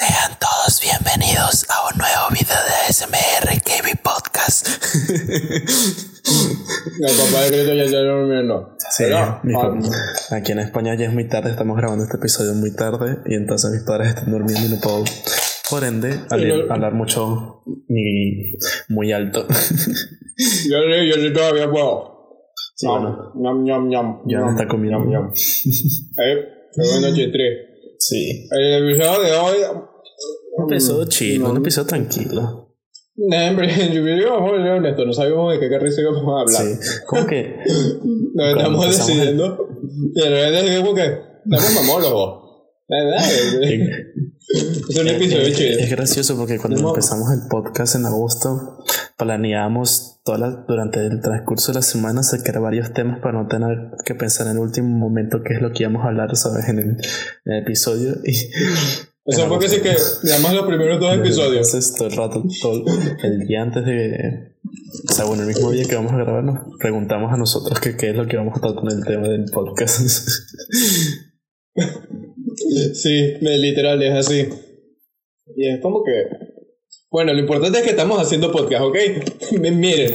Sean 0.00 0.32
todos 0.40 0.80
bienvenidos 0.80 1.66
a 1.68 1.92
un 1.92 1.98
nuevo 1.98 2.30
video 2.30 2.56
de 2.64 2.72
ASMR 2.88 3.60
KB 3.60 4.00
Podcast. 4.02 4.66
El 7.00 7.16
papá 7.16 7.42
de 7.44 7.48
Cristo 7.50 7.74
ya 7.74 7.82
está 7.84 7.98
durmiendo. 8.00 8.76
Sí, 8.90 9.04
Pero, 9.04 9.40
mi 9.42 9.52
ah, 9.54 9.60
fa- 10.30 10.36
aquí 10.36 10.52
en 10.52 10.60
España 10.60 10.94
ya 10.96 11.06
es 11.06 11.12
muy 11.12 11.28
tarde, 11.28 11.50
estamos 11.50 11.76
grabando 11.76 12.04
este 12.04 12.16
episodio 12.16 12.54
muy 12.54 12.74
tarde 12.74 13.18
y 13.26 13.34
entonces 13.34 13.70
mis 13.72 13.82
padres 13.82 14.08
están 14.08 14.30
durmiendo 14.30 14.66
y 14.66 14.70
no 14.70 14.80
puedo, 14.80 15.04
por 15.70 15.84
ende, 15.84 16.18
hablar, 16.30 16.58
no- 16.66 16.72
hablar 16.74 16.94
mucho 16.94 17.62
ni 17.88 18.54
muy 18.88 19.12
alto. 19.12 19.46
yo, 19.48 19.54
sí, 20.80 21.08
yo 21.08 21.14
sí 21.16 21.32
todavía 21.34 21.70
puedo. 21.70 22.08
Sí, 22.74 22.86
bueno. 22.86 23.32
ñam, 23.36 23.64
ñam, 23.64 23.88
ñam. 23.88 24.20
Ya 24.26 24.38
ñam, 24.38 24.48
está 24.50 24.66
comiendo. 24.66 25.00
ñam, 25.00 25.10
ñam. 25.10 25.32
Eh, 26.24 26.36
qué 26.74 26.80
buena 26.90 27.14
chistri. 27.14 27.44
Sí. 27.98 28.48
El 28.50 28.88
episodio 28.90 29.20
de 29.20 29.32
hoy. 29.34 29.56
Un 30.56 30.72
episodio 30.72 31.04
chill, 31.06 31.42
no. 31.42 31.50
un 31.50 31.56
episodio 31.58 31.86
tranquilo. 31.86 32.66
No, 33.16 33.36
hombre, 33.48 33.68
yo 33.94 34.02
digo, 34.04 34.30
vamos 34.30 34.52
a 34.58 34.62
ser 34.62 34.70
honestos, 34.72 35.06
no 35.06 35.12
sabíamos 35.12 35.52
de 35.52 35.60
qué 35.60 35.68
carrizo 35.70 36.00
íbamos 36.00 36.22
a 36.24 36.40
hablar. 36.40 36.62
Sí. 36.80 37.00
Como 37.06 37.26
que 37.26 37.56
Nos 38.34 38.56
estamos 38.56 38.86
decidiendo. 38.86 39.68
Y 40.14 40.20
de 40.20 40.30
repente 40.30 40.70
decimos 40.70 40.94
que 40.94 41.04
estamos 41.04 41.74
mamólogos. 41.74 42.40
¿Verdad? 42.88 43.24
Es 43.30 44.98
un 44.98 45.06
episodio 45.08 45.42
es, 45.46 45.56
chido. 45.56 45.78
es 45.78 45.90
gracioso 45.90 46.36
porque 46.36 46.58
cuando 46.58 46.88
empezamos 46.88 47.30
el 47.32 47.46
podcast 47.48 47.94
en 47.94 48.04
agosto, 48.06 48.78
planeábamos 49.16 50.20
toda 50.24 50.38
la- 50.38 50.64
durante 50.66 51.06
el 51.06 51.20
transcurso 51.20 51.70
de 51.70 51.76
la 51.76 51.82
semana 51.82 52.24
sacar 52.24 52.60
varios 52.60 52.92
temas 52.92 53.20
para 53.20 53.40
no 53.40 53.46
tener 53.46 53.92
que 54.04 54.16
pensar 54.16 54.46
en 54.48 54.54
el 54.54 54.58
último 54.58 54.88
momento 54.88 55.42
qué 55.44 55.54
es 55.54 55.62
lo 55.62 55.70
que 55.70 55.84
íbamos 55.84 56.04
a 56.04 56.08
hablar, 56.08 56.34
¿sabes? 56.36 56.68
En 56.68 56.78
el, 56.80 56.84
en 57.44 57.52
el 57.52 57.62
episodio. 57.62 58.14
Y, 58.24 58.34
Eso 59.26 59.46
fue 59.48 59.68
sí 59.68 59.80
que, 59.80 59.90
además 60.32 60.54
los 60.54 60.66
primeros 60.66 60.98
dos 60.98 61.14
episodios. 61.14 61.66
Entonces, 61.74 61.94
todo 61.94 62.08
el 62.08 62.16
rato, 62.16 62.42
todo 62.62 62.84
el 63.22 63.46
día 63.46 63.62
antes 63.62 63.84
de. 63.84 64.56
O 65.08 65.12
sea, 65.12 65.24
bueno, 65.26 65.42
el 65.42 65.48
mismo 65.48 65.70
día 65.70 65.84
que 65.84 65.94
vamos 65.94 66.12
a 66.12 66.16
grabar, 66.16 66.42
nos 66.42 66.58
preguntamos 66.78 67.32
a 67.32 67.36
nosotros 67.36 67.78
que 67.80 67.96
qué 67.96 68.10
es 68.10 68.16
lo 68.16 68.26
que 68.26 68.36
vamos 68.36 68.56
a 68.56 68.60
tratar 68.60 68.82
en 68.90 68.98
el 68.98 69.04
tema 69.04 69.28
del 69.28 69.44
podcast. 69.52 70.00
Sí, 72.94 73.34
me- 73.40 73.58
literal, 73.58 74.02
es 74.02 74.12
así. 74.14 74.48
Y 75.56 75.68
es 75.68 75.80
como 75.80 76.04
que. 76.04 76.24
Bueno, 77.10 77.32
lo 77.32 77.40
importante 77.40 77.78
es 77.78 77.84
que 77.84 77.90
estamos 77.90 78.20
haciendo 78.20 78.52
podcast, 78.52 78.82
¿ok? 78.84 78.96
Miren, 79.60 80.14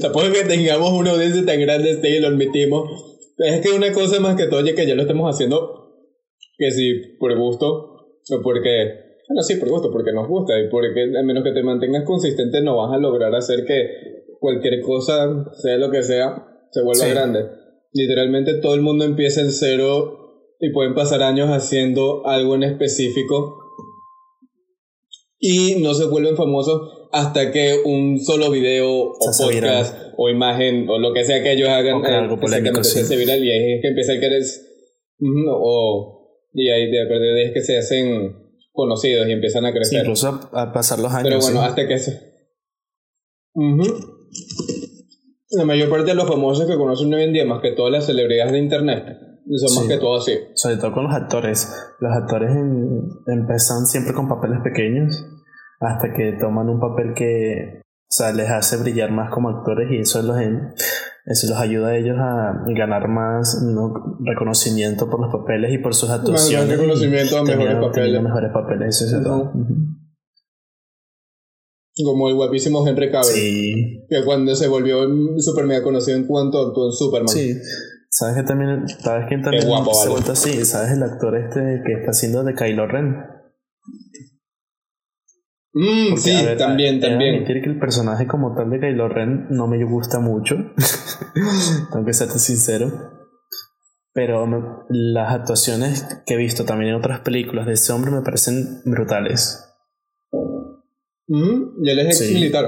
tampoco 0.00 0.26
es 0.26 0.32
que 0.32 0.44
tengamos 0.48 0.92
una 0.92 1.12
audiencia 1.12 1.44
tan 1.44 1.60
grande 1.60 1.92
este 1.92 2.16
y 2.16 2.20
lo 2.20 2.28
admitimos. 2.28 3.18
Es 3.38 3.60
que 3.60 3.70
una 3.70 3.92
cosa 3.92 4.20
más 4.20 4.36
que 4.36 4.46
todo, 4.46 4.64
ya 4.64 4.74
que 4.74 4.86
ya 4.86 4.94
lo 4.94 5.02
estamos 5.02 5.32
haciendo, 5.32 5.94
que 6.58 6.70
si 6.72 7.16
por 7.18 7.36
gusto, 7.38 7.89
o 8.32 8.42
porque. 8.42 9.10
Bueno, 9.28 9.42
sí, 9.42 9.56
por 9.56 9.68
gusto, 9.68 9.92
porque 9.92 10.12
nos 10.12 10.26
gusta 10.26 10.58
y 10.58 10.68
porque 10.68 11.02
a 11.16 11.22
menos 11.22 11.44
que 11.44 11.52
te 11.52 11.62
mantengas 11.62 12.04
consistente 12.04 12.60
no 12.62 12.76
vas 12.76 12.92
a 12.92 12.98
lograr 12.98 13.32
hacer 13.34 13.64
que 13.64 13.86
cualquier 14.40 14.80
cosa, 14.80 15.44
sea 15.54 15.76
lo 15.76 15.90
que 15.90 16.02
sea, 16.02 16.44
se 16.72 16.82
vuelva 16.82 17.04
Sí. 17.04 17.10
grande. 17.10 17.44
Literalmente 17.92 18.54
todo 18.54 18.74
el 18.74 18.80
mundo 18.80 19.04
empieza 19.04 19.40
en 19.40 19.52
cero 19.52 20.16
y 20.58 20.72
pueden 20.72 20.94
pasar 20.94 21.22
años 21.22 21.48
haciendo 21.50 22.26
algo 22.26 22.56
en 22.56 22.64
específico 22.64 23.56
y 25.38 25.76
no 25.80 25.94
se 25.94 26.06
vuelven 26.06 26.36
famosos 26.36 27.08
hasta 27.12 27.50
que 27.50 27.80
un 27.84 28.20
solo 28.20 28.50
video 28.50 28.90
o 29.12 29.32
Se 29.32 29.44
podcast 29.44 29.96
o 30.16 30.28
imagen 30.28 30.88
o 30.88 30.98
lo 30.98 31.12
que 31.14 31.24
sea 31.24 31.42
que 31.42 31.52
ellos 31.52 31.68
hagan 31.68 31.96
O 31.96 32.02
que 32.02 32.08
algo 32.08 32.38
polémico, 32.38 32.80
exactamente, 32.80 32.88
se 32.88 32.94
sí. 32.98 33.00
hace 33.00 33.16
viral 33.16 33.44
y 33.44 33.50
ahí 33.50 33.72
es 33.74 33.82
que 33.82 33.88
empieza 33.88 34.12
el 34.12 34.20
que 34.20 34.26
eres 34.26 34.66
ujú, 35.18 35.44
o 35.48 36.19
y 36.52 36.68
ahí 36.70 36.90
de 36.90 37.04
verdad 37.06 37.38
es 37.38 37.52
que 37.52 37.62
se 37.62 37.78
hacen 37.78 38.36
conocidos 38.72 39.26
y 39.28 39.32
empiezan 39.32 39.64
a 39.66 39.72
crecer 39.72 40.00
incluso 40.00 40.48
a, 40.52 40.72
pasar 40.72 40.98
los 40.98 41.12
años. 41.12 41.24
pero 41.24 41.40
bueno 41.40 41.60
sí. 41.60 41.66
hasta 41.68 41.88
que 41.88 41.98
se 41.98 42.30
Ujú. 43.54 43.82
la 45.50 45.64
mayor 45.64 45.90
parte 45.90 46.06
de 46.06 46.14
los 46.14 46.28
famosos 46.28 46.66
que 46.66 46.76
conocen 46.76 47.12
hoy 47.12 47.24
en 47.24 47.32
día 47.32 47.44
más 47.44 47.60
que 47.60 47.72
todas 47.72 47.92
las 47.92 48.06
celebridades 48.06 48.52
de 48.52 48.58
internet 48.58 49.04
son 49.56 49.74
más 49.74 49.84
Sí. 49.84 49.88
que 49.88 49.98
todo 49.98 50.16
así 50.18 50.32
Sobre 50.54 50.76
todo 50.76 50.92
con 50.92 51.04
los 51.04 51.14
actores. 51.14 51.68
Los 51.98 52.12
actores 52.12 52.50
en- 52.50 53.08
empiezan 53.26 53.86
siempre 53.86 54.14
con 54.14 54.28
papeles 54.28 54.58
pequeños 54.62 55.26
hasta 55.80 56.12
que 56.14 56.36
toman 56.40 56.68
un 56.68 56.78
papel 56.78 57.14
que 57.14 57.80
o 57.82 58.12
sea, 58.12 58.32
les 58.32 58.50
hace 58.50 58.76
brillar 58.76 59.10
más 59.12 59.30
como 59.32 59.48
actores 59.50 59.88
y 59.92 60.00
eso 60.00 60.20
los, 60.22 60.36
en- 60.40 60.72
eso 61.26 61.48
los 61.48 61.58
ayuda 61.58 61.88
a 61.88 61.96
ellos 61.96 62.16
a 62.18 62.64
ganar 62.76 63.08
más 63.08 63.62
¿no? 63.62 63.92
reconocimiento 64.24 65.08
por 65.10 65.20
los 65.20 65.32
papeles 65.32 65.72
y 65.72 65.78
por 65.78 65.94
sus 65.94 66.08
más 66.08 66.20
actuaciones. 66.20 66.68
y 66.68 66.72
reconocimiento 66.72 67.38
a 67.38 67.42
mejores 67.42 67.58
terminan 67.58 67.80
papeles 67.80 67.94
teniendo 67.94 68.28
mejores 68.28 68.50
papeles, 68.52 69.02
eso 69.02 69.16
es 69.18 69.24
como 72.04 72.28
el 72.28 72.34
guapísimo 72.34 72.86
Henry 72.86 73.10
Cavill 73.10 73.26
Sí, 73.26 74.06
que 74.08 74.24
cuando 74.24 74.54
se 74.54 74.68
volvió 74.68 75.06
super 75.38 75.66
mega 75.66 75.82
conocido 75.82 76.16
en 76.16 76.26
cuanto 76.26 76.68
actuó 76.68 76.86
en 76.86 76.92
Superman 76.92 77.28
sí. 77.28 77.54
¿Sabes 78.12 78.36
que 78.36 78.42
también, 78.42 78.88
sabes 78.88 79.26
quién 79.28 79.40
también 79.40 79.68
guapo, 79.68 79.94
se 79.94 80.08
vale. 80.08 80.32
así? 80.32 80.64
¿Sabes 80.64 80.92
el 80.92 81.02
actor 81.04 81.36
este 81.36 81.80
que 81.86 81.92
está 81.92 82.10
haciendo 82.10 82.42
de 82.42 82.54
Kylo 82.54 82.88
Ren? 82.88 83.14
Mm, 85.72 86.08
Porque, 86.10 86.20
sí, 86.22 86.44
ver, 86.44 86.58
también, 86.58 87.00
de 87.00 87.08
también. 87.08 87.34
admitir 87.36 87.62
que 87.62 87.70
el 87.70 87.78
personaje 87.78 88.26
como 88.26 88.54
tal 88.56 88.70
de 88.70 88.80
Kylo 88.80 89.08
Ren 89.08 89.46
no 89.50 89.68
me 89.68 89.82
gusta 89.84 90.18
mucho. 90.18 90.56
Tengo 91.92 92.04
que 92.04 92.12
serte 92.12 92.38
sincero. 92.38 92.90
Pero 94.12 94.46
me- 94.46 94.60
las 94.88 95.32
actuaciones 95.32 96.04
que 96.26 96.34
he 96.34 96.36
visto 96.36 96.64
también 96.64 96.90
en 96.90 96.96
otras 96.96 97.20
películas 97.20 97.66
de 97.66 97.74
ese 97.74 97.92
hombre 97.92 98.10
me 98.10 98.22
parecen 98.22 98.80
brutales. 98.84 99.64
Mm, 101.28 101.84
y 101.84 101.90
él 101.90 101.98
es 102.00 102.06
ex 102.06 102.18
Sí. 102.18 102.34
militar. 102.34 102.64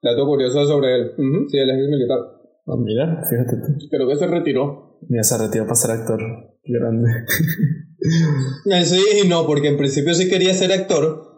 Dato 0.00 0.24
curioso 0.26 0.64
sobre 0.66 0.94
él. 0.96 1.10
Ujú, 1.18 1.48
sí, 1.48 1.58
él 1.58 1.70
es 1.70 1.78
ex 1.78 1.88
militar. 1.88 2.18
Ah, 2.66 2.76
mira, 2.78 3.24
fíjate 3.28 3.56
tú. 3.56 3.88
Creo 3.90 4.06
que 4.08 4.16
se 4.16 4.26
retiró. 4.28 4.98
Mira, 5.08 5.24
se 5.24 5.36
retiró 5.38 5.64
para 5.64 5.74
ser 5.74 5.90
actor. 5.92 6.20
Grande. 6.64 7.10
Eh, 8.04 8.84
Sí 8.84 9.00
y 9.24 9.28
no, 9.28 9.46
porque 9.46 9.68
en 9.68 9.76
principio 9.76 10.12
sí 10.12 10.28
quería 10.28 10.52
ser 10.54 10.72
actor, 10.72 11.31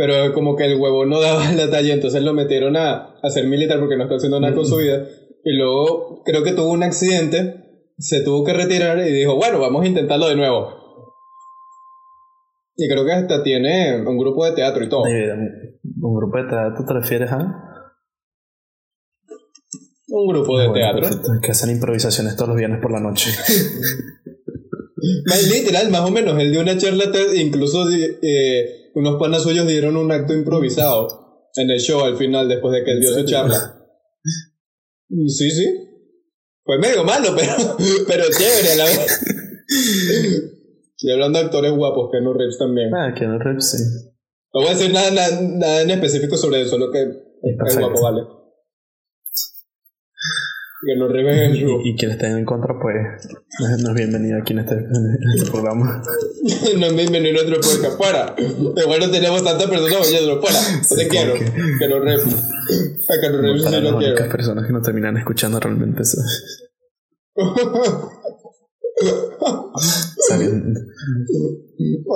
pero 0.00 0.32
como 0.32 0.56
que 0.56 0.64
el 0.64 0.80
huevo 0.80 1.04
no 1.04 1.20
daba 1.20 1.52
la 1.52 1.68
talla, 1.68 1.92
entonces 1.92 2.22
lo 2.22 2.32
metieron 2.32 2.74
a, 2.74 3.16
a 3.22 3.28
ser 3.28 3.46
militar 3.46 3.78
porque 3.78 3.98
no 3.98 4.04
está 4.04 4.16
haciendo 4.16 4.40
nada 4.40 4.54
con 4.54 4.64
su 4.64 4.78
vida. 4.78 5.06
Y 5.44 5.52
luego 5.52 6.22
creo 6.24 6.42
que 6.42 6.52
tuvo 6.52 6.70
un 6.70 6.82
accidente, 6.82 7.84
se 7.98 8.22
tuvo 8.22 8.42
que 8.42 8.54
retirar 8.54 8.98
y 8.98 9.12
dijo, 9.12 9.36
bueno, 9.36 9.60
vamos 9.60 9.84
a 9.84 9.88
intentarlo 9.88 10.30
de 10.30 10.36
nuevo. 10.36 10.72
Y 12.78 12.88
creo 12.88 13.04
que 13.04 13.12
hasta 13.12 13.42
tiene 13.42 14.00
un 14.00 14.16
grupo 14.16 14.46
de 14.46 14.52
teatro 14.52 14.82
y 14.82 14.88
todo. 14.88 15.02
Un 15.02 16.16
grupo 16.16 16.38
de 16.38 16.44
teatro 16.44 16.82
te 16.86 16.94
refieres 16.94 17.30
a. 17.30 17.38
Un 20.08 20.28
grupo 20.28 20.58
de 20.58 20.68
Bueno, 20.68 20.98
teatro. 20.98 21.40
Que 21.42 21.50
hacen 21.50 21.72
improvisaciones 21.72 22.36
todos 22.36 22.48
los 22.48 22.56
viernes 22.56 22.80
por 22.80 22.90
la 22.90 23.00
noche. 23.00 23.32
Más 25.26 25.48
literal, 25.48 25.90
más 25.90 26.02
o 26.02 26.10
menos. 26.10 26.38
Él 26.40 26.50
dio 26.50 26.60
una 26.60 26.76
charla, 26.76 27.04
incluso 27.34 27.88
eh, 27.90 28.90
unos 28.94 29.18
panas 29.18 29.42
suyos 29.42 29.66
dieron 29.66 29.96
un 29.96 30.10
acto 30.12 30.34
improvisado 30.34 31.48
en 31.54 31.70
el 31.70 31.80
show 31.80 32.02
al 32.02 32.16
final, 32.16 32.48
después 32.48 32.72
de 32.72 32.84
que 32.84 32.92
él 32.92 32.98
¿En 32.98 33.02
dio 33.02 33.14
su 33.14 33.24
charla. 33.24 33.76
Sí, 35.26 35.50
sí. 35.50 35.66
Fue 36.64 36.78
medio 36.78 37.04
malo, 37.04 37.34
pero, 37.36 37.76
pero 38.06 38.24
chévere 38.30 38.72
a 38.72 38.76
la 38.76 38.84
vez. 38.84 39.20
Y 40.98 41.10
hablando 41.10 41.38
de 41.38 41.44
actores 41.46 41.72
guapos, 41.72 42.10
Keanu 42.12 42.34
Reeves 42.34 42.58
también. 42.58 42.94
Ah, 42.94 43.14
que 43.16 43.26
no 43.26 43.38
rep, 43.38 43.60
sí. 43.60 43.78
No 44.52 44.60
voy 44.60 44.68
a 44.68 44.74
decir 44.74 44.92
nada, 44.92 45.10
nada, 45.10 45.40
nada 45.40 45.82
en 45.82 45.90
específico 45.90 46.36
sobre 46.36 46.60
eso, 46.60 46.70
solo 46.70 46.90
que 46.90 47.00
Es 47.42 47.78
guapo, 47.78 48.02
vale. 48.02 48.39
Reeves 50.82 51.50
es 51.52 51.56
Y, 51.58 51.88
y 51.90 51.96
quienes 51.96 52.16
estén 52.16 52.38
en 52.38 52.44
contra, 52.44 52.74
pues 52.80 52.94
no 53.60 53.68
es, 53.68 53.82
no 53.82 53.94
bienvenido 53.94 54.38
aquí 54.40 54.52
en 54.54 54.60
este, 54.60 54.74
en 54.76 55.18
este 55.36 55.50
programa. 55.50 56.02
no 56.78 56.86
es 56.86 56.96
bienvenido 56.96 57.40
a 57.40 57.42
otro 57.44 57.56
podcast. 57.56 57.96
Fuera. 57.98 58.34
Igual 58.38 59.00
no 59.00 59.10
tenemos 59.10 59.44
tantas 59.44 59.68
personas 59.68 60.08
oyéndolo. 60.08 60.40
Fuera. 60.40 60.58
No 60.90 60.96
te 60.96 61.08
quiero. 61.08 61.34
lo 61.88 62.00
rep. 62.00 62.20
A 62.20 62.26
Para 63.06 63.58
sí 63.58 63.62
las 63.62 63.82
lo 63.82 63.98
quiero. 63.98 64.12
únicas 64.14 64.28
personas 64.28 64.66
que 64.66 64.72
no 64.72 64.80
terminan 64.80 65.16
escuchando 65.18 65.60
realmente 65.60 66.02
eso. 66.02 66.18
Sabiendo- 70.28 70.80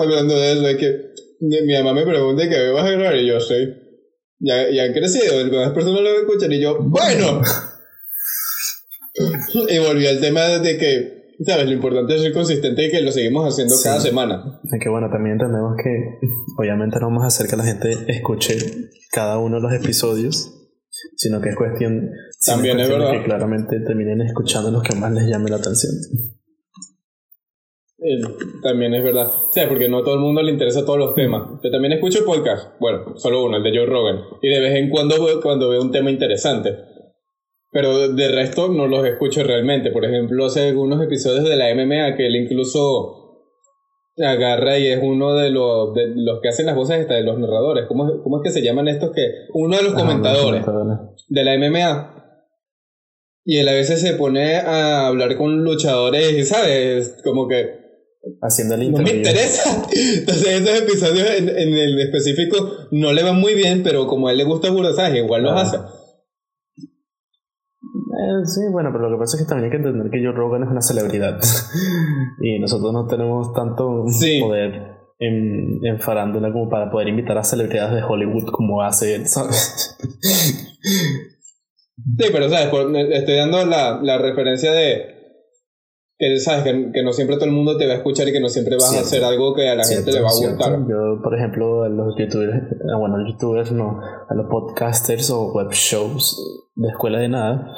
Hablando 0.00 0.34
de 0.36 0.52
eso, 0.52 0.68
es 0.68 0.76
que 0.76 1.00
mi, 1.40 1.72
mamá 1.74 1.94
me 1.94 2.04
pregunta 2.06 2.48
que 2.48 2.56
me 2.56 2.70
vas 2.70 2.86
a 2.86 2.90
grabar 2.92 3.16
y 3.16 3.26
yo 3.26 3.40
sí. 3.40 3.54
Ya, 4.40 4.70
ya 4.70 4.84
han 4.84 4.92
crecido, 4.92 5.42
las 5.46 5.72
personas 5.72 6.00
lo 6.00 6.08
escuchan 6.20 6.52
y 6.52 6.60
yo, 6.60 6.78
bueno. 6.80 7.40
Y 9.68 9.78
volví 9.78 10.06
al 10.06 10.20
tema 10.20 10.42
de 10.58 10.76
que, 10.78 11.34
¿sabes? 11.44 11.66
Lo 11.66 11.72
importante 11.72 12.16
es 12.16 12.22
ser 12.22 12.32
consistente 12.32 12.86
y 12.86 12.90
que 12.90 13.00
lo 13.00 13.12
seguimos 13.12 13.46
haciendo 13.52 13.74
Sí. 13.74 13.84
cada 13.84 14.00
semana. 14.00 14.60
Aunque 14.72 14.88
bueno, 14.88 15.08
también 15.10 15.34
entendemos 15.34 15.74
que 15.82 16.18
obviamente 16.58 16.98
no 17.00 17.06
vamos 17.08 17.24
a 17.24 17.28
hacer 17.28 17.46
que 17.48 17.56
la 17.56 17.64
gente 17.64 17.90
escuche 18.08 18.56
cada 19.12 19.38
uno 19.38 19.56
de 19.56 19.62
los 19.62 19.72
episodios, 19.72 20.52
sino 21.16 21.40
que 21.40 21.50
es 21.50 21.56
cuestión, 21.56 22.10
También 22.46 22.78
es 22.80 22.88
cuestión 22.88 23.00
verdad. 23.00 23.20
que 23.20 23.24
claramente 23.24 23.80
terminen 23.80 24.20
escuchando 24.22 24.70
los 24.70 24.82
que 24.82 24.96
más 24.96 25.12
les 25.12 25.26
llame 25.28 25.50
la 25.50 25.56
atención. 25.56 25.92
Eh, 27.98 28.20
También 28.62 28.92
es 28.94 29.02
verdad. 29.02 29.28
O 29.28 29.50
sea, 29.52 29.68
porque 29.68 29.88
no 29.88 29.98
a 29.98 30.04
todo 30.04 30.14
el 30.14 30.20
mundo 30.20 30.42
le 30.42 30.52
interesa 30.52 30.84
todos 30.84 30.98
los 30.98 31.14
temas. 31.14 31.42
Yo 31.62 31.70
también 31.70 31.92
escucho 31.92 32.24
podcast. 32.24 32.78
Bueno, 32.80 33.16
solo 33.16 33.44
uno, 33.44 33.56
el 33.56 33.62
de 33.62 33.70
Joe 33.70 33.86
Rogan. 33.86 34.16
Y 34.42 34.48
de 34.48 34.60
vez 34.60 34.74
en 34.74 34.90
cuando 34.90 35.14
cuando 35.42 35.70
veo 35.70 35.80
un 35.80 35.90
tema 35.90 36.10
interesante. 36.10 36.74
Pero 37.74 38.08
de 38.08 38.28
resto 38.28 38.68
no 38.68 38.86
los 38.86 39.04
escucho 39.04 39.42
realmente. 39.42 39.90
Por 39.90 40.04
ejemplo, 40.06 40.46
hace 40.46 40.68
algunos 40.68 41.02
episodios 41.04 41.42
de 41.46 41.56
la 41.56 41.74
MMA 41.74 42.16
que 42.16 42.26
él 42.28 42.36
incluso 42.36 43.20
agarra 44.16 44.78
y 44.78 44.86
es 44.86 45.00
uno 45.02 45.34
de 45.34 45.50
los, 45.50 45.92
de 45.92 46.06
los 46.14 46.40
que 46.40 46.48
hacen 46.50 46.66
las 46.66 46.76
voces 46.76 47.08
de 47.08 47.22
los 47.22 47.36
narradores. 47.38 47.86
¿Cómo, 47.88 48.06
es- 48.08 48.14
¿Cómo 48.22 48.36
es 48.38 48.42
que 48.44 48.52
se 48.52 48.64
llaman 48.64 48.86
estos 48.86 49.10
que? 49.10 49.22
Uno 49.52 49.76
de 49.76 49.82
los 49.82 49.92
Ajá, 49.94 50.02
comentadores 50.02 50.64
los 50.64 50.98
de 51.28 51.44
la 51.44 51.58
MMA. 51.58 52.10
Y 53.44 53.58
él 53.58 53.68
a 53.68 53.72
veces 53.72 54.00
se 54.00 54.14
pone 54.14 54.54
a 54.56 55.08
hablar 55.08 55.36
con 55.36 55.64
luchadores, 55.64 56.48
¿sabes? 56.48 57.16
Como 57.24 57.48
que 57.48 57.82
Haciendo 58.40 58.76
el 58.76 58.90
no 58.92 58.98
me 58.98 59.16
interesa. 59.16 59.84
Entonces 59.92 60.46
esos 60.62 60.78
episodios 60.80 61.28
en, 61.36 61.48
en 61.50 61.76
el 61.76 62.00
específico 62.00 62.56
no 62.92 63.12
le 63.12 63.22
van 63.24 63.38
muy 63.38 63.54
bien, 63.54 63.82
pero 63.82 64.06
como 64.06 64.28
a 64.28 64.32
él 64.32 64.38
le 64.38 64.44
gusta 64.44 64.70
burda, 64.70 64.94
¿sabes? 64.94 65.16
Igual 65.22 65.42
los 65.42 65.52
Ah. 65.52 65.60
hace. 65.60 65.78
Eh, 68.16 68.46
sí, 68.46 68.60
bueno, 68.70 68.90
pero 68.92 69.08
lo 69.10 69.16
que 69.16 69.20
pasa 69.20 69.36
es 69.36 69.42
que 69.42 69.48
también 69.48 69.64
hay 69.64 69.70
que 69.70 69.76
entender 69.88 70.10
que 70.10 70.24
Joe 70.24 70.32
Rogan 70.34 70.62
es 70.64 70.70
una 70.70 70.80
celebridad. 70.82 71.38
y 72.40 72.58
nosotros 72.60 72.92
no 72.92 73.06
tenemos 73.06 73.52
tanto 73.52 74.04
Sí. 74.08 74.40
poder 74.40 74.94
en, 75.18 75.80
en 75.84 76.00
farándula 76.00 76.52
como 76.52 76.68
para 76.68 76.90
poder 76.90 77.08
invitar 77.08 77.38
a 77.38 77.44
celebridades 77.44 77.94
de 77.94 78.02
Hollywood 78.02 78.50
como 78.52 78.82
hace 78.82 79.14
él, 79.14 79.26
¿sabes? 79.26 79.96
Sí, 82.18 82.26
pero 82.32 82.48
¿sabes? 82.50 82.68
Por- 82.68 82.94
estoy 82.96 83.36
dando 83.36 83.64
la, 83.64 84.00
la 84.02 84.18
referencia 84.18 84.72
de 84.72 85.14
que, 86.18 86.38
¿sabes? 86.38 86.64
Que, 86.64 86.90
que 86.92 87.02
no 87.04 87.12
siempre 87.12 87.36
todo 87.36 87.46
el 87.46 87.52
mundo 87.52 87.76
te 87.78 87.86
va 87.86 87.94
a 87.94 87.96
escuchar 87.96 88.28
y 88.28 88.32
que 88.32 88.40
no 88.40 88.48
siempre 88.48 88.74
vas 88.74 88.90
Cierto. 88.90 89.06
a 89.06 89.08
hacer 89.08 89.24
algo 89.24 89.54
que 89.54 89.68
a 89.68 89.74
la 89.76 89.84
gente 89.84 90.12
le 90.12 90.20
va 90.20 90.28
a 90.28 90.32
Cierto, 90.32 90.56
gustar. 90.56 90.74
cierto. 90.76 90.90
Yo, 90.90 91.22
por 91.22 91.36
ejemplo, 91.36 91.84
a 91.84 91.88
los 91.88 92.14
youtubers, 92.18 92.52
ah, 92.92 92.98
bueno, 92.98 93.18
los 93.18 93.32
youtubers 93.32 93.72
no, 93.72 94.00
a 94.28 94.34
los 94.34 94.46
podcasters 94.50 95.30
o 95.30 95.52
web 95.52 95.70
shows 95.70 96.36
de 96.74 96.88
escuela 96.88 97.20
de 97.20 97.28
nada, 97.28 97.72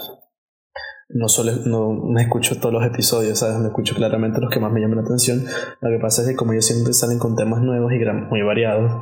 no 1.08 1.29
solo 1.29 1.53
no, 1.67 1.93
no 2.11 2.19
escucho 2.19 2.58
todos 2.58 2.73
los 2.73 2.85
episodios, 2.85 3.38
¿sabes? 3.38 3.58
No 3.58 3.67
escucho 3.67 3.94
claramente 3.94 4.41
los 4.41 4.50
que 4.50 4.61
más 4.61 4.73
me 4.73 4.81
llaman 4.81 4.97
la 4.97 5.05
atención. 5.05 5.44
Lo 5.81 5.91
que 5.91 5.99
pasa 6.00 6.23
es 6.23 6.29
que 6.29 6.37
como 6.37 6.53
ellos 6.53 6.67
siempre 6.67 6.93
salen 6.93 7.19
con 7.19 7.37
temas 7.37 7.62
nuevos 7.62 7.93
y 7.93 7.99
gran- 7.99 8.29
muy 8.29 8.43
variados, 8.43 8.93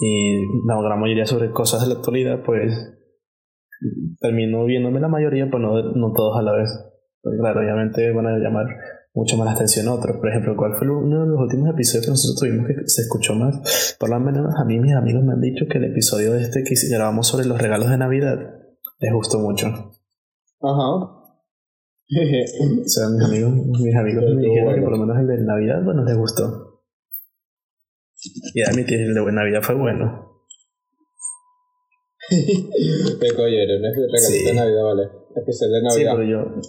y 0.00 0.44
la 0.66 0.80
gran 0.82 1.00
mayoría 1.00 1.26
sobre 1.26 1.50
cosas 1.52 1.82
de 1.82 1.88
la 1.88 1.94
actualidad, 1.94 2.42
pues 2.44 2.74
termino 4.20 4.64
viéndome 4.64 5.00
la 5.00 5.08
mayoría, 5.08 5.46
pero 5.46 5.58
no, 5.58 5.92
no 5.94 6.12
todos 6.12 6.38
a 6.38 6.42
la 6.42 6.52
vez. 6.52 6.70
Porque, 7.22 7.38
claro, 7.38 7.60
obviamente 7.60 8.12
van 8.12 8.26
a 8.26 8.38
llamar 8.38 8.66
mucho 9.14 9.36
más 9.36 9.46
la 9.46 9.52
atención 9.52 9.88
a 9.88 9.94
otros. 9.94 10.16
Por 10.18 10.28
ejemplo, 10.28 10.54
¿cuál 10.56 10.74
fue 10.76 10.88
uno 10.88 11.22
de 11.22 11.28
los 11.28 11.40
últimos 11.40 11.70
episodios 11.70 12.04
que 12.06 12.10
nosotros 12.12 12.38
tuvimos 12.40 12.66
que 12.66 12.74
se 12.86 13.02
escuchó 13.02 13.34
más? 13.34 13.96
Por 13.98 14.10
lo 14.10 14.20
menos 14.20 14.54
a 14.54 14.64
mí 14.64 14.78
mis 14.78 14.94
amigos 14.94 15.24
me 15.24 15.32
han 15.32 15.40
dicho 15.40 15.64
que 15.70 15.78
el 15.78 15.84
episodio 15.84 16.32
de 16.32 16.42
este 16.42 16.62
que 16.62 16.74
grabamos 16.90 17.26
sobre 17.26 17.46
los 17.46 17.60
regalos 17.60 17.90
de 17.90 17.98
Navidad 17.98 18.38
les 19.00 19.12
gustó 19.12 19.38
mucho. 19.40 19.66
Ajá. 20.60 21.15
O 22.84 22.88
sea, 22.88 23.08
mis 23.08 23.24
amigos, 23.24 23.52
mis 23.52 23.96
amigos 23.96 24.24
me 24.34 24.42
dijeron 24.42 24.74
que 24.74 24.80
por 24.82 24.92
lo 24.92 24.98
menos 25.06 25.18
el 25.18 25.26
de 25.26 25.44
Navidad, 25.44 25.82
bueno, 25.84 26.04
les 26.04 26.16
gustó. 26.16 26.82
Y 28.54 28.62
admitir, 28.62 29.00
el 29.00 29.14
de 29.14 29.32
Navidad 29.32 29.60
fue 29.62 29.74
bueno. 29.74 30.42
Peco 33.20 33.44
ayer, 33.44 33.68
un 33.76 33.82
regalito 33.82 34.18
Sí. 34.20 34.44
de 34.44 34.54
Navidad, 34.54 34.82
vale. 34.84 35.02
Especial 35.36 35.70
de 35.70 35.78
Sí, 35.80 35.84
Navidad. 36.04 36.12
pero 36.16 36.24
yo... 36.28 36.60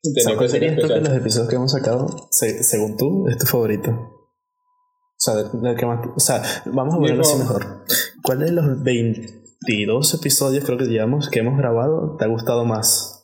Tenía 0.00 0.22
¿Sabes 0.22 0.26
que 0.28 0.36
cuál 0.36 0.48
ser 0.48 0.60
sería 0.60 0.74
esto 0.76 0.88
que 0.94 1.00
los 1.00 1.16
episodios 1.18 1.48
que 1.48 1.56
hemos 1.56 1.72
sacado, 1.72 2.28
se- 2.30 2.62
según 2.62 2.96
tú, 2.96 3.26
es 3.28 3.36
tu 3.38 3.46
favorito? 3.46 3.90
O 3.90 5.20
sea, 5.20 5.34
del 5.34 5.76
que 5.76 5.86
más, 5.86 6.06
o 6.16 6.20
sea, 6.20 6.40
vamos 6.66 6.94
a 6.94 6.98
ponerlo 6.98 7.22
así 7.22 7.36
mejor. 7.38 7.84
¿Cuál 8.22 8.38
de 8.38 8.52
los 8.52 8.82
22 8.82 10.14
episodios 10.14 10.64
creo 10.64 10.78
que 10.78 10.84
llevamos 10.84 11.28
que 11.30 11.40
hemos 11.40 11.58
grabado 11.58 12.16
te 12.16 12.24
ha 12.24 12.28
gustado 12.28 12.64
más? 12.64 13.17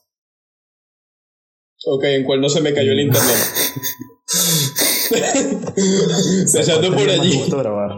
Ok, 1.87 2.05
en 2.05 2.25
cuál 2.25 2.41
no 2.41 2.49
se 2.49 2.61
me 2.61 2.73
cayó 2.73 2.93
el 2.93 3.01
internet. 3.01 3.37
O 5.11 5.17
sea, 5.17 6.61
Empezando 6.61 6.89
¿cuál 6.89 7.01
por 7.07 7.11
allí. 7.11 7.37
gusto 7.39 7.59
grabar? 7.59 7.91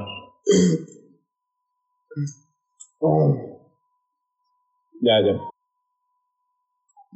Ya, 5.00 5.20
ya. 5.24 5.34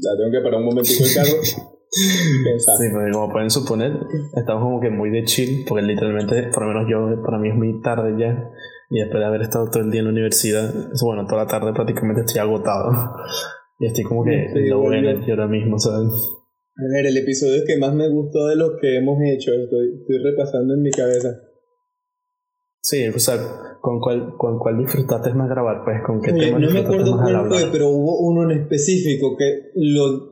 Ya 0.03 0.11
tengo 0.17 0.31
que 0.31 0.41
parar 0.43 0.61
un 0.61 0.67
momentico 0.67 1.05
el 1.05 1.15
carro. 1.15 1.71
Sí, 1.93 2.85
porque 2.93 3.11
como 3.11 3.33
pueden 3.33 3.51
suponer, 3.51 3.91
estamos 4.37 4.63
como 4.63 4.81
que 4.81 4.91
muy 4.91 5.11
de 5.11 5.25
chill, 5.25 5.65
porque 5.67 5.83
literalmente, 5.83 6.45
por 6.55 6.63
lo 6.65 6.69
menos 6.69 6.87
yo, 6.89 7.21
para 7.25 7.37
mí 7.39 7.49
es 7.49 7.57
muy 7.57 7.83
tarde 7.83 8.15
ya, 8.17 8.49
y 8.91 9.01
después 9.01 9.19
de 9.19 9.27
haber 9.27 9.43
estado 9.43 9.69
todo 9.73 9.83
el 9.83 9.91
día 9.91 9.99
en 9.99 10.05
la 10.07 10.13
universidad, 10.13 10.73
bueno, 11.03 11.27
toda 11.27 11.43
la 11.43 11.51
tarde 11.51 11.73
prácticamente 11.73 12.21
estoy 12.21 12.41
agotado. 12.43 12.93
Y 13.81 13.87
estoy 13.87 14.05
como 14.05 14.25
que 14.25 14.51
Sí, 14.55 14.69
low 14.69 14.93
energy 14.93 15.33
ahora 15.33 15.49
mismo, 15.49 15.81
¿sabes? 15.81 16.13
A 16.77 16.95
ver, 16.95 17.07
el 17.07 17.17
episodio 17.17 17.63
que 17.67 17.77
más 17.77 17.95
me 17.95 18.09
gustó 18.09 18.47
de 18.47 18.57
los 18.57 18.73
que 18.81 18.97
hemos 18.97 19.19
hecho, 19.23 19.53
estoy, 19.53 20.01
estoy 20.01 20.19
repasando 20.19 20.75
en 20.75 20.83
mi 20.83 20.91
cabeza. 20.91 21.41
Sí, 22.83 23.07
o 23.09 23.19
sea, 23.19 23.37
¿con 23.81 24.01
cuál, 24.01 24.35
con 24.39 24.59
cuál 24.59 24.79
disfrutaste 24.79 25.35
más 25.35 25.49
grabar? 25.49 25.83
Pues, 25.85 25.99
¿con 26.07 26.21
qué 26.21 26.33
Oye, 26.33 26.47
tema 26.47 26.59
no 26.59 26.71
me 26.71 26.81
acuerdo 26.81 27.17
cuál 27.19 27.49
fue, 27.49 27.69
pero 27.71 27.91
hubo 27.91 28.21
uno 28.21 28.51
en 28.51 28.59
específico 28.63 29.37
que 29.37 29.71
lo, 29.75 30.31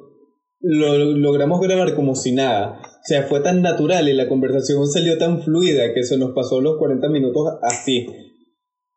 lo 0.61 0.97
logramos 1.17 1.61
grabar 1.61 1.95
como 1.95 2.15
si 2.15 2.35
nada. 2.35 2.81
O 2.81 3.05
sea, 3.05 3.25
fue 3.25 3.41
tan 3.41 3.61
natural 3.61 4.09
y 4.09 4.15
la 4.15 4.29
conversación 4.29 4.87
salió 4.87 5.19
tan 5.19 5.43
fluida 5.43 5.93
que 5.95 6.03
se 6.03 6.17
nos 6.17 6.33
pasó 6.33 6.61
los 6.61 6.79
40 6.79 7.09
minutos 7.11 7.59
así. 7.63 8.07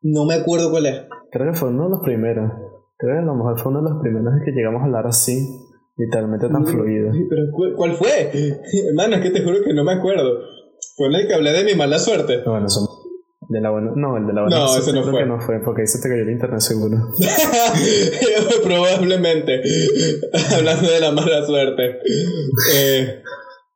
No 0.01 0.25
me 0.25 0.35
acuerdo 0.35 0.71
cuál 0.71 0.85
es. 0.85 1.01
Creo 1.31 1.51
que 1.51 1.57
fue 1.57 1.69
uno 1.69 1.85
de 1.85 1.89
los 1.91 1.99
primeros. 1.99 2.51
Creo 2.97 3.15
que 3.15 3.19
a 3.19 3.25
lo 3.25 3.35
mejor 3.35 3.59
fue 3.59 3.71
uno 3.71 3.83
de 3.83 3.89
los 3.89 4.01
primeros 4.01 4.33
en 4.33 4.45
que 4.45 4.51
llegamos 4.51 4.81
a 4.81 4.85
hablar 4.85 5.07
así, 5.07 5.47
literalmente 6.05 6.49
tan 6.49 6.65
fluido. 6.65 7.11
Pero 7.29 7.43
¿cuál, 7.53 7.73
cuál 7.75 7.93
fue? 7.93 8.31
Hermano, 8.89 9.15
es 9.17 9.21
que 9.21 9.29
te 9.31 9.43
juro 9.43 9.57
que 9.63 9.73
no 9.73 9.83
me 9.83 9.93
acuerdo. 9.93 10.39
Fue 10.97 11.07
en 11.07 11.15
el 11.15 11.27
que 11.27 11.33
hablé 11.35 11.51
de 11.51 11.63
mi 11.63 11.75
mala 11.75 11.99
suerte. 11.99 12.39
Pero 12.39 12.51
bueno, 12.51 12.69
son... 12.69 12.87
De 13.49 13.59
la 13.59 13.69
buena... 13.69 13.91
No, 13.95 14.15
el 14.17 14.25
de 14.27 14.33
la 14.33 14.41
buena 14.43 14.57
No, 14.59 14.77
ese 14.77 14.93
no 14.93 15.03
fue. 15.03 15.19
que 15.21 15.25
no 15.25 15.39
fue, 15.41 15.59
porque 15.63 15.81
ahí 15.81 15.87
se 15.87 16.01
te 16.01 16.07
cayó 16.07 16.21
el 16.23 16.29
internet 16.31 16.61
seguro. 16.61 16.97
Probablemente. 18.63 19.61
Hablando 20.57 20.89
de 20.89 20.99
la 21.01 21.11
mala 21.11 21.45
suerte. 21.45 21.99
Eh, 22.75 23.21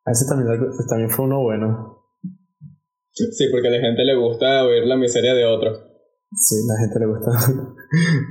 A 0.05 0.11
ese 0.11 0.25
también, 0.29 0.59
también 0.87 1.09
fue 1.09 1.25
uno 1.25 1.41
bueno. 1.41 2.03
sí, 3.11 3.47
porque 3.51 3.67
a 3.67 3.71
la 3.71 3.79
gente 3.81 4.03
le 4.05 4.15
gusta 4.15 4.63
oír 4.65 4.83
la 4.85 4.95
miseria 4.95 5.33
de 5.33 5.45
otro. 5.45 5.71
Sí, 6.33 6.55
a 6.55 6.73
la 6.73 6.79
gente 6.79 6.99
le 6.99 7.05
gusta 7.07 7.31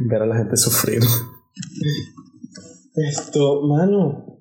ver 0.08 0.22
a 0.22 0.26
la 0.26 0.36
gente 0.36 0.56
sufrir. 0.56 1.00
Esto, 2.94 3.62
mano. 3.62 4.38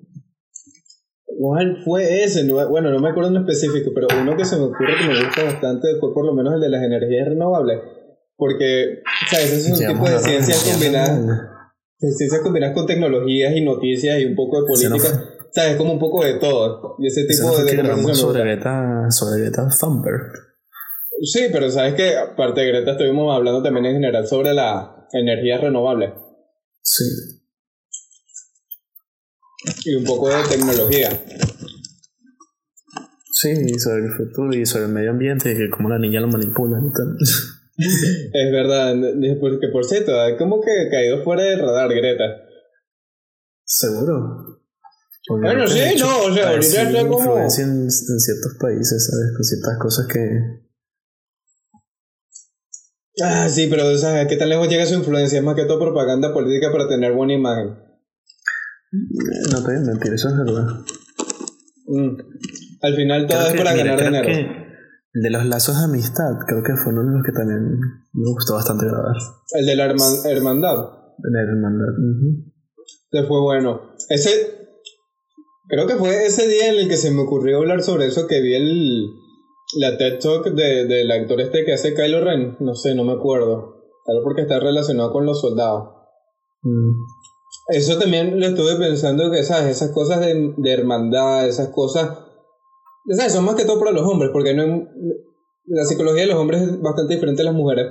¿Cuál 1.38 1.82
fue 1.84 2.22
ese? 2.22 2.44
No- 2.44 2.68
bueno, 2.68 2.90
no 2.90 3.00
me 3.00 3.08
acuerdo 3.10 3.30
en 3.30 3.36
específico, 3.38 3.90
pero 3.94 4.06
uno 4.20 4.36
que 4.36 4.44
se 4.44 4.56
me 4.56 4.62
ocurre 4.64 4.94
que 5.00 5.08
me 5.12 5.24
gusta 5.24 5.42
bastante 5.44 5.88
fue 5.98 6.14
por 6.14 6.24
lo 6.24 6.32
menos 6.34 6.54
el 6.54 6.60
de 6.60 6.68
las 6.68 6.82
energías 6.82 7.28
renovables. 7.28 7.80
Porque, 8.36 9.00
¿sabes? 9.30 9.52
Ese 9.52 9.72
es 9.72 9.80
un 9.80 9.86
tipo 9.94 10.08
de 10.08 10.18
ciencias 10.18 10.62
combinadas. 10.70 11.26
de 12.00 12.12
Ciencias 12.12 12.40
combinadas 12.42 12.74
con 12.74 12.86
tecnologías 12.86 13.54
y 13.56 13.60
noticias 13.62 14.20
y 14.20 14.24
un 14.26 14.36
poco 14.36 14.62
de 14.62 14.72
Ese 14.72 14.88
no 14.88 14.96
política. 14.96 15.24
¿Sabes? 15.52 15.76
Como 15.76 15.92
un 15.92 15.98
poco 16.00 16.24
de 16.24 16.34
todo. 16.34 16.96
Y 16.98 17.06
ese 17.06 17.24
tipo 17.24 17.42
no 17.48 17.56
de, 17.58 17.64
de 17.64 18.14
sobre. 18.14 18.40
Greta, 18.40 19.10
sobre 19.10 19.40
Greta 19.40 19.68
Thunberg. 19.80 20.32
Sí, 21.22 21.46
pero 21.52 21.70
sabes 21.70 21.94
que 21.94 22.16
aparte 22.16 22.60
de 22.60 22.68
Greta 22.68 22.92
estuvimos 22.92 23.34
hablando 23.34 23.62
también 23.62 23.86
en 23.86 23.94
general 23.94 24.26
sobre 24.26 24.52
la 24.52 25.06
energía 25.12 25.58
renovable 25.58 26.12
Sí. 26.82 27.04
Y 29.84 29.94
un 29.94 30.04
poco 30.04 30.28
de 30.28 30.42
tecnología. 30.48 31.10
Sí, 33.32 33.50
y 33.50 33.78
sobre 33.78 34.04
el 34.06 34.12
futuro 34.12 34.54
y 34.54 34.64
sobre 34.64 34.84
el 34.86 34.92
medio 34.92 35.10
ambiente 35.10 35.52
y 35.52 35.56
que 35.56 35.68
cómo 35.70 35.88
la 35.88 35.98
niña 35.98 36.20
lo 36.20 36.28
manipula 36.28 36.78
y 36.78 36.92
tal. 36.92 37.16
Es 37.76 38.52
verdad, 38.52 38.94
porque 39.40 39.66
por 39.72 39.84
cierto, 39.84 40.12
ha 40.20 40.36
como 40.38 40.60
que 40.60 40.88
caído 40.90 41.24
fuera 41.24 41.42
del 41.42 41.58
radar 41.58 41.92
Greta. 41.92 42.24
Seguro. 43.64 44.60
Porque 45.26 45.46
Bueno, 45.46 45.66
sí, 45.66 45.80
hecho, 45.80 46.04
no, 46.06 46.24
o 46.26 46.32
sea, 46.34 46.46
ha 46.46 46.50
ahorita 46.50 46.82
está 46.82 47.08
como- 47.08 47.36
en, 47.36 47.46
en 47.82 47.90
ciertos 47.90 48.54
países, 48.60 49.08
¿sabes? 49.10 49.32
Con 49.34 49.42
ciertas 49.44 49.78
cosas 49.80 50.06
que... 50.06 50.64
Ah, 53.22 53.48
sí, 53.48 53.66
pero 53.68 53.96
¿sabes 53.96 54.26
qué 54.28 54.36
tan 54.36 54.48
lejos 54.50 54.68
llega 54.68 54.86
su 54.86 54.94
influencia? 54.94 55.38
Es 55.38 55.44
más 55.44 55.56
que 55.56 55.64
todo 55.64 55.80
propaganda 55.80 56.32
política 56.32 56.70
para 56.70 56.86
tener 56.88 57.12
buena 57.12 57.32
imagen. 57.32 57.76
No 59.52 59.58
te 59.62 59.66
voy 59.66 59.76
a 59.76 59.80
mentir, 59.80 60.12
eso 60.14 60.28
es 60.28 60.36
verdad. 60.36 60.66
Mm. 61.86 62.16
Al 62.82 62.94
final 62.94 63.26
todo 63.26 63.38
Creo 63.38 63.46
es 63.48 63.52
que- 63.52 63.58
para 63.64 63.72
mira, 63.76 63.96
ganar 63.96 64.26
dinero. 64.26 64.50
el 65.14 65.22
de 65.22 65.30
los 65.30 65.46
lazos 65.46 65.78
de 65.78 65.84
amistad, 65.84 66.30
creo 66.46 66.62
que 66.62 66.76
fue 66.76 66.92
uno 66.92 67.02
de 67.04 67.16
los 67.16 67.22
que 67.24 67.32
también 67.32 67.78
me 68.12 68.30
gustó 68.32 68.54
bastante 68.54 68.86
grabar. 68.86 69.16
El 69.58 69.66
de 69.66 69.76
la 69.76 69.86
herman- 69.86 70.26
hermandad. 70.26 70.76
La 71.18 71.40
hermandad. 71.42 71.86
Ese 73.10 73.26
fue 73.26 73.40
bueno. 73.40 73.92
Ese. 74.08 74.30
Creo 75.68 75.86
que 75.86 75.96
fue 75.96 76.26
ese 76.26 76.46
día 76.48 76.68
en 76.72 76.76
el 76.80 76.88
que 76.88 76.96
se 76.96 77.10
me 77.10 77.22
ocurrió 77.22 77.58
hablar 77.58 77.82
sobre 77.82 78.06
eso 78.06 78.26
que 78.26 78.40
vi 78.40 78.54
el. 78.54 79.06
la 79.80 79.96
TED 79.96 80.18
Talk 80.20 80.44
de, 80.54 80.86
del 80.86 81.10
actor 81.10 81.40
este 81.40 81.64
que 81.64 81.72
hace 81.72 81.94
Kylo 81.94 82.22
Ren, 82.22 82.56
no 82.60 82.74
sé, 82.74 82.94
no 82.94 83.04
me 83.04 83.12
acuerdo. 83.12 83.82
Tal 84.06 84.20
porque 84.22 84.42
está 84.42 84.60
relacionado 84.60 85.10
con 85.12 85.24
los 85.26 85.40
soldados. 85.40 85.88
Mm. 86.62 86.92
Eso 87.68 87.98
también 87.98 88.38
lo 88.38 88.46
estuve 88.46 88.76
pensando 88.76 89.30
que, 89.30 89.42
¿sabes? 89.42 89.76
Esas 89.76 89.90
cosas 89.92 90.20
de, 90.20 90.54
de 90.56 90.72
hermandad, 90.72 91.48
esas 91.48 91.68
cosas, 91.68 92.18
¿sabes? 93.10 93.32
Son 93.32 93.44
más 93.44 93.54
que 93.54 93.64
todo 93.64 93.78
para 93.78 93.92
los 93.92 94.06
hombres, 94.06 94.30
porque 94.32 94.54
no 94.54 94.88
la 95.66 95.84
psicología 95.84 96.22
de 96.22 96.28
los 96.28 96.36
hombres 96.36 96.62
es 96.62 96.80
bastante 96.80 97.14
diferente 97.14 97.42
a 97.42 97.46
las 97.46 97.54
mujeres. 97.54 97.86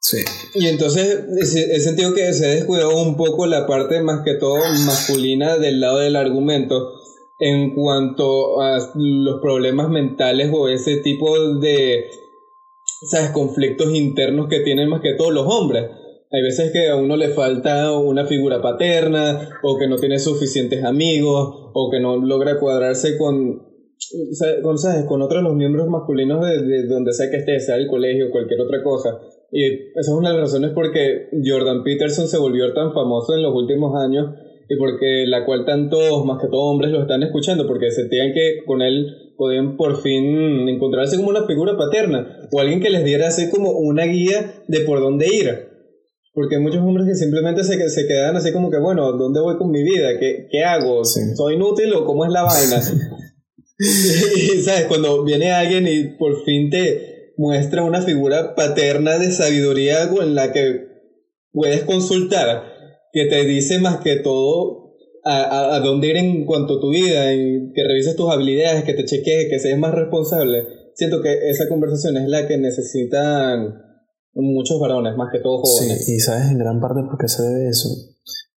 Sí. 0.00 0.18
Y 0.54 0.68
entonces 0.68 1.24
he 1.36 1.80
sentido 1.80 2.14
que 2.14 2.32
se 2.32 2.46
descuidó 2.46 3.02
un 3.02 3.16
poco 3.16 3.46
la 3.46 3.66
parte 3.66 4.00
más 4.00 4.22
que 4.24 4.34
todo 4.34 4.58
masculina 4.86 5.58
del 5.58 5.80
lado 5.80 5.98
del 5.98 6.16
argumento 6.16 6.92
en 7.40 7.74
cuanto 7.74 8.60
a 8.60 8.78
los 8.94 9.40
problemas 9.40 9.88
mentales 9.88 10.50
o 10.54 10.68
ese 10.68 10.98
tipo 10.98 11.38
de 11.58 12.08
¿sabes? 13.10 13.30
conflictos 13.30 13.92
internos 13.94 14.48
que 14.48 14.60
tienen 14.60 14.88
más 14.88 15.00
que 15.00 15.14
todo 15.14 15.30
los 15.30 15.46
hombres. 15.46 15.90
Hay 16.32 16.42
veces 16.42 16.72
que 16.72 16.88
a 16.88 16.96
uno 16.96 17.16
le 17.16 17.28
falta 17.28 17.96
una 17.96 18.26
figura 18.26 18.60
paterna 18.60 19.48
o 19.62 19.78
que 19.78 19.86
no 19.86 19.96
tiene 19.96 20.18
suficientes 20.18 20.82
amigos 20.84 21.70
o 21.72 21.90
que 21.90 22.00
no 22.00 22.16
logra 22.16 22.58
cuadrarse 22.58 23.16
con, 23.16 23.62
con, 24.62 24.78
¿sabes? 24.78 25.04
con 25.04 25.22
otros 25.22 25.42
los 25.42 25.54
miembros 25.54 25.88
masculinos 25.88 26.44
de, 26.44 26.62
de 26.62 26.86
donde 26.86 27.12
sea 27.12 27.30
que 27.30 27.36
esté, 27.36 27.60
sea 27.60 27.76
el 27.76 27.86
colegio 27.86 28.28
o 28.28 28.30
cualquier 28.30 28.60
otra 28.60 28.82
cosa. 28.82 29.20
Y 29.52 29.64
esa 29.64 30.00
es 30.00 30.08
una 30.08 30.30
de 30.30 30.38
las 30.38 30.50
razones 30.50 30.72
por 30.72 30.92
que 30.92 31.28
Jordan 31.44 31.84
Peterson 31.84 32.26
se 32.26 32.38
volvió 32.38 32.72
tan 32.74 32.92
famoso 32.92 33.34
en 33.34 33.42
los 33.42 33.54
últimos 33.54 33.94
años 33.96 34.34
y 34.68 34.76
porque 34.76 35.24
la 35.26 35.44
cual 35.44 35.64
tantos, 35.64 36.24
más 36.24 36.42
que 36.42 36.48
todo 36.48 36.62
hombres, 36.62 36.90
lo 36.90 37.02
están 37.02 37.22
escuchando, 37.22 37.66
porque 37.68 37.90
sentían 37.90 38.32
que 38.32 38.64
con 38.66 38.82
él 38.82 39.32
podían 39.36 39.76
por 39.76 40.00
fin 40.02 40.68
encontrarse 40.68 41.16
como 41.16 41.28
una 41.28 41.46
figura 41.46 41.76
paterna 41.76 42.48
o 42.52 42.60
alguien 42.60 42.80
que 42.80 42.90
les 42.90 43.04
diera 43.04 43.28
así 43.28 43.48
como 43.50 43.70
una 43.70 44.04
guía 44.04 44.64
de 44.66 44.80
por 44.80 45.00
dónde 45.00 45.28
ir. 45.28 45.75
Porque 46.36 46.56
hay 46.56 46.60
muchos 46.60 46.82
hombres 46.82 47.06
que 47.06 47.14
simplemente 47.14 47.64
se, 47.64 47.88
se 47.88 48.06
quedan 48.06 48.36
así 48.36 48.52
como 48.52 48.70
que, 48.70 48.76
bueno, 48.76 49.10
¿dónde 49.12 49.40
voy 49.40 49.56
con 49.56 49.70
mi 49.70 49.82
vida? 49.82 50.18
¿Qué, 50.20 50.48
qué 50.50 50.64
hago? 50.64 51.02
Sí. 51.02 51.34
¿Soy 51.34 51.54
inútil 51.54 51.94
o 51.94 52.04
cómo 52.04 52.26
es 52.26 52.30
la 52.30 52.42
vaina? 52.42 52.78
y, 53.78 54.60
¿sabes? 54.60 54.84
Cuando 54.84 55.24
viene 55.24 55.50
alguien 55.50 55.88
y 55.88 56.18
por 56.18 56.44
fin 56.44 56.68
te 56.68 57.32
muestra 57.38 57.84
una 57.84 58.02
figura 58.02 58.54
paterna 58.54 59.16
de 59.16 59.32
sabiduría 59.32 60.10
con 60.10 60.34
la 60.34 60.52
que 60.52 60.88
puedes 61.52 61.84
consultar, 61.84 62.64
que 63.14 63.24
te 63.24 63.42
dice 63.46 63.78
más 63.78 64.00
que 64.00 64.16
todo 64.16 64.94
a, 65.24 65.40
a, 65.40 65.76
a 65.76 65.80
dónde 65.80 66.08
ir 66.08 66.18
en 66.18 66.44
cuanto 66.44 66.76
a 66.76 66.80
tu 66.82 66.90
vida, 66.90 67.30
que 67.30 67.82
revises 67.82 68.14
tus 68.14 68.30
habilidades, 68.30 68.84
que 68.84 68.92
te 68.92 69.06
chequees, 69.06 69.48
que 69.48 69.58
seas 69.58 69.78
más 69.78 69.94
responsable. 69.94 70.64
Siento 70.92 71.22
que 71.22 71.48
esa 71.48 71.66
conversación 71.66 72.18
es 72.18 72.28
la 72.28 72.46
que 72.46 72.58
necesitan 72.58 73.85
muchos 74.42 74.78
varones, 74.80 75.16
más 75.16 75.30
que 75.32 75.40
todo 75.40 75.62
jóvenes. 75.62 76.04
Sí, 76.04 76.14
y 76.16 76.20
sabes 76.20 76.50
en 76.50 76.58
gran 76.58 76.80
parte 76.80 77.02
por 77.02 77.18
qué 77.18 77.28
se 77.28 77.42
debe 77.42 77.68
eso. 77.68 77.88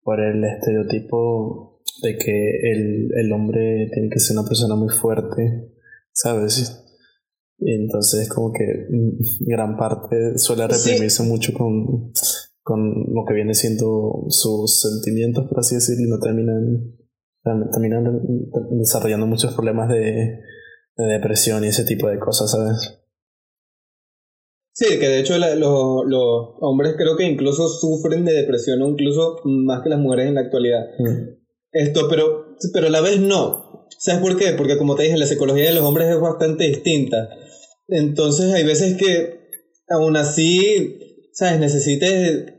Por 0.02 0.20
el 0.20 0.42
estereotipo 0.44 1.80
de 2.02 2.16
que 2.18 2.50
el, 2.72 3.08
el 3.16 3.32
hombre 3.32 3.88
tiene 3.92 4.08
que 4.10 4.18
ser 4.18 4.36
una 4.38 4.46
persona 4.46 4.74
muy 4.76 4.88
fuerte, 4.88 5.72
¿sabes? 6.12 6.82
Y 7.58 7.72
entonces 7.74 8.28
como 8.28 8.52
que 8.52 8.64
mm, 8.90 9.46
gran 9.46 9.76
parte 9.76 10.36
suele 10.38 10.66
Sí. 10.74 10.90
reprimirse 10.90 11.22
mucho 11.22 11.52
con, 11.54 12.12
con 12.62 12.90
lo 13.12 13.24
que 13.26 13.34
viene 13.34 13.54
siendo 13.54 14.26
sus 14.28 14.80
sentimientos, 14.82 15.46
por 15.48 15.60
así 15.60 15.74
decirlo, 15.76 16.04
y 16.06 16.10
no 16.10 16.18
terminan, 16.18 16.94
terminan 17.72 18.04
desarrollando 18.78 19.26
muchos 19.26 19.54
problemas 19.54 19.88
de, 19.88 20.40
de 20.96 21.04
depresión 21.06 21.64
y 21.64 21.68
ese 21.68 21.84
tipo 21.84 22.08
de 22.08 22.18
cosas, 22.18 22.50
¿sabes? 22.50 23.00
Sí, 24.78 24.98
que 24.98 25.08
de 25.08 25.20
hecho 25.20 25.38
la- 25.38 25.54
los, 25.54 26.04
los 26.06 26.48
hombres 26.60 26.96
creo 26.98 27.16
que 27.16 27.24
incluso 27.24 27.66
sufren 27.66 28.26
de 28.26 28.34
depresión 28.34 28.82
o 28.82 28.88
incluso 28.88 29.40
más 29.44 29.82
que 29.82 29.88
las 29.88 29.98
mujeres 29.98 30.26
en 30.28 30.34
la 30.34 30.42
actualidad. 30.42 30.84
Mm. 30.98 31.30
Esto, 31.72 32.08
pero, 32.10 32.56
pero 32.74 32.88
a 32.88 32.90
la 32.90 33.00
vez 33.00 33.18
no. 33.18 33.86
¿Sabes 33.98 34.20
por 34.20 34.36
qué? 34.36 34.52
Porque 34.52 34.76
como 34.76 34.94
te 34.94 35.04
dije, 35.04 35.16
la 35.16 35.26
psicología 35.26 35.64
de 35.64 35.72
los 35.72 35.82
hombres 35.84 36.10
es 36.10 36.20
bastante 36.20 36.64
distinta. 36.64 37.26
Entonces 37.88 38.52
hay 38.52 38.64
veces 38.64 38.98
que 38.98 39.48
aún 39.88 40.14
así, 40.18 40.98
¿sabes? 41.32 41.58
Necesites 41.58 42.52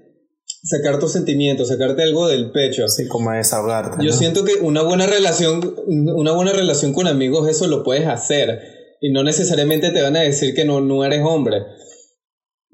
sacar 0.64 0.98
tus 0.98 1.12
sentimientos, 1.12 1.68
sacarte 1.68 2.02
algo 2.02 2.28
del 2.28 2.52
pecho. 2.52 2.84
Así 2.86 3.08
como 3.08 3.32
desahogarte. 3.32 4.04
Yo 4.04 4.10
¿no? 4.10 4.18
siento 4.18 4.44
que 4.44 4.54
una 4.56 4.82
buena 4.82 5.06
relación, 5.06 5.76
una 5.86 6.32
buena 6.32 6.52
relación 6.54 6.94
con 6.94 7.06
amigos, 7.06 7.48
eso 7.48 7.68
lo 7.68 7.84
puedes 7.84 8.08
hacer. 8.08 8.60
Y 9.02 9.12
no 9.12 9.24
necesariamente 9.24 9.92
te 9.92 10.02
van 10.02 10.16
a 10.16 10.22
decir 10.22 10.56
que 10.56 10.66
no, 10.66 10.82
no 10.82 11.06
eres 11.06 11.22
hombre. 11.24 11.58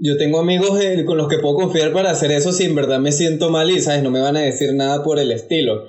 Yo 0.06 0.18
tengo 0.18 0.40
amigos 0.40 0.82
eh, 0.82 1.06
con 1.06 1.18
los 1.18 1.30
que 1.30 1.38
puedo 1.40 1.56
confiar 1.56 1.94
para 1.94 2.12
hacer 2.12 2.30
eso 2.32 2.52
si 2.52 2.66
en 2.66 2.76
verdad 2.76 3.00
me 3.00 3.14
siento 3.14 3.50
mal 3.50 3.72
y, 3.72 3.80
¿sabes? 3.80 4.04
No 4.04 4.12
me 4.12 4.20
van 4.20 4.36
a 4.36 4.42
decir 4.42 4.74
nada 4.74 5.02
por 5.02 5.18
el 5.18 5.32
estilo. 5.32 5.82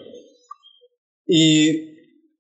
Y, 1.27 1.81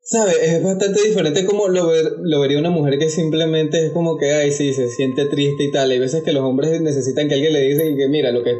¿sabes? 0.00 0.37
Es 0.40 0.62
bastante 0.62 1.02
diferente 1.02 1.45
como 1.45 1.66
lo, 1.66 1.88
ver- 1.88 2.12
lo 2.23 2.38
vería 2.38 2.61
una 2.61 2.71
mujer 2.71 2.97
que 2.99 3.09
simplemente 3.09 3.87
es 3.87 3.93
como 3.93 4.16
que, 4.19 4.31
ay, 4.35 4.52
sí, 4.52 4.73
se 4.73 4.88
siente 4.88 5.25
triste 5.25 5.64
y 5.64 5.73
tal. 5.73 5.90
Hay 5.90 5.99
veces 5.99 6.23
que 6.23 6.33
los 6.33 6.45
hombres 6.45 6.81
necesitan 6.81 7.26
que 7.26 7.35
alguien 7.35 7.52
le 7.52 7.62
diga 7.62 7.83
que, 7.83 8.07
mira, 8.09 8.31
lo 8.31 8.45
que 8.45 8.52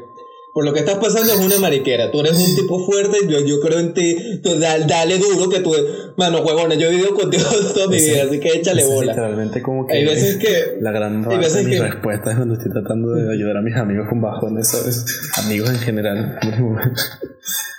por 0.55 0.65
lo 0.65 0.73
que 0.73 0.79
estás 0.81 0.99
pasando 0.99 1.33
es 1.33 1.41
una 1.41 1.59
mariquera. 1.59 2.11
Tú 2.13 2.21
eres 2.21 2.35
un 2.39 2.55
tipo 2.55 2.79
fuerte, 2.87 3.19
yo, 3.29 3.41
yo 3.41 3.61
creo 3.61 3.81
en 3.81 3.93
ti. 3.93 4.41
Tú 4.43 4.57
da- 4.59 4.79
dale 4.79 5.19
duro 5.19 5.51
que 5.51 5.59
tú. 5.61 5.73
Mano, 6.17 6.43
huevona, 6.43 6.77
yo 6.77 6.87
he 6.87 6.91
vivido 6.93 7.13
contigo 7.13 7.43
toda 7.75 7.89
mi 7.89 7.97
vida, 7.97 8.23
así 8.23 8.39
que 8.39 8.49
échale 8.51 8.83
es 8.83 8.89
bola. 8.89 9.13
literalmente 9.13 9.61
como 9.63 9.85
que 9.87 9.95
Hay 9.97 10.05
veces 10.05 10.37
que. 10.37 10.77
la 10.81 10.93
gran 10.93 11.29
hay 11.29 11.39
veces 11.39 11.65
de 11.65 11.65
mis 11.65 11.81
que- 11.81 11.87
respuestas 11.89 12.37
cuando 12.37 12.55
estoy 12.55 12.71
tratando 12.73 13.11
de 13.11 13.33
ayudar 13.35 13.57
a 13.57 13.63
mis 13.63 13.75
amigos 13.77 14.07
con 14.09 14.21
bajones, 14.21 14.69
¿sabes? 14.69 15.05
Amigos 15.45 15.71
en 15.71 15.79
general. 15.81 16.39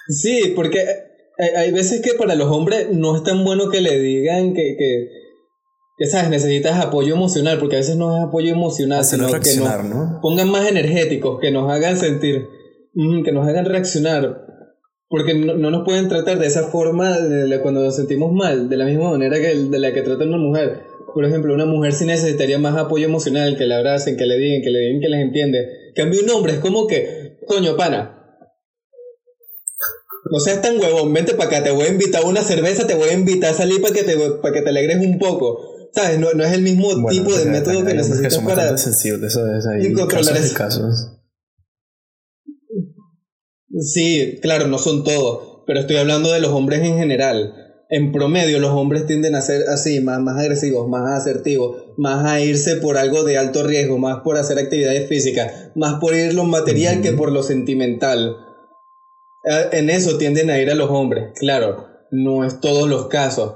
Sí, 0.08 0.54
porque 0.56 0.82
hay, 1.38 1.50
hay 1.58 1.72
veces 1.72 2.02
que 2.02 2.14
para 2.14 2.36
los 2.36 2.48
hombres 2.52 2.90
no 2.92 3.16
es 3.16 3.24
tan 3.24 3.44
bueno 3.44 3.70
que 3.70 3.82
le 3.82 3.98
digan 4.00 4.54
que. 4.54 4.76
que 4.78 5.08
que 5.98 6.08
sabes, 6.08 6.30
necesitas 6.30 6.78
apoyo 6.84 7.16
emocional, 7.16 7.58
porque 7.58 7.78
a 7.78 7.80
veces 7.80 7.96
no 7.96 8.18
es 8.18 8.24
apoyo 8.26 8.52
emocional, 8.52 9.00
Hacerlo 9.00 9.30
sino 9.30 9.40
que 9.40 9.56
nos 9.56 10.22
pongan 10.22 10.50
más 10.52 10.68
energéticos, 10.70 11.40
que 11.40 11.52
nos 11.52 11.72
hagan 11.72 11.98
sentir, 11.98 12.46
que 13.24 13.32
nos 13.32 13.48
hagan 13.48 13.66
reaccionar, 13.66 14.46
porque 15.10 15.34
no, 15.36 15.56
no 15.56 15.70
nos 15.72 15.84
pueden 15.86 16.08
tratar 16.08 16.40
de 16.40 16.48
esa 16.48 16.64
forma 16.64 17.20
de 17.20 17.48
la- 17.48 17.62
cuando 17.62 17.84
nos 17.84 17.96
sentimos 17.96 18.32
mal, 18.34 18.70
de 18.70 18.78
la 18.78 18.86
misma 18.86 19.12
manera 19.12 19.38
que 19.38 19.52
el- 19.52 19.70
de 19.72 19.80
la 19.80 19.94
que 19.94 20.02
trata 20.02 20.24
una 20.24 20.38
mujer. 20.38 20.80
Por 21.14 21.24
ejemplo, 21.26 21.54
una 21.54 21.66
mujer 21.66 21.94
sí 21.94 22.06
necesitaría 22.06 22.58
más 22.60 22.76
apoyo 22.78 23.06
emocional, 23.06 23.58
que 23.58 23.66
le 23.66 23.76
abracen, 23.76 24.18
que 24.18 24.26
le 24.26 24.38
digan, 24.38 24.62
que 24.62 24.70
le 24.70 24.80
digan 24.80 25.02
que 25.02 25.10
les 25.10 25.22
entiende. 25.22 25.60
En 25.90 25.94
cambio, 25.94 26.22
un 26.24 26.30
hombre 26.30 26.54
es 26.54 26.60
como 26.60 26.88
que, 26.88 27.38
coño, 27.48 27.76
pana. 27.78 28.12
No 30.32 30.40
seas 30.40 30.62
tan 30.62 30.80
huevón, 30.80 31.14
vente 31.14 31.36
para 31.36 31.50
acá, 31.50 31.64
te 31.64 31.72
voy 31.72 31.86
a 31.86 31.90
invitar 31.92 32.24
a 32.24 32.26
una 32.28 32.42
cerveza, 32.42 32.88
te 32.88 32.96
voy 32.96 33.10
a 33.10 33.14
invitar 33.14 33.52
a 33.52 33.54
salir 33.54 33.80
para 33.82 33.94
que 33.94 34.04
te, 34.04 34.18
para 34.42 34.54
que 34.54 34.62
te 34.62 34.70
alegres 34.70 34.98
un 35.06 35.20
poco. 35.20 35.60
¿Sabes? 35.94 36.20
No, 36.20 36.34
no 36.34 36.44
es 36.44 36.52
el 36.52 36.62
mismo 36.62 36.88
Bueno, 37.00 37.08
tipo 37.08 37.34
de 37.38 37.46
método 37.46 37.86
que 37.86 37.94
necesitas 37.94 38.34
son 38.34 38.46
para... 38.46 38.78
sensibles, 38.78 39.34
¿sabes? 39.34 39.66
Hay 39.68 39.86
y 39.86 39.94
controlar 39.94 40.34
casos 40.34 40.46
eso. 40.46 40.56
casos. 40.56 41.12
Sí, 43.80 44.40
claro, 44.42 44.68
no 44.68 44.78
son 44.78 45.04
todos, 45.04 45.64
pero 45.68 45.80
estoy 45.82 45.98
hablando 45.98 46.32
de 46.32 46.40
los 46.40 46.52
hombres 46.52 46.82
en 46.82 46.98
general. 46.98 47.54
En 47.90 48.12
promedio, 48.12 48.60
los 48.60 48.72
hombres 48.72 49.06
tienden 49.06 49.36
a 49.36 49.42
ser 49.42 49.64
así, 49.68 50.00
más, 50.00 50.20
más 50.20 50.40
agresivos, 50.40 50.88
más 50.88 51.22
asertivos, 51.22 51.94
más 51.98 52.26
a 52.26 52.40
irse 52.42 52.78
por 52.78 52.98
algo 52.98 53.24
de 53.24 53.38
alto 53.38 53.64
riesgo, 53.64 53.98
más 53.98 54.22
por 54.24 54.38
hacer 54.38 54.58
actividades 54.58 55.08
físicas, 55.08 55.72
más 55.76 56.00
por 56.00 56.16
ir 56.16 56.34
lo 56.34 56.46
material 56.46 57.02
que 57.02 57.12
por 57.12 57.32
lo 57.32 57.44
sentimental. 57.44 58.38
Eh, 59.44 59.70
En 59.74 59.90
eso 59.90 60.18
tienden 60.18 60.50
a 60.50 60.58
ir 60.58 60.72
a 60.72 60.76
los 60.76 60.90
hombres, 60.90 61.32
claro, 61.36 61.86
no 62.12 62.46
es 62.46 62.60
todos 62.60 62.88
los 62.90 63.08
casos. 63.08 63.56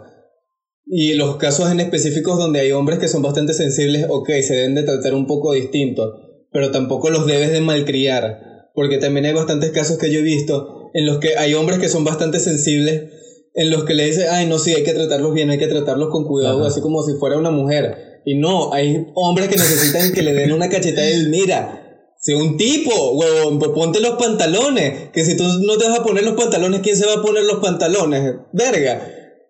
Y 0.85 1.13
los 1.13 1.37
casos 1.37 1.71
en 1.71 1.79
específicos 1.79 2.37
donde 2.37 2.59
hay 2.59 2.71
hombres 2.71 2.99
que 2.99 3.07
son 3.07 3.21
bastante 3.21 3.53
sensibles, 3.53 4.05
ok, 4.09 4.29
se 4.41 4.55
deben 4.55 4.75
de 4.75 4.83
tratar 4.83 5.13
un 5.13 5.27
poco 5.27 5.53
distinto, 5.53 6.13
pero 6.51 6.71
tampoco 6.71 7.09
los 7.09 7.25
debes 7.25 7.51
de 7.51 7.61
malcriar, 7.61 8.48
porque 8.79 8.97
también 8.97 9.25
hay 9.25 9.33
bastantes 9.33 9.71
casos 9.71 9.97
que 9.97 10.09
yo 10.09 10.19
he 10.19 10.21
visto 10.21 10.89
en 10.93 11.05
los 11.05 11.19
que 11.19 11.35
hay 11.35 11.53
hombres 11.53 11.79
que 11.79 11.89
son 11.89 12.05
bastante 12.05 12.39
sensibles, 12.39 13.11
en 13.53 13.71
los 13.71 13.83
que 13.83 13.93
le 13.93 14.05
dicen, 14.05 14.27
ay, 14.31 14.47
no, 14.47 14.57
sí, 14.57 14.73
hay 14.73 14.83
que 14.83 14.93
tratarlos 14.93 15.33
bien, 15.33 15.49
hay 15.49 15.57
que 15.57 15.67
tratarlos 15.67 16.07
con 16.09 16.23
cuidado, 16.23 16.59
Ajá. 16.59 16.69
así 16.69 16.79
como 16.79 17.03
si 17.03 17.15
fuera 17.15 17.37
una 17.37 17.51
mujer. 17.51 18.21
Y 18.25 18.35
no, 18.35 18.71
hay 18.71 19.07
hombres 19.15 19.49
que 19.49 19.57
necesitan 19.57 20.13
que 20.13 20.21
le 20.21 20.33
den 20.33 20.53
una 20.53 20.69
cachetada 20.69 21.11
y 21.11 21.25
mira, 21.25 22.13
sé 22.21 22.35
un 22.35 22.55
tipo, 22.55 23.17
huevón, 23.17 23.59
pues 23.59 23.71
ponte 23.71 23.99
los 23.99 24.13
pantalones, 24.13 25.09
que 25.11 25.25
si 25.25 25.35
tú 25.35 25.43
no 25.43 25.77
te 25.77 25.85
vas 25.89 25.99
a 25.99 26.03
poner 26.03 26.23
los 26.23 26.35
pantalones, 26.35 26.79
¿quién 26.79 26.95
se 26.95 27.05
va 27.05 27.15
a 27.15 27.21
poner 27.21 27.43
los 27.43 27.59
pantalones? 27.59 28.33
Verga. 28.53 29.05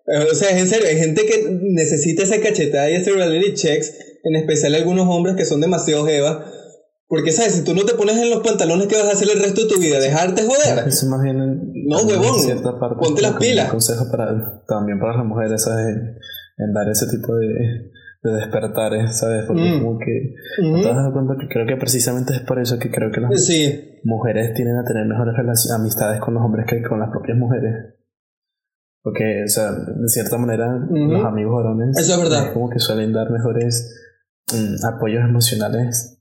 Eh, 0.08 0.26
O 0.32 0.34
sea, 0.34 0.50
es 0.50 0.58
en 0.58 0.68
serio, 0.68 0.88
hay 0.88 0.98
gente 0.98 1.28
que 1.28 1.56
necesita 1.62 2.24
esa 2.24 2.42
cachetada 2.42 2.90
y 2.90 2.96
ese 2.96 3.12
reality 3.12 3.54
checks, 3.54 3.94
en 4.24 4.36
especial 4.38 4.74
algunos 4.74 5.08
hombres 5.08 5.36
que 5.36 5.46
son 5.46 5.62
demasiado 5.62 6.04
jevas, 6.08 6.38
porque 7.10 7.32
sabes, 7.32 7.54
si 7.56 7.64
tú 7.66 7.74
no 7.74 7.84
te 7.84 7.96
pones 7.96 8.16
en 8.18 8.30
los 8.30 8.40
pantalones, 8.46 8.88
¿qué 8.88 8.96
vas 8.96 9.10
a 9.10 9.14
hacer 9.14 9.28
el 9.36 9.42
resto 9.42 9.64
de 9.64 9.68
tu 9.74 9.80
vida? 9.82 10.00
¿Dejarte 10.00 10.44
joder? 10.46 10.88
Eso 10.88 11.08
más 11.08 11.22
bien 11.24 11.38
en, 11.42 11.74
No, 11.88 11.98
huevón, 12.06 12.38
ponte 13.00 13.22
las 13.24 13.32
como 13.32 13.42
un 13.44 13.50
pilas. 13.52 13.72
consejo 13.72 14.06
para, 14.12 14.64
también 14.68 15.00
para 15.00 15.18
las 15.18 15.26
mujeres, 15.26 15.64
¿sabes? 15.64 15.88
En, 15.88 16.16
en 16.66 16.74
dar 16.74 16.88
ese 16.88 17.08
tipo 17.08 17.36
de, 17.36 17.48
de 18.22 18.32
despertares, 18.36 19.18
¿sabes? 19.18 19.46
Porque 19.48 19.64
Mm. 19.64 19.84
como 19.84 19.98
que 19.98 20.36
Ujú. 20.62 20.72
¿no 20.78 20.82
te 20.82 20.90
has 20.90 20.96
dado 20.96 21.14
cuenta 21.14 21.34
que 21.40 21.48
creo 21.48 21.66
que 21.66 21.78
precisamente 21.78 22.34
es 22.36 22.42
por 22.42 22.60
eso 22.60 22.78
que 22.78 22.92
creo 22.92 23.12
que 23.12 23.22
las 23.22 23.44
Sí, 23.44 24.00
mujeres 24.04 24.54
tienden 24.54 24.78
a 24.78 24.84
tener 24.84 25.06
mejores 25.08 25.34
relaci- 25.36 25.74
amistades 25.74 26.22
con 26.22 26.36
los 26.36 26.44
hombres 26.44 26.66
que 26.70 26.82
con 26.88 27.00
las 27.00 27.10
propias 27.10 27.38
mujeres. 27.38 27.96
Porque, 29.02 29.44
o 29.46 29.48
sea, 29.48 29.72
de 29.72 30.08
cierta 30.10 30.38
manera, 30.38 30.68
los 30.92 31.26
amigos 31.26 31.56
varones 31.56 31.98
Eso 31.98 32.14
es 32.16 32.20
verdad. 32.30 32.54
como 32.54 32.70
que 32.70 32.80
suelen 32.80 33.14
dar 33.14 33.32
mejores 33.32 33.96
mm, 34.54 34.86
apoyos 34.86 35.24
emocionales 35.24 36.20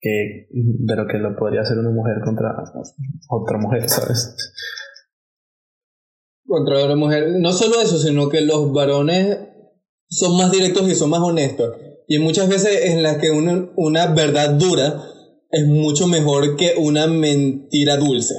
que 0.00 0.48
de 0.50 0.96
lo 0.96 1.06
que 1.06 1.18
lo 1.18 1.36
podría 1.36 1.60
hacer 1.60 1.78
una 1.78 1.90
mujer 1.90 2.16
contra 2.24 2.54
otra 3.28 3.58
mujer, 3.58 3.88
¿sabes? 3.88 4.34
contra 6.50 6.86
la 6.86 6.96
mujer. 6.96 7.28
No 7.38 7.52
solo 7.52 7.80
eso, 7.80 7.96
sino 7.96 8.28
que 8.28 8.40
los 8.40 8.72
varones 8.72 9.38
son 10.08 10.36
más 10.36 10.50
directos 10.50 10.88
y 10.88 10.94
son 10.94 11.10
más 11.10 11.20
honestos. 11.20 11.76
Y 12.08 12.18
muchas 12.18 12.48
veces 12.48 12.86
en 12.90 13.02
las 13.04 13.18
que 13.18 13.30
una, 13.30 13.70
una 13.76 14.08
verdad 14.08 14.54
dura 14.54 15.00
es 15.50 15.66
mucho 15.66 16.08
mejor 16.08 16.56
que 16.56 16.74
una 16.76 17.06
mentira 17.06 17.96
dulce. 17.96 18.34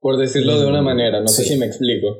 Por 0.00 0.18
decirlo 0.18 0.58
de 0.58 0.66
una 0.66 0.80
Mm, 0.80 0.84
manera, 0.84 1.20
no 1.20 1.28
sé 1.28 1.44
si 1.44 1.58
me 1.58 1.66
explico. 1.66 2.18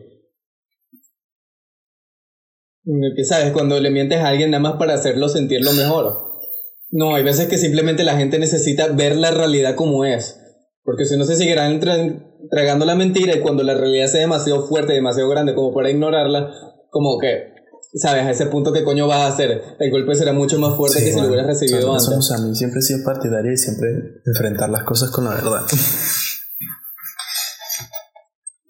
Que 3.16 3.24
sabes, 3.24 3.52
cuando 3.52 3.80
le 3.80 3.90
mientes 3.90 4.18
a 4.18 4.28
alguien 4.28 4.50
nada 4.50 4.62
más 4.62 4.76
para 4.78 4.94
hacerlo 4.94 5.28
sentirlo 5.28 5.72
mejor. 5.72 6.25
No, 6.90 7.14
hay 7.14 7.22
veces 7.24 7.48
que 7.48 7.58
simplemente 7.58 8.04
la 8.04 8.16
gente 8.16 8.38
necesita 8.38 8.88
ver 8.88 9.16
la 9.16 9.30
realidad 9.30 9.74
como 9.74 10.04
es. 10.04 10.40
Porque 10.82 11.04
si 11.04 11.16
no 11.16 11.24
se 11.24 11.36
seguirán 11.36 11.80
tra- 11.80 12.22
tragando 12.50 12.84
la 12.86 12.94
mentira 12.94 13.34
y 13.34 13.40
cuando 13.40 13.62
la 13.64 13.74
realidad 13.74 14.06
sea 14.06 14.20
demasiado 14.20 14.66
fuerte, 14.68 14.92
demasiado 14.92 15.28
grande 15.28 15.54
como 15.54 15.74
para 15.74 15.90
ignorarla, 15.90 16.48
como 16.90 17.18
que, 17.18 17.54
¿sabes? 17.94 18.22
A 18.24 18.30
ese 18.30 18.46
punto, 18.46 18.72
¿qué 18.72 18.84
coño 18.84 19.08
vas 19.08 19.18
a 19.22 19.26
hacer? 19.34 19.62
El 19.80 19.90
golpe 19.90 20.14
será 20.14 20.32
mucho 20.32 20.58
más 20.60 20.76
fuerte 20.76 21.00
que 21.04 21.12
si 21.12 21.20
lo 21.20 21.26
hubieras 21.26 21.46
recibido 21.48 21.92
antes. 21.92 22.30
a 22.30 22.38
mí 22.38 22.54
siempre 22.54 22.78
he 22.78 22.82
sido 22.82 23.04
partidario 23.04 23.52
y 23.52 23.56
siempre 23.56 23.88
enfrentar 24.24 24.70
las 24.70 24.84
cosas 24.84 25.10
con 25.10 25.24
la 25.24 25.30
verdad. 25.34 25.62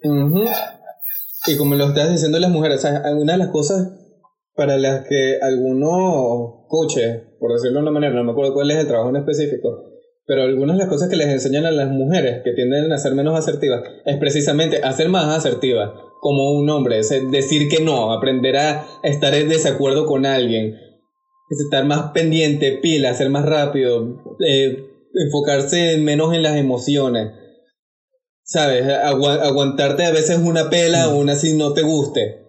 Ujú. 0.03 0.43
Y 1.47 1.57
como 1.57 1.75
lo 1.75 1.89
estás 1.89 2.09
diciendo 2.11 2.39
las 2.39 2.49
mujeres, 2.51 2.81
sea, 2.81 3.03
una 3.15 3.33
de 3.33 3.37
las 3.39 3.49
cosas 3.49 3.89
para 4.55 4.77
las 4.77 5.07
que 5.07 5.37
algunos 5.41 6.65
coaches, 6.67 7.23
por 7.39 7.53
decirlo 7.53 7.79
de 7.79 7.83
una 7.83 7.91
manera, 7.91 8.13
no 8.13 8.23
me 8.23 8.31
acuerdo 8.31 8.53
cuál 8.53 8.71
es 8.71 8.77
el 8.77 8.87
trabajo 8.87 9.09
en 9.09 9.17
específico, 9.17 9.83
pero 10.25 10.43
algunas 10.43 10.75
de 10.77 10.83
las 10.83 10.89
cosas 10.89 11.09
que 11.09 11.15
les 11.15 11.27
enseñan 11.27 11.65
a 11.65 11.71
las 11.71 11.89
mujeres 11.89 12.41
que 12.43 12.51
tienden 12.51 12.91
a 12.91 12.97
ser 12.97 13.13
menos 13.13 13.37
asertivas 13.37 13.81
es 14.05 14.17
precisamente 14.17 14.81
a 14.83 14.91
ser 14.91 15.09
más 15.09 15.25
asertivas 15.37 15.91
como 16.19 16.51
un 16.51 16.69
hombre, 16.69 16.99
es 16.99 17.09
decir 17.31 17.69
que 17.69 17.83
no, 17.83 18.11
aprender 18.11 18.57
a 18.57 18.85
estar 19.03 19.33
en 19.35 19.47
desacuerdo 19.49 20.05
con 20.05 20.25
alguien, 20.25 20.75
es 21.49 21.59
estar 21.59 21.85
más 21.85 22.11
pendiente, 22.11 22.79
pila, 22.81 23.13
ser 23.13 23.29
más 23.29 23.45
rápido, 23.45 24.17
eh, 24.45 24.83
enfocarse 25.13 25.97
menos 25.97 26.33
en 26.33 26.43
las 26.43 26.57
emociones. 26.57 27.31
¿Sabes? 28.43 28.87
Agua- 28.87 29.43
aguantarte 29.43 30.05
a 30.05 30.11
veces 30.11 30.37
una 30.37 30.69
pela, 30.69 31.03
aún 31.03 31.29
así 31.29 31.53
no 31.53 31.73
te 31.73 31.81
guste. 31.81 32.46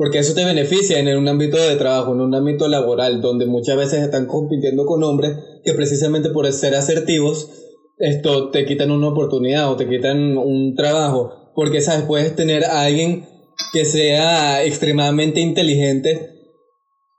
Porque 0.00 0.20
eso 0.20 0.32
te 0.32 0.46
beneficia 0.46 0.98
en 0.98 1.14
un 1.14 1.28
ámbito 1.28 1.58
de 1.58 1.76
trabajo, 1.76 2.14
en 2.14 2.22
un 2.22 2.34
ámbito 2.34 2.68
laboral, 2.68 3.20
donde 3.20 3.44
muchas 3.44 3.76
veces 3.76 4.02
están 4.02 4.24
compitiendo 4.24 4.86
con 4.86 5.02
hombres 5.04 5.36
que 5.62 5.74
precisamente 5.74 6.30
por 6.30 6.50
ser 6.54 6.74
asertivos, 6.74 7.50
esto 7.98 8.48
te 8.48 8.64
quitan 8.64 8.92
una 8.92 9.08
oportunidad 9.08 9.70
o 9.70 9.76
te 9.76 9.86
quitan 9.86 10.38
un 10.38 10.74
trabajo. 10.74 11.52
Porque, 11.54 11.82
¿sabes? 11.82 12.06
Puedes 12.06 12.34
tener 12.34 12.64
a 12.64 12.84
alguien 12.84 13.26
que 13.74 13.84
sea 13.84 14.64
extremadamente 14.64 15.40
inteligente 15.40 16.30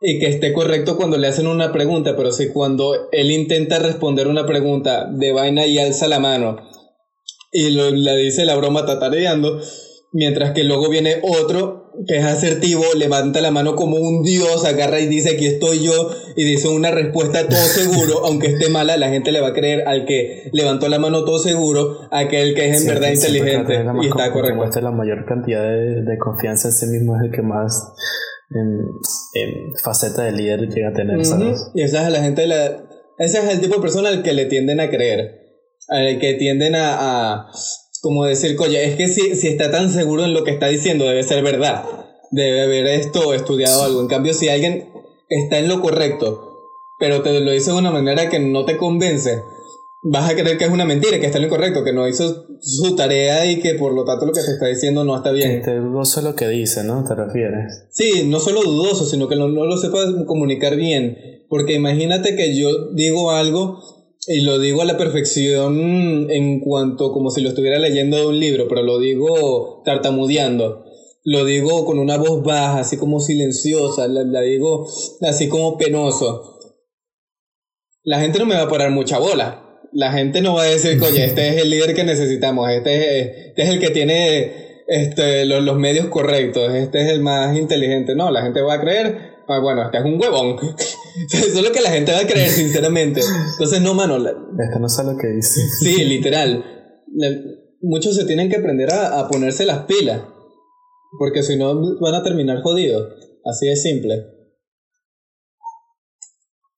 y 0.02 0.18
que 0.18 0.26
esté 0.26 0.52
correcto 0.52 0.98
cuando 0.98 1.20
le 1.20 1.28
hacen 1.28 1.46
una 1.46 1.72
pregunta, 1.72 2.16
pero 2.16 2.32
si 2.32 2.48
cuando 2.48 3.12
él 3.12 3.30
intenta 3.30 3.78
responder 3.78 4.28
una 4.28 4.48
pregunta 4.48 5.06
de 5.06 5.32
vaina 5.32 5.68
y 5.68 5.78
alza 5.78 6.08
la 6.08 6.18
mano 6.18 6.58
y 7.52 7.70
lo, 7.70 7.92
le 7.92 8.18
dice 8.18 8.44
la 8.44 8.55
broma 8.55 8.88
tatareando, 8.88 9.62
mientras 10.14 10.53
que 10.53 10.64
luego 10.64 10.90
viene 10.90 11.18
otro 11.22 11.80
que 12.08 12.18
es 12.18 12.25
asertivo, 12.25 12.84
levanta 12.98 13.42
la 13.42 13.51
mano 13.51 13.75
como 13.75 13.98
un 13.98 14.24
dios, 14.24 14.66
agarra 14.66 15.00
y 15.00 15.08
dice 15.08 15.32
aquí 15.36 15.46
estoy 15.46 15.84
yo 15.84 16.10
y 16.36 16.44
dice 16.46 16.68
una 16.70 16.90
respuesta 16.92 17.48
todo 17.48 17.60
seguro, 17.60 18.22
aunque 18.25 18.48
esté 18.48 18.70
mala, 18.70 18.98
la 18.98 19.10
gente 19.10 19.32
le 19.32 19.42
va 19.42 19.50
a 19.50 19.54
creer 19.54 19.88
al 19.88 20.06
que 20.06 20.50
levantó 20.54 20.88
la 20.90 21.00
mano 21.00 21.24
todo 21.25 21.38
seguro, 21.40 22.00
a 22.12 22.20
aquel 22.20 22.56
que 22.56 22.70
es 22.70 22.75
en 22.77 22.82
Sí, 22.82 22.88
verdad 22.88 23.12
inteligente 23.12 23.84
la 23.84 23.94
y 24.01 24.08
está 24.08 24.32
correcto. 24.32 24.82
la 24.82 24.92
mayor 24.92 25.25
cantidad 25.25 25.62
de, 25.64 26.01
de 26.04 26.18
confianza 26.18 26.70
en 26.70 26.74
sí 26.74 26.86
mismo 26.88 27.16
es 27.18 27.24
el 27.25 27.32
que 27.32 27.42
más 27.42 27.94
en, 28.50 28.80
en 29.42 29.75
faceta 29.84 30.24
de 30.24 30.32
líder 30.34 30.68
llega 30.70 30.90
a 30.90 30.94
tener, 30.94 31.25
¿sabes? 31.25 31.62
Ujú, 31.62 31.72
Y 31.80 31.84
esa 31.84 32.06
es 32.06 32.12
la 32.12 32.22
gente, 32.24 32.48
la, 32.48 32.66
ese 33.18 33.38
es 33.40 33.50
el 33.50 33.62
tipo 33.62 33.75
de 33.75 33.82
persona 33.82 34.10
al 34.10 34.24
que 34.24 34.34
le 34.34 34.46
tienden 34.46 34.80
a 34.80 34.90
creer, 34.90 35.40
al 35.90 36.20
que 36.20 36.34
tienden 36.36 36.75
a, 36.75 36.96
a 37.44 37.51
como 38.01 38.25
decir, 38.25 38.57
oye, 38.59 38.83
es 38.83 38.96
que 38.96 39.07
si, 39.07 39.35
si 39.35 39.48
está 39.48 39.72
tan 39.72 39.92
seguro 39.92 40.25
en 40.25 40.33
lo 40.33 40.44
que 40.44 40.51
está 40.51 40.68
diciendo, 40.68 41.05
debe 41.05 41.24
ser 41.24 41.44
verdad, 41.44 41.83
debe 42.31 42.64
haber 42.64 42.87
esto 42.87 43.33
estudiado 43.33 43.83
algo. 43.83 44.01
En 44.01 44.07
cambio, 44.07 44.33
si 44.33 44.50
alguien 44.50 44.90
está 45.29 45.59
en 45.59 45.68
lo 45.68 45.81
correcto, 45.81 46.51
pero 46.98 47.22
te 47.22 47.40
lo 47.40 47.51
dice 47.51 47.72
de 47.72 47.77
una 47.77 47.92
manera 47.92 48.27
que 48.29 48.40
no 48.40 48.66
te 48.66 48.77
convence, 48.77 49.42
vas 50.03 50.31
a 50.31 50.35
creer 50.35 50.57
que 50.57 50.66
es 50.66 50.72
una 50.72 50.85
mentira, 50.85 51.20
que 51.20 51.27
está 51.27 51.37
en 51.37 51.46
lo 51.46 51.50
correcto, 51.50 51.83
que 51.83 51.94
no 51.94 52.07
hizo 52.07 52.48
su 52.59 52.96
tarea 52.96 53.46
y 53.46 53.59
que 53.59 53.75
por 53.75 53.94
lo 53.94 54.03
tanto 54.03 54.25
lo 54.25 54.33
que 54.33 54.42
te 54.42 54.51
está 54.51 54.66
diciendo 54.66 55.03
no 55.03 55.16
está 55.16 55.31
bien. 55.31 55.51
esté 55.51 55.75
dudoso 55.75 56.22
lo 56.22 56.35
que 56.35 56.48
dice, 56.48 56.83
¿no? 56.83 57.03
¿Te 57.03 57.14
refieres? 57.14 57.85
Sí, 57.92 58.24
no 58.25 58.40
solo 58.40 58.64
dudoso, 58.64 59.05
sino 59.05 59.27
que 59.27 59.35
no, 59.35 59.48
no 59.48 59.66
lo 59.66 59.77
sepa 59.77 60.00
comunicar 60.25 60.75
bien. 60.75 61.46
Porque 61.50 61.74
imagínate 61.74 62.35
que 62.35 62.55
yo 62.55 62.94
digo 62.94 63.31
algo 63.31 63.79
y 64.27 64.42
lo 64.42 64.60
digo 64.60 64.81
a 64.81 64.86
la 64.86 64.98
perfección 64.98 66.29
en 66.29 66.60
cuanto 66.60 67.12
como 67.12 67.31
si 67.31 67.42
lo 67.42 67.50
estuviera 67.50 67.79
leyendo 67.79 68.18
de 68.18 68.27
un 68.27 68.40
libro, 68.40 68.68
pero 68.68 68.84
lo 68.84 69.00
digo 69.00 69.81
tartamudeando. 69.84 70.86
Lo 71.24 71.46
digo 71.46 71.86
con 71.86 72.00
una 72.00 72.18
voz 72.18 72.44
baja, 72.44 72.79
así 72.79 72.98
como 72.98 73.20
silenciosa, 73.20 74.07
la, 74.07 74.24
la 74.24 74.42
digo 74.42 74.88
así 75.22 75.48
como 75.48 75.77
penoso. 75.77 76.60
La 78.03 78.20
gente 78.20 78.40
no 78.40 78.46
me 78.46 78.55
va 78.55 78.64
a 78.64 78.70
parar 78.70 78.92
mucha 78.92 79.20
bola. 79.20 79.79
La 79.92 80.12
gente 80.12 80.42
no 80.42 80.55
va 80.55 80.64
a 80.64 80.66
decir, 80.66 81.01
oye, 81.03 81.25
este 81.25 81.50
es 81.50 81.62
el 81.62 81.70
líder 81.70 81.96
que 81.96 82.03
necesitamos, 82.03 82.70
este 82.70 83.20
es, 83.20 83.48
este 83.48 83.62
es 83.64 83.70
el 83.70 83.79
que 83.79 83.90
tiene 83.90 84.84
este, 84.88 85.46
los, 85.46 85.64
los 85.64 85.77
medios 85.77 86.07
correctos, 86.07 86.74
este 86.74 87.01
es 87.01 87.10
el 87.10 87.22
más 87.22 87.55
inteligente. 87.57 88.16
No, 88.16 88.31
la 88.31 88.42
gente 88.42 88.62
va 88.62 88.75
a 88.75 88.81
creer, 88.81 89.30
ah, 89.48 89.60
bueno, 89.62 89.84
este 89.84 89.98
es 90.00 90.06
un 90.06 90.20
huevón. 90.20 90.58
Eso 91.32 91.60
es 91.60 91.64
lo 91.64 91.72
que 91.72 91.82
la 91.82 91.90
gente 91.92 92.12
va 92.12 92.20
a 92.20 92.27
creer, 92.27 92.50
sinceramente. 92.50 93.22
Entonces, 93.54 93.82
no, 93.82 93.94
mano, 93.94 94.18
la- 94.18 94.32
Este 94.32 94.80
no 94.80 94.88
sabe 94.90 95.14
lo 95.14 95.18
que 95.18 95.27
dice. 95.27 95.62
sí, 95.80 96.04
literal. 96.06 96.64
La- 97.14 97.30
muchos 97.82 98.16
se 98.16 98.25
tienen 98.25 98.50
que 98.50 98.58
aprender 98.58 98.92
a, 98.92 99.20
a 99.20 99.27
ponerse 99.27 99.66
las 99.66 99.86
pilas, 99.86 100.22
porque 101.20 101.44
si 101.44 101.58
no 101.58 101.98
van 102.00 102.16
a 102.16 102.24
terminar 102.24 102.62
jodidos. 102.62 103.14
Así 103.44 103.68
de 103.68 103.75
simple. 103.75 104.24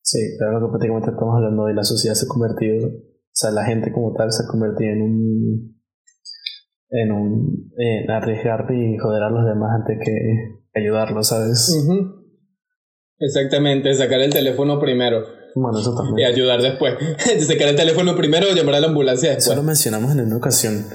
Sí, 0.02 0.20
claro, 0.38 0.60
que 0.66 0.70
prácticamente 0.72 1.12
estamos 1.12 1.36
hablando 1.36 1.66
de 1.66 1.74
la 1.74 1.84
sociedad 1.84 2.16
se 2.16 2.26
ha 2.26 2.30
convertido, 2.30 2.88
o 2.88 2.92
sea, 3.36 3.52
la 3.52 3.66
gente 3.66 3.92
como 3.92 4.14
tal 4.14 4.32
se 4.32 4.44
ha 4.44 4.48
convertido 4.48 4.92
en 4.92 5.02
un, 5.02 5.82
en 6.92 7.12
un, 7.12 7.72
en 7.78 8.12
arriesgarte 8.12 8.74
y 8.76 8.98
joder 8.98 9.24
a 9.24 9.30
los 9.30 9.46
demás 9.46 9.72
antes 9.80 9.98
que 10.06 10.80
ayudarlos, 10.80 11.28
¿sabes? 11.28 11.70
Ujú. 11.84 12.23
Exactamente, 13.20 13.94
sacar 13.94 14.20
el 14.22 14.32
teléfono 14.34 14.80
primero 14.80 15.24
Bueno, 15.56 15.80
eso 15.80 15.94
y 15.94 15.98
también. 15.98 16.28
ayudar 16.28 16.62
después. 16.62 16.96
sacar 17.48 17.70
el 17.70 17.76
teléfono 17.76 18.16
primero 18.16 18.48
y 18.52 18.56
llamar 18.56 18.76
a 18.76 18.80
la 18.82 18.88
ambulancia 18.88 19.30
Eso 19.32 19.36
después. 19.38 19.58
lo 19.58 19.64
mencionamos 19.64 20.12
en 20.14 20.22
una 20.26 20.38
ocasión, 20.38 20.86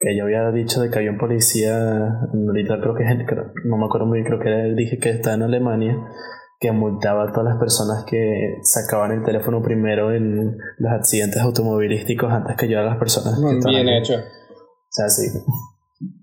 que 0.00 0.16
yo 0.16 0.24
había 0.24 0.50
dicho 0.52 0.80
de 0.80 0.90
que 0.90 0.98
había 0.98 1.10
un 1.10 1.18
policía, 1.18 1.76
ahorita 2.32 2.80
creo 2.80 2.94
que 2.94 3.04
no 3.64 3.76
me 3.76 3.86
acuerdo 3.86 4.06
muy 4.06 4.18
bien, 4.20 4.26
creo 4.26 4.40
que 4.40 4.48
era- 4.48 4.74
dije 4.74 4.98
que 4.98 5.10
está 5.10 5.34
en 5.34 5.42
Alemania, 5.42 5.96
que 6.58 6.72
multaba 6.72 7.24
a 7.24 7.32
todas 7.32 7.44
las 7.44 7.58
personas 7.58 8.04
que 8.08 8.56
sacaban 8.62 9.12
el 9.12 9.22
teléfono 9.22 9.62
primero 9.62 10.12
en 10.14 10.56
los 10.78 10.92
accidentes 10.92 11.40
automovilísticos 11.42 12.32
antes 12.32 12.56
que 12.56 12.64
ayudar 12.64 12.84
a 12.86 12.90
las 12.90 12.98
personas. 12.98 13.38
que 13.38 13.68
Bien 13.70 13.88
ahí. 13.88 13.98
hecho. 13.98 14.14
O 14.14 14.90
sea, 14.90 15.08
sí. 15.08 15.26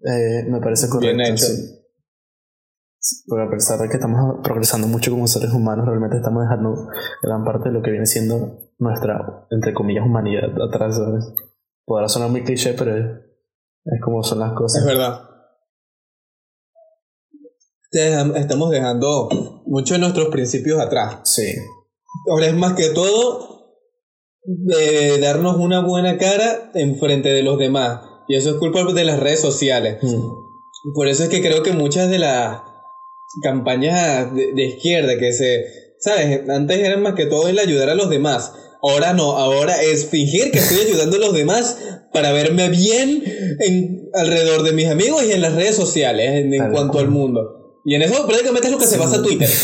Eh, 0.06 0.44
me 0.50 0.60
parece 0.60 0.88
correcto. 0.88 1.16
Bien 1.18 1.34
hecho. 1.34 1.46
sí. 1.46 1.54
Porque 3.28 3.44
a 3.44 3.50
pesar 3.50 3.80
de 3.80 3.90
que 3.90 3.96
estamos 3.96 4.40
progresando 4.44 4.88
mucho 4.88 5.12
como 5.12 5.28
seres 5.28 5.52
humanos, 5.52 5.86
realmente 5.86 6.18
estamos 6.18 6.44
dejando 6.44 6.88
gran 7.22 7.44
parte 7.44 7.70
de 7.70 7.76
lo 7.76 7.82
que 7.82 7.92
viene 7.92 8.06
siendo 8.06 8.60
nuestra, 8.80 9.46
entre 9.50 9.74
comillas, 9.74 10.06
humanidad 10.06 10.50
atrás. 10.62 10.96
¿sabes? 10.96 11.26
Podrá 11.86 12.08
sonar 12.08 12.30
muy 12.30 12.44
cliché, 12.44 12.74
pero 12.74 12.96
es, 12.96 13.06
es 13.86 14.02
como 14.04 14.24
son 14.24 14.40
las 14.40 14.54
cosas. 14.54 14.82
Es 14.82 14.88
verdad. 14.88 15.22
Estamos 18.36 18.72
dejando 18.72 19.30
muchos 19.66 19.98
de 19.98 20.00
nuestros 20.00 20.30
principios 20.30 20.80
atrás. 20.80 21.20
Sí. 21.26 21.56
Ahora 22.32 22.48
es 22.48 22.56
más 22.56 22.74
que 22.74 22.90
todo 22.90 23.54
de 24.44 25.20
darnos 25.20 25.58
una 25.58 25.86
buena 25.86 26.18
cara 26.18 26.72
en 26.74 26.98
frente 26.98 27.30
de 27.30 27.44
los 27.44 27.60
demás. 27.60 28.02
Y 28.28 28.36
eso 28.36 28.52
es 28.52 28.56
culpa 28.56 28.84
de 28.94 29.04
las 29.04 29.20
redes 29.20 29.42
sociales. 29.42 30.02
Mm. 30.02 30.94
Por 30.96 31.08
eso 31.08 31.24
es 31.24 31.30
que 31.30 31.42
creo 31.42 31.64
que 31.64 31.74
muchas 31.74 32.10
de 32.10 32.20
las 32.20 32.62
campañas 33.42 34.34
de, 34.36 34.54
de 34.54 34.64
izquierda 34.66 35.18
que 35.18 35.32
se, 35.34 35.66
¿sabes? 36.00 36.50
Antes 36.50 36.80
era 36.80 36.98
más 36.98 37.16
que 37.16 37.26
todo 37.26 37.48
el 37.48 37.60
ayudar 37.60 37.90
a 37.90 37.96
los 37.96 38.10
demás. 38.10 38.54
Ahora 38.82 39.14
no, 39.14 39.38
ahora 39.38 39.82
es 39.82 40.08
fingir 40.08 40.52
que 40.52 40.60
estoy 40.60 40.80
ayudando 40.86 41.16
a 41.16 41.20
los 41.20 41.34
demás 41.34 41.78
para 42.12 42.34
verme 42.34 42.70
bien 42.70 43.24
en, 43.60 44.10
alrededor 44.14 44.64
de 44.64 44.74
mis 44.74 44.88
amigos 44.88 45.24
y 45.24 45.32
en 45.32 45.42
las 45.42 45.56
redes 45.56 45.76
sociales, 45.76 46.46
en, 46.46 46.72
cuanto 46.72 47.00
al 47.00 47.10
mundo. 47.10 47.80
Y 47.86 47.96
en 47.96 48.02
eso 48.02 48.26
prácticamente 48.28 48.68
es 48.68 48.74
lo 48.74 48.80
que 48.80 48.86
se 48.86 48.98
basa 48.98 49.22
Twitter. 49.22 49.50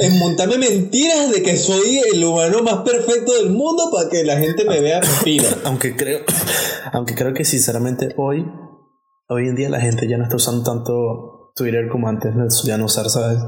En 0.00 0.16
montarme 0.18 0.58
mentiras 0.58 1.32
de 1.32 1.42
que 1.42 1.56
soy 1.56 1.98
el 2.12 2.22
humano 2.22 2.62
más 2.62 2.82
perfecto 2.82 3.32
del 3.32 3.50
mundo 3.50 3.90
para 3.90 4.08
que 4.08 4.22
la 4.22 4.38
gente 4.38 4.64
me 4.64 4.80
vea 4.80 5.02
fino. 5.02 5.42
Aunque 5.64 5.96
creo, 5.96 6.20
aunque 6.92 7.16
creo 7.16 7.34
que 7.34 7.44
sinceramente 7.44 8.14
hoy, 8.16 8.46
hoy 9.28 9.48
en 9.48 9.56
día 9.56 9.68
la 9.68 9.80
gente 9.80 10.06
ya 10.06 10.16
no 10.16 10.24
está 10.24 10.36
usando 10.36 10.62
tanto 10.62 11.37
Twitter 11.58 11.88
como 11.88 12.08
antes 12.08 12.34
lo 12.34 12.48
solían 12.48 12.82
usar, 12.82 13.08
¿sabes? 13.10 13.38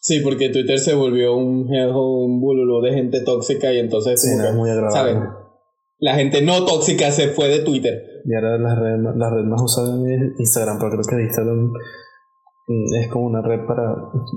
Sí, 0.00 0.20
porque 0.20 0.48
Twitter 0.48 0.78
se 0.78 0.94
volvió 0.94 1.36
un, 1.36 1.68
un 1.70 2.40
bululo 2.40 2.80
de 2.80 2.94
gente 2.94 3.20
tóxica 3.20 3.72
y 3.72 3.78
entonces 3.78 4.20
Sí, 4.20 4.30
como 4.30 4.38
no 4.38 4.44
que, 4.44 4.50
es 4.50 4.56
muy 4.56 4.70
agradable. 4.70 5.12
¿saben? 5.12 5.28
La 5.98 6.14
gente 6.14 6.42
no 6.42 6.64
tóxica 6.64 7.10
se 7.10 7.28
fue 7.28 7.48
de 7.48 7.58
Twitter. 7.60 8.22
Y 8.24 8.34
ahora 8.34 8.56
la 8.56 8.74
red, 8.74 9.02
la 9.16 9.30
red 9.30 9.44
más 9.44 9.60
usada 9.60 9.96
es 10.10 10.38
Instagram, 10.38 10.78
pero 10.78 10.90
creo 10.90 11.02
que 11.18 11.24
Instagram 11.24 11.72
mm, 12.68 12.94
es 13.02 13.08
como 13.08 13.26
una 13.26 13.42
red 13.42 13.66
para 13.66 13.92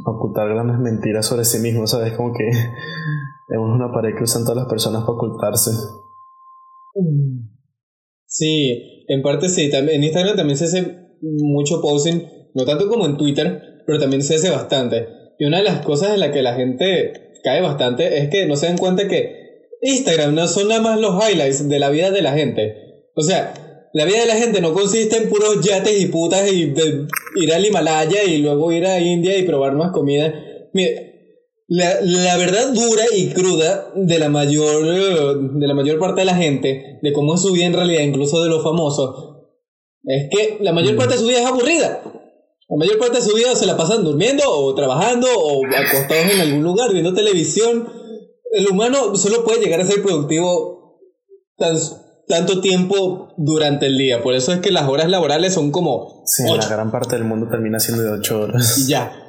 ocultar 0.08 0.50
grandes 0.50 0.80
mentiras 0.80 1.26
sobre 1.26 1.46
sí 1.46 1.60
mismo, 1.60 1.88
¿sabes? 1.88 2.14
Como 2.18 2.34
que 2.34 2.48
es 2.50 3.58
una 3.58 3.92
pared 3.94 4.16
que 4.18 4.24
usan 4.24 4.44
todas 4.44 4.58
las 4.58 4.68
personas 4.68 5.02
para 5.04 5.14
ocultarse. 5.14 5.72
Sí, 8.26 9.01
en 9.12 9.22
parte 9.22 9.50
sí. 9.50 9.70
También, 9.70 9.98
en 9.98 10.04
Instagram 10.06 10.38
también 10.38 10.58
se 10.58 10.66
hace 10.66 10.86
mucho 11.22 11.82
posting, 11.82 12.24
no 12.54 12.66
tanto 12.66 12.88
como 12.88 13.06
en 13.06 13.18
Twitter, 13.18 13.84
pero 13.86 14.00
también 14.00 14.24
se 14.24 14.36
hace 14.36 14.50
bastante. 14.50 15.06
Y 15.38 15.46
una 15.46 15.58
de 15.58 15.64
las 15.64 15.82
cosas 15.82 16.14
en 16.14 16.22
la 16.22 16.32
que 16.32 16.42
la 16.42 16.56
gente 16.56 17.34
cae 17.44 17.62
bastante 17.62 18.20
es 18.20 18.30
que 18.30 18.46
no 18.46 18.56
se 18.56 18.68
dan 18.68 18.78
cuenta 18.78 19.08
que 19.08 19.68
Instagram 19.82 20.36
no 20.36 20.48
son 20.48 20.70
nada 20.70 20.82
más 20.82 21.00
los 21.00 21.16
highlights 21.22 21.68
de 21.68 21.80
la 21.80 21.90
vida 21.90 22.12
de 22.12 22.22
la 22.22 22.34
gente. 22.34 22.76
O 23.16 23.22
sea, 23.22 23.54
la 23.94 24.06
vida 24.06 24.22
de 24.22 24.28
la 24.28 24.36
gente 24.36 24.62
no 24.62 24.74
consiste 24.74 25.18
en 25.18 25.30
puros 25.30 25.60
yates 25.62 26.00
y 26.00 26.06
putas 26.06 26.50
y 26.50 26.68
de 26.68 27.08
ir 27.36 27.54
al 27.54 27.66
Himalaya 27.66 28.24
y 28.24 28.38
luego 28.38 28.72
ir 28.72 28.86
a 28.86 29.00
India 29.00 29.38
y 29.38 29.44
probar 29.44 29.74
más 29.74 29.92
comida. 29.92 30.34
Mire, 30.74 31.11
la, 31.74 32.02
la 32.02 32.36
verdad 32.36 32.74
dura 32.74 33.06
y 33.16 33.30
cruda 33.30 33.94
de 33.96 34.20
la 34.20 34.28
mayor 34.28 34.86
de 34.86 35.68
la 35.68 35.74
mayor 35.74 36.00
parte 36.00 36.20
de 36.20 36.26
la 36.26 36.36
gente, 36.36 37.00
de 37.02 37.14
cómo 37.14 37.36
es 37.36 37.42
su 37.42 37.54
vida 37.54 37.66
en 37.66 37.72
realidad, 37.72 38.02
incluso 38.02 38.44
de 38.44 38.50
los 38.50 38.62
famosos, 38.62 39.38
es 40.04 40.28
que 40.30 40.58
la 40.60 40.74
mayor 40.74 40.98
parte 40.98 41.14
de 41.14 41.20
su 41.22 41.28
vida 41.28 41.40
es 41.40 41.46
aburrida. 41.46 42.04
La 42.68 42.76
mayor 42.78 43.00
parte 43.00 43.20
de 43.20 43.24
su 43.24 43.34
vida 43.36 43.56
se 43.56 43.66
la 43.66 43.78
pasan 43.78 44.04
durmiendo 44.04 44.44
o 44.48 44.76
trabajando 44.76 45.28
o 45.34 45.62
acostados 45.66 46.34
en 46.34 46.42
algún 46.42 46.62
lugar 46.62 46.92
viendo 46.92 47.14
televisión. 47.14 47.88
El 48.52 48.68
humano 48.68 49.16
solo 49.16 49.46
puede 49.46 49.62
llegar 49.62 49.80
a 49.80 49.86
ser 49.86 50.02
productivo 50.02 51.00
tan, 51.56 51.78
tanto 52.28 52.60
tiempo 52.60 53.30
durante 53.38 53.86
el 53.86 53.98
día. 53.98 54.22
Por 54.22 54.34
eso 54.34 54.52
es 54.52 54.60
que 54.60 54.72
las 54.72 54.90
horas 54.90 55.10
laborales 55.10 55.54
son 55.54 55.72
como 55.72 56.24
Sí, 56.26 56.44
ocho 56.50 56.68
la 56.70 56.76
gran 56.76 56.92
parte 56.92 57.16
del 57.16 57.24
mundo 57.24 57.48
termina 57.50 57.80
siendo 57.80 58.04
de 58.04 58.10
8 58.10 58.42
horas. 58.42 58.78
y 58.78 58.88
ya. 58.90 59.21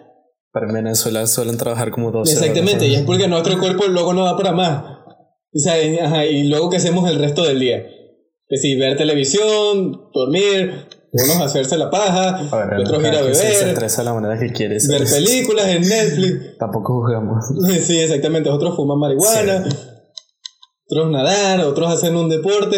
Pero 0.52 0.68
en 0.68 0.74
Venezuela 0.74 1.26
suelen 1.26 1.56
trabajar 1.56 1.90
como 1.90 2.10
12 2.10 2.32
Exactamente, 2.32 2.86
y 2.86 2.94
es 2.94 3.02
porque 3.02 3.26
nuestro 3.28 3.58
cuerpo 3.58 3.86
luego 3.86 4.12
no 4.12 4.24
da 4.24 4.36
para 4.36 4.52
más. 4.52 4.84
O 5.54 5.58
sea, 5.58 5.74
ajá, 6.04 6.24
y 6.26 6.48
luego 6.48 6.70
que 6.70 6.76
hacemos 6.76 7.08
el 7.10 7.18
resto 7.18 7.42
del 7.44 7.58
día. 7.60 7.82
Que 8.48 8.56
si 8.58 8.76
ver 8.76 8.96
televisión, 8.98 10.10
dormir, 10.12 10.86
unos 11.12 11.40
hacerse 11.40 11.78
la 11.78 11.90
paja, 11.90 12.36
A 12.50 12.66
ver, 12.66 12.80
otros 12.80 13.00
ir 13.02 13.08
a 13.08 13.18
se 13.34 13.44
beber, 13.44 13.68
estresa 13.68 14.02
la 14.04 14.12
manera 14.14 14.38
que 14.52 14.68
ver 14.68 14.80
¿sabes? 14.80 15.12
películas 15.14 15.66
en 15.68 15.82
Netflix. 15.88 16.56
Tampoco 16.58 17.00
juzgamos. 17.02 17.44
Sí, 17.86 17.98
exactamente. 17.98 18.50
Otros 18.50 18.76
fuman 18.76 18.98
marihuana, 18.98 19.64
otros 20.86 21.10
nadar, 21.10 21.60
otros 21.64 21.92
hacen 21.92 22.14
un 22.16 22.28
deporte. 22.28 22.76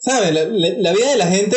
¿Saben? 0.00 0.34
La, 0.34 0.44
la- 0.44 0.78
la 0.78 0.92
vida 0.92 1.10
de 1.10 1.16
la 1.18 1.26
gente 1.26 1.56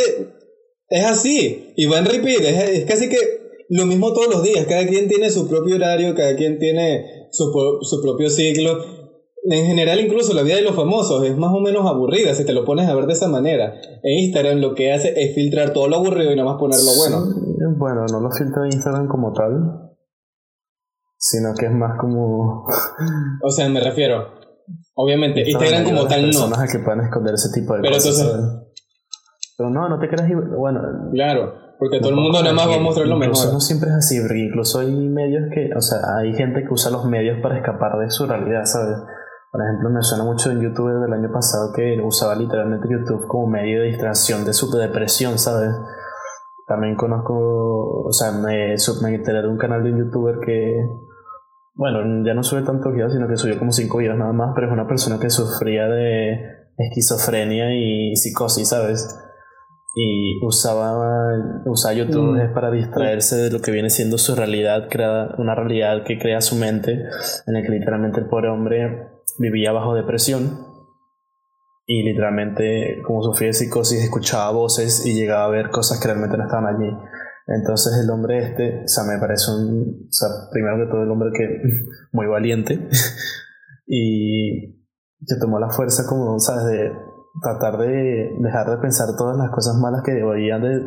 es 0.90 1.06
así. 1.06 1.74
Y 1.78 1.86
va 1.86 2.00
en 2.00 2.06
repeat. 2.06 2.42
Es, 2.42 2.70
es 2.80 2.86
casi 2.86 3.08
que 3.08 3.41
lo 3.72 3.86
mismo 3.86 4.12
todos 4.12 4.28
los 4.28 4.44
días. 4.44 4.66
Cada 4.68 4.86
quien 4.86 5.08
tiene 5.08 5.30
su 5.30 5.48
propio 5.48 5.78
horario, 5.78 6.14
cada 6.14 6.36
quien 6.36 6.60
tiene 6.60 7.30
su, 7.32 7.52
su 7.82 8.02
propio 8.02 8.30
ciclo. 8.30 8.78
En 9.44 9.66
general, 9.66 10.00
incluso 10.00 10.34
la 10.34 10.44
vida 10.44 10.58
de 10.58 10.62
los 10.62 10.76
famosos 10.76 11.24
es 11.24 11.36
más 11.38 11.52
o 11.54 11.62
menos 11.62 11.88
aburrida 11.88 12.36
si 12.36 12.46
te 12.46 12.54
lo 12.54 12.66
pones 12.66 12.88
a 12.88 12.94
ver 12.94 13.06
de 13.06 13.14
esa 13.14 13.30
manera. 13.30 13.74
En 14.04 14.26
Instagram 14.26 14.60
lo 14.60 14.76
que 14.76 14.92
hace 14.92 15.14
es 15.16 15.34
filtrar 15.34 15.72
todo 15.72 15.88
lo 15.88 15.96
aburrido 15.96 16.34
y 16.34 16.36
nada 16.36 16.52
más 16.52 16.60
poner 16.60 16.80
lo 16.80 16.96
bueno. 16.98 17.26
Sí, 17.26 17.42
Bueno, 17.78 18.06
no 18.12 18.20
lo 18.20 18.30
filtra 18.30 18.66
Instagram 18.66 19.08
como 19.08 19.32
tal, 19.32 19.96
sino 21.18 21.54
que 21.58 21.68
es 21.68 21.72
más 21.72 21.98
como 21.98 22.66
O 23.42 23.50
sea, 23.50 23.70
me 23.70 23.80
refiero. 23.80 24.42
Obviamente, 24.96 25.50
Instagram 25.50 25.86
como 25.86 26.08
tal 26.08 26.22
no. 26.22 26.28
personas 26.28 26.60
a 26.60 26.68
que 26.68 26.80
puedan 26.84 27.06
esconder 27.06 27.34
ese 27.34 27.50
tipo 27.58 27.74
de 27.74 27.82
Pero 27.82 27.94
cosas. 27.94 28.68
Pero 29.58 29.70
no, 29.70 29.88
no 29.88 29.98
te 29.98 30.10
creas. 30.10 30.30
Bueno, 30.58 30.82
Claro, 31.14 31.54
porque 31.82 32.00
todo 32.00 32.12
el 32.12 32.18
mundo 32.18 32.44
nada 32.44 32.54
más 32.54 32.70
va 32.70 32.76
a 32.76 32.80
mostrar 32.80 33.08
lo 33.08 33.18
mejor. 33.18 33.52
no 33.52 33.60
siempre 33.60 33.90
es 33.90 33.96
así, 33.96 34.20
porque 34.22 34.38
incluso 34.38 34.82
hay 34.82 34.92
medios 34.92 35.50
que, 35.52 35.72
o 35.76 35.82
sea, 35.82 35.98
hay 36.20 36.32
gente 36.36 36.62
que 36.62 36.72
usa 36.72 36.92
los 36.92 37.06
medios 37.06 37.40
para 37.42 37.58
escapar 37.58 37.98
de 37.98 38.12
su 38.12 38.28
realidad, 38.28 38.66
¿sabes? 38.66 38.98
Por 39.52 39.62
ejemplo, 39.64 39.90
me 39.90 40.04
suena 40.04 40.24
mucho 40.24 40.52
un 40.52 40.62
youtuber 40.62 41.00
del 41.00 41.12
año 41.12 41.32
pasado 41.34 41.74
que 41.74 42.00
usaba 42.06 42.36
literalmente 42.36 42.88
YouTube 42.88 43.26
como 43.28 43.48
medio 43.48 43.82
de 43.82 43.88
distracción 43.88 44.46
de 44.46 44.54
su 44.54 44.70
depresión, 44.70 45.40
¿sabes? 45.40 45.72
También 46.68 46.96
conozco, 46.96 47.34
o 47.34 48.12
sea, 48.14 48.32
me, 48.32 48.76
me 49.02 49.16
enteré 49.16 49.42
de 49.42 49.48
un 49.48 49.58
canal 49.58 49.84
de 49.84 49.92
un 49.92 50.06
youtuber 50.06 50.36
que, 50.46 50.86
bueno, 51.74 51.98
ya 52.24 52.36
no 52.36 52.44
sube 52.44 52.62
tantos 52.62 52.94
videos, 52.94 53.12
sino 53.12 53.28
que 53.28 53.38
subió 53.38 53.58
como 53.58 53.72
cinco 53.72 53.98
videos 53.98 54.20
nada 54.20 54.34
más, 54.34 54.52
pero 54.54 54.68
es 54.68 54.74
una 54.74 54.88
persona 54.88 55.18
que 55.20 55.32
sufría 55.32 55.88
de 55.88 56.38
esquizofrenia 56.78 57.74
y 57.74 58.16
psicosis, 58.16 58.70
¿sabes? 58.70 59.31
Y 59.94 60.40
usaba, 60.46 61.34
usaba 61.66 61.94
YouTube 61.94 62.38
Mm. 62.38 62.42
es 62.42 62.52
para 62.54 62.72
distraerse 62.72 63.36
de 63.36 63.52
lo 63.52 63.62
que 63.62 63.72
viene 63.72 63.90
siendo 63.90 64.18
su 64.18 64.36
realidad, 64.36 64.88
crea, 64.90 65.36
una 65.38 65.54
realidad 65.54 66.04
que 66.06 66.18
crea 66.18 66.40
su 66.42 66.56
mente, 66.56 66.94
en 67.48 67.54
la 67.54 67.62
que 67.62 67.70
literalmente 67.70 68.22
el 68.22 68.28
pobre 68.28 68.50
hombre 68.50 69.08
vivía 69.38 69.72
bajo 69.72 69.94
depresión 69.94 70.72
y 71.86 72.04
literalmente 72.04 73.02
como 73.06 73.22
sufría 73.22 73.48
de 73.48 73.54
psicosis 73.54 74.02
escuchaba 74.02 74.52
voces 74.52 75.06
y 75.06 75.14
llegaba 75.14 75.46
a 75.46 75.50
ver 75.50 75.70
cosas 75.72 76.00
que 76.00 76.08
realmente 76.08 76.38
no 76.38 76.44
estaban 76.46 76.74
allí. 76.74 76.90
Entonces 77.48 77.94
el 78.02 78.10
hombre 78.10 78.40
este, 78.46 78.84
o 78.86 78.88
sea, 78.88 79.04
me 79.04 79.20
parece 79.20 79.52
un, 79.52 80.08
o 80.08 80.12
sea, 80.12 80.30
primero 80.52 80.78
que 80.78 80.90
todo 80.90 81.04
el 81.04 81.12
hombre 81.12 81.32
que 81.34 81.62
muy 82.14 82.28
valiente 82.28 82.88
y 83.88 84.80
que 85.28 85.36
tomó 85.40 85.60
la 85.60 85.70
fuerza 85.70 86.06
como, 86.08 86.40
sabes, 86.40 86.66
de 86.66 86.92
tratar 87.40 87.78
de 87.78 88.36
dejar 88.40 88.70
de 88.70 88.78
pensar 88.78 89.08
todas 89.18 89.38
las 89.38 89.52
cosas 89.52 89.76
malas 89.78 90.02
que 90.04 90.24
oían 90.24 90.62
de, 90.62 90.80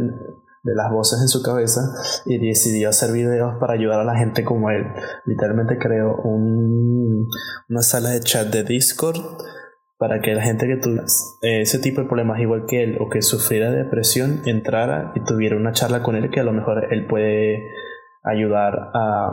de 0.64 0.74
las 0.74 0.90
voces 0.90 1.20
en 1.20 1.28
su 1.28 1.42
cabeza 1.42 1.80
y 2.24 2.38
decidió 2.38 2.88
hacer 2.88 3.12
videos 3.12 3.56
para 3.60 3.74
ayudar 3.74 4.00
a 4.00 4.04
la 4.04 4.16
gente 4.16 4.44
como 4.44 4.70
él. 4.70 4.84
Literalmente 5.26 5.78
creó 5.78 6.16
un, 6.16 7.28
una 7.68 7.82
sala 7.82 8.10
de 8.10 8.20
chat 8.20 8.48
de 8.48 8.64
Discord 8.64 9.20
para 9.98 10.20
que 10.20 10.34
la 10.34 10.42
gente 10.42 10.66
que 10.66 10.76
tuviera 10.76 11.04
ese 11.42 11.78
tipo 11.78 12.00
de 12.00 12.08
problemas 12.08 12.40
igual 12.40 12.64
que 12.66 12.82
él 12.82 12.98
o 13.00 13.08
que 13.08 13.22
sufriera 13.22 13.70
de 13.70 13.84
depresión 13.84 14.40
entrara 14.46 15.12
y 15.14 15.22
tuviera 15.22 15.56
una 15.56 15.72
charla 15.72 16.02
con 16.02 16.16
él 16.16 16.30
que 16.30 16.40
a 16.40 16.44
lo 16.44 16.52
mejor 16.52 16.92
él 16.92 17.06
puede 17.06 17.70
ayudar 18.24 18.90
a, 18.94 19.28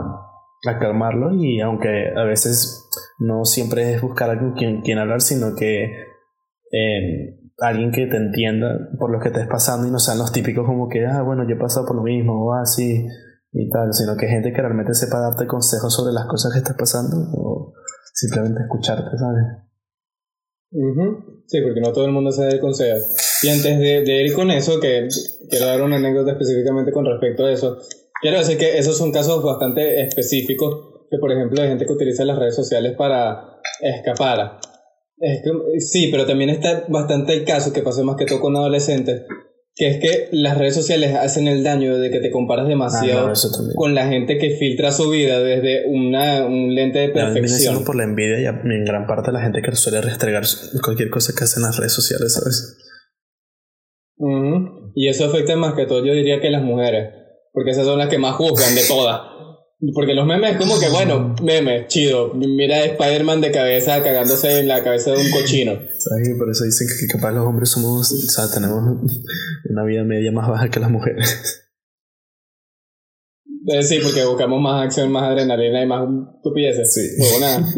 a 0.66 0.78
calmarlo 0.78 1.34
y 1.34 1.60
aunque 1.60 2.12
a 2.14 2.24
veces 2.24 2.90
no 3.18 3.44
siempre 3.44 3.94
es 3.94 4.02
buscar 4.02 4.28
a 4.28 4.32
alguien 4.34 4.82
quien 4.82 4.98
hablar 4.98 5.20
sino 5.20 5.54
que 5.56 6.11
eh, 6.72 7.38
alguien 7.58 7.92
que 7.92 8.06
te 8.06 8.16
entienda 8.16 8.90
por 8.98 9.10
lo 9.12 9.20
que 9.20 9.28
estés 9.28 9.46
pasando 9.46 9.86
y 9.86 9.90
no 9.90 9.98
sean 9.98 10.18
los 10.18 10.32
típicos 10.32 10.66
como 10.66 10.88
que 10.88 11.06
ah 11.06 11.22
bueno 11.22 11.44
yo 11.48 11.54
he 11.54 11.58
pasado 11.58 11.86
por 11.86 11.96
lo 11.96 12.02
mismo 12.02 12.44
o 12.44 12.54
así 12.54 13.06
y 13.52 13.70
tal 13.70 13.92
sino 13.92 14.16
que 14.16 14.26
gente 14.26 14.52
que 14.52 14.60
realmente 14.60 14.94
sepa 14.94 15.20
darte 15.20 15.46
consejos 15.46 15.94
sobre 15.94 16.12
las 16.12 16.26
cosas 16.26 16.52
que 16.52 16.58
estás 16.58 16.76
pasando 16.76 17.16
o 17.34 17.74
simplemente 18.14 18.62
escucharte 18.62 19.16
sabes 19.16 19.62
Ujú. 20.72 21.42
Sí, 21.46 21.60
porque 21.60 21.80
no 21.80 21.92
todo 21.92 22.06
el 22.06 22.12
mundo 22.12 22.32
se 22.32 22.44
da 22.44 22.48
el 22.48 22.60
consejo. 22.60 22.98
Y 23.42 23.48
antes 23.48 23.78
de, 23.78 24.02
de 24.02 24.22
ir 24.22 24.32
con 24.32 24.50
eso, 24.50 24.80
que 24.80 25.06
quiero 25.50 25.66
dar 25.66 25.82
una 25.82 25.96
anécdota 25.96 26.32
específicamente 26.32 26.92
con 26.92 27.04
respecto 27.04 27.44
a 27.44 27.52
eso, 27.52 27.76
quiero 28.22 28.38
decir 28.38 28.56
que 28.56 28.78
esos 28.78 28.96
son 28.96 29.12
casos 29.12 29.44
bastante 29.44 30.00
específicos, 30.00 31.06
que 31.10 31.18
por 31.18 31.30
ejemplo 31.30 31.60
hay 31.60 31.68
gente 31.68 31.84
que 31.84 31.92
utiliza 31.92 32.24
las 32.24 32.38
redes 32.38 32.56
sociales 32.56 32.94
para 32.96 33.58
escapar. 33.80 34.60
Es 35.24 35.40
que- 35.44 35.80
sí, 35.80 36.08
pero 36.10 36.26
también 36.26 36.50
está 36.50 36.84
bastante 36.88 37.32
el 37.32 37.44
caso 37.44 37.72
que 37.72 37.82
pasó 37.82 38.02
más 38.02 38.16
que 38.16 38.26
todo 38.26 38.40
con 38.40 38.56
adolescentes, 38.56 39.22
que 39.74 39.88
es 39.88 39.98
que 40.00 40.28
las 40.32 40.58
redes 40.58 40.74
sociales 40.74 41.14
hacen 41.14 41.46
el 41.46 41.62
daño 41.62 41.96
de 41.96 42.10
que 42.10 42.18
te 42.18 42.32
comparas 42.32 42.66
Ah, 42.66 42.68
demasiado 42.68 43.32
con 43.76 43.94
la 43.94 44.08
gente 44.08 44.36
que 44.38 44.50
filtra 44.56 44.90
su 44.90 45.08
vida 45.10 45.38
desde 45.40 45.86
una, 45.86 46.44
un 46.44 46.74
lente 46.74 46.98
de 46.98 47.08
perfección. 47.10 47.84
por 47.84 47.94
la 47.94 48.02
envidia 48.02 48.40
y 48.40 48.46
en 48.46 48.84
gran 48.84 49.06
parte 49.06 49.30
la 49.30 49.40
gente 49.42 49.62
que 49.62 49.76
suele 49.76 50.00
restregar 50.00 50.42
cualquier 50.84 51.08
cosa 51.08 51.32
que 51.38 51.44
hace 51.44 51.60
en 51.60 51.66
las 51.66 51.76
redes 51.78 51.92
sociales, 51.92 52.34
¿sabes? 52.34 52.76
Ujú. 54.16 54.92
Y 54.94 55.08
eso 55.08 55.24
afecta 55.26 55.56
más 55.56 55.74
que 55.74 55.86
todo, 55.86 56.04
yo 56.04 56.12
diría 56.14 56.40
que 56.40 56.50
las 56.50 56.62
mujeres, 56.62 57.10
porque 57.52 57.70
esas 57.70 57.86
son 57.86 57.98
las 57.98 58.08
que 58.08 58.18
más 58.18 58.34
juzgan 58.36 58.74
de 58.74 58.82
todas. 58.88 59.20
Porque 59.94 60.14
los 60.14 60.26
memes 60.26 60.52
es 60.52 60.58
como 60.58 60.78
que, 60.78 60.88
bueno, 60.88 61.34
meme, 61.42 61.88
chido. 61.88 62.32
Mira 62.34 62.76
a 62.76 62.84
Spider-Man 62.84 63.40
de 63.40 63.50
cabeza 63.50 64.00
cagándose 64.02 64.60
en 64.60 64.68
la 64.68 64.84
cabeza 64.84 65.10
de 65.10 65.18
un 65.18 65.30
cochino. 65.32 65.72
¿Sabes? 65.72 66.36
Por 66.38 66.50
eso 66.50 66.64
dicen 66.64 66.86
que, 66.86 67.12
capaz 67.12 67.32
los 67.32 67.44
hombres 67.44 67.70
somos, 67.70 68.12
o 68.12 68.30
sea, 68.30 68.48
tenemos 68.48 68.80
una 69.68 69.84
vida 69.84 70.04
media 70.04 70.30
más 70.30 70.48
baja 70.48 70.70
que 70.70 70.78
las 70.78 70.90
mujeres. 70.90 71.62
Eh, 73.66 73.82
sí, 73.82 73.98
porque 74.02 74.24
buscamos 74.24 74.60
más 74.60 74.84
acción, 74.84 75.10
más 75.10 75.24
adrenalina 75.24 75.82
y 75.82 75.86
más 75.86 76.08
estupideces. 76.36 76.94
Sí. 76.94 77.00
Huevona. 77.20 77.68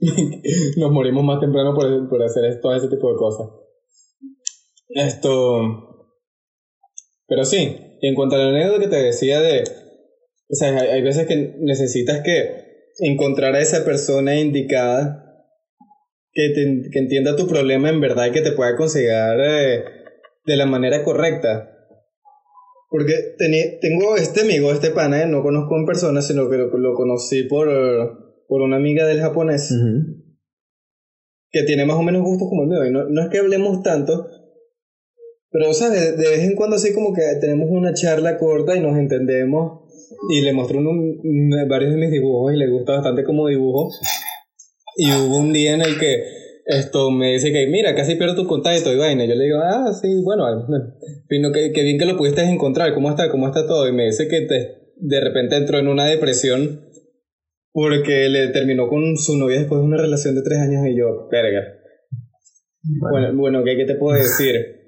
Nos 0.76 0.92
morimos 0.92 1.24
más 1.24 1.40
temprano 1.40 1.74
por, 1.74 2.08
por 2.08 2.22
hacer 2.22 2.60
todo 2.60 2.74
ese 2.74 2.88
tipo 2.88 3.10
de 3.10 3.16
cosas. 3.16 3.48
Esto. 4.88 6.16
Pero 7.26 7.44
sí, 7.44 7.76
y 8.00 8.08
en 8.08 8.14
cuanto 8.14 8.36
a 8.36 8.38
la 8.38 8.48
anécdota 8.50 8.80
que 8.80 8.88
te 8.88 9.02
decía 9.02 9.40
de. 9.40 9.64
O 10.50 10.54
sea, 10.54 10.76
hay, 10.78 10.88
hay 10.88 11.02
veces 11.02 11.26
que 11.26 11.54
necesitas 11.60 12.20
que 12.20 12.50
encontrar 12.98 13.54
a 13.54 13.60
esa 13.60 13.84
persona 13.84 14.38
indicada 14.38 15.26
que, 16.32 16.50
te- 16.50 16.90
que 16.90 16.98
entienda 16.98 17.36
tu 17.36 17.46
problema 17.46 17.88
en 17.88 18.00
verdad 18.00 18.26
y 18.26 18.32
que 18.32 18.40
te 18.42 18.52
pueda 18.52 18.70
aconsejar 18.70 19.38
eh, 19.40 19.84
de 20.46 20.56
la 20.56 20.66
manera 20.66 21.02
correcta. 21.02 21.76
Porque 22.88 23.36
teni- 23.38 23.78
tengo 23.80 24.16
este 24.16 24.40
amigo, 24.40 24.72
este 24.72 24.90
pana, 24.90 25.22
eh, 25.22 25.26
no 25.26 25.42
conozco 25.42 25.76
en 25.76 25.86
persona, 25.86 26.20
sino 26.22 26.48
que 26.50 26.56
lo, 26.56 26.66
lo 26.76 26.94
conocí 26.94 27.44
por, 27.44 27.68
por 28.48 28.60
una 28.62 28.76
amiga 28.76 29.06
del 29.06 29.20
japonés 29.20 29.70
que 31.52 31.62
tiene 31.64 31.84
más 31.84 31.96
o 31.96 32.02
menos 32.02 32.22
gustos 32.22 32.48
como 32.48 32.62
el 32.62 32.68
mío. 32.68 32.84
Y 32.84 32.90
no, 32.90 33.04
no 33.08 33.22
es 33.22 33.28
que 33.28 33.38
hablemos 33.38 33.82
tanto, 33.82 34.26
pero, 35.50 35.72
¿sabes? 35.74 36.00
De, 36.16 36.22
de 36.22 36.28
vez 36.30 36.40
en 36.48 36.54
cuando 36.54 36.76
así 36.76 36.92
como 36.94 37.12
que 37.14 37.22
tenemos 37.40 37.68
una 37.70 37.92
charla 37.94 38.36
corta 38.38 38.76
y 38.76 38.80
nos 38.80 38.96
entendemos. 38.96 39.80
Y 40.30 40.42
le 40.42 40.52
mostré 40.52 40.78
uno- 40.78 40.90
un- 40.90 41.68
varios 41.68 41.92
de 41.92 41.96
mis 41.98 42.10
dibujos 42.10 42.52
y 42.52 42.56
le 42.56 42.68
gusta 42.68 42.94
bastante 42.94 43.24
como 43.24 43.48
dibujo. 43.48 43.90
Y 44.96 45.10
hubo 45.12 45.38
un 45.38 45.52
día 45.52 45.74
en 45.74 45.82
el 45.82 45.98
que 45.98 46.22
esto 46.66 47.10
me 47.10 47.32
dice 47.32 47.52
que, 47.52 47.66
mira, 47.68 47.94
casi 47.94 48.16
pierdo 48.16 48.34
tu 48.36 48.46
contacto 48.46 48.92
y 48.92 48.96
vaina. 48.96 49.24
Yo 49.24 49.34
le 49.34 49.44
digo, 49.44 49.58
ah, 49.62 49.92
sí, 50.00 50.20
bueno, 50.22 50.44
Pino, 51.28 51.52
que, 51.52 51.72
que 51.72 51.82
bien 51.82 51.98
que 51.98 52.04
lo 52.04 52.16
pudiste 52.16 52.42
encontrar. 52.42 52.92
¿Cómo 52.92 53.08
está? 53.10 53.30
¿Cómo 53.30 53.46
está 53.46 53.66
todo? 53.66 53.88
Y 53.88 53.92
me 53.92 54.06
dice 54.06 54.28
que 54.28 54.42
te- 54.42 54.76
de 54.96 55.20
repente 55.20 55.56
entró 55.56 55.78
en 55.78 55.88
una 55.88 56.04
depresión 56.06 56.84
porque 57.72 58.28
le 58.28 58.48
terminó 58.48 58.88
con 58.88 59.16
su 59.16 59.36
novia 59.38 59.58
después 59.60 59.80
de 59.80 59.86
una 59.86 59.96
relación 59.96 60.34
de 60.34 60.42
tres 60.42 60.58
años 60.58 60.86
y 60.86 60.96
yo, 60.98 61.28
verga. 61.30 61.62
Bueno, 63.10 63.36
bueno, 63.36 63.64
¿qué, 63.64 63.76
qué 63.76 63.84
te 63.84 63.94
puedo 63.94 64.16
decir? 64.18 64.79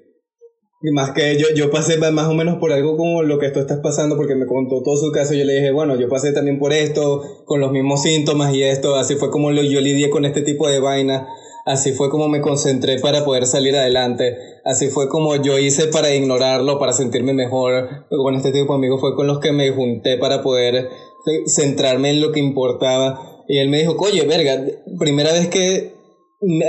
Y 0.85 0.91
Más 0.91 1.11
que 1.11 1.37
yo, 1.37 1.47
yo 1.55 1.71
pasé 1.71 1.97
más 1.97 2.27
o 2.27 2.33
menos 2.33 2.57
por 2.57 2.73
algo 2.73 2.97
como 2.97 3.23
lo 3.23 3.39
que 3.39 3.49
tú 3.51 3.61
estás 3.61 3.79
pasando, 3.79 4.17
porque 4.17 4.35
me 4.35 4.45
contó 4.45 4.83
todo 4.83 4.97
su 4.97 5.13
caso. 5.13 5.33
Yo 5.33 5.45
le 5.45 5.53
dije, 5.53 5.71
bueno, 5.71 5.95
yo 5.97 6.09
pasé 6.09 6.33
también 6.33 6.59
por 6.59 6.73
esto, 6.73 7.21
con 7.45 7.61
los 7.61 7.71
mismos 7.71 8.01
síntomas 8.01 8.53
y 8.53 8.63
esto. 8.63 8.95
Así 8.95 9.15
fue 9.15 9.31
como 9.31 9.49
yo 9.53 9.79
lidié 9.79 10.09
con 10.09 10.25
este 10.25 10.41
tipo 10.41 10.67
de 10.67 10.81
vaina. 10.81 11.25
Así 11.65 11.93
fue 11.93 12.09
como 12.09 12.27
me 12.27 12.41
concentré 12.41 12.99
para 12.99 13.23
poder 13.23 13.45
salir 13.45 13.73
adelante. 13.77 14.35
Así 14.65 14.89
fue 14.89 15.07
como 15.07 15.37
yo 15.37 15.57
hice 15.57 15.87
para 15.87 16.13
ignorarlo, 16.13 16.77
para 16.79 16.91
sentirme 16.91 17.33
mejor. 17.33 18.05
Con 18.09 18.35
este 18.35 18.51
tipo 18.51 18.73
de 18.73 18.79
amigos 18.79 18.99
fue 18.99 19.15
con 19.15 19.25
los 19.25 19.39
que 19.39 19.53
me 19.53 19.71
junté 19.71 20.17
para 20.17 20.43
poder 20.43 20.75
eh, 20.75 21.43
centrarme 21.45 22.09
en 22.09 22.19
lo 22.19 22.33
que 22.33 22.41
importaba. 22.41 23.45
Y 23.47 23.59
él 23.59 23.69
me 23.69 23.79
dijo, 23.79 23.95
oye, 23.99 24.25
verga, 24.25 24.61
primera 24.99 25.31
vez 25.31 25.47
que 25.47 25.92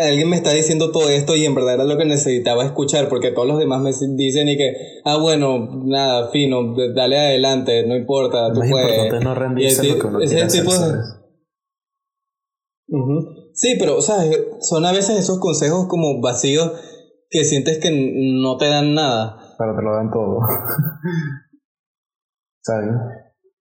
alguien 0.00 0.28
me 0.28 0.36
está 0.36 0.52
diciendo 0.52 0.90
todo 0.92 1.08
esto 1.08 1.34
y 1.34 1.44
en 1.44 1.54
verdad 1.54 1.74
era 1.74 1.84
lo 1.84 1.96
que 1.96 2.04
necesitaba 2.04 2.64
escuchar, 2.64 3.08
porque 3.08 3.30
todos 3.32 3.48
los 3.48 3.58
demás 3.58 3.80
me 3.80 3.90
dicen 4.16 4.48
y 4.48 4.56
que, 4.56 4.74
ah, 5.04 5.16
bueno, 5.18 5.82
nada, 5.84 6.30
fino, 6.30 6.74
dale 6.94 7.18
adelante, 7.18 7.86
no 7.86 7.96
importa, 7.96 8.52
tú 8.52 8.60
más 8.60 8.70
puedes. 8.70 9.22
no 9.22 9.34
rendirse 9.34 9.88
lo 9.88 9.98
que 9.98 10.06
uno 10.06 10.20
ese 10.20 10.42
hacer, 10.42 10.62
tipo. 10.62 10.74
Ujú. 12.88 13.50
Sí, 13.54 13.76
pero, 13.78 14.00
¿sabes? 14.00 14.38
Son 14.60 14.84
a 14.84 14.92
veces 14.92 15.18
esos 15.18 15.38
consejos 15.38 15.86
como 15.88 16.20
vacíos 16.20 16.72
que 17.30 17.44
sientes 17.44 17.78
que 17.78 17.90
no 17.90 18.56
te 18.56 18.66
dan 18.66 18.94
nada. 18.94 19.56
Pero 19.58 19.74
te 19.76 19.82
lo 19.82 19.94
dan 19.94 20.10
todo. 20.10 20.40
¿Sabes? 22.62 22.90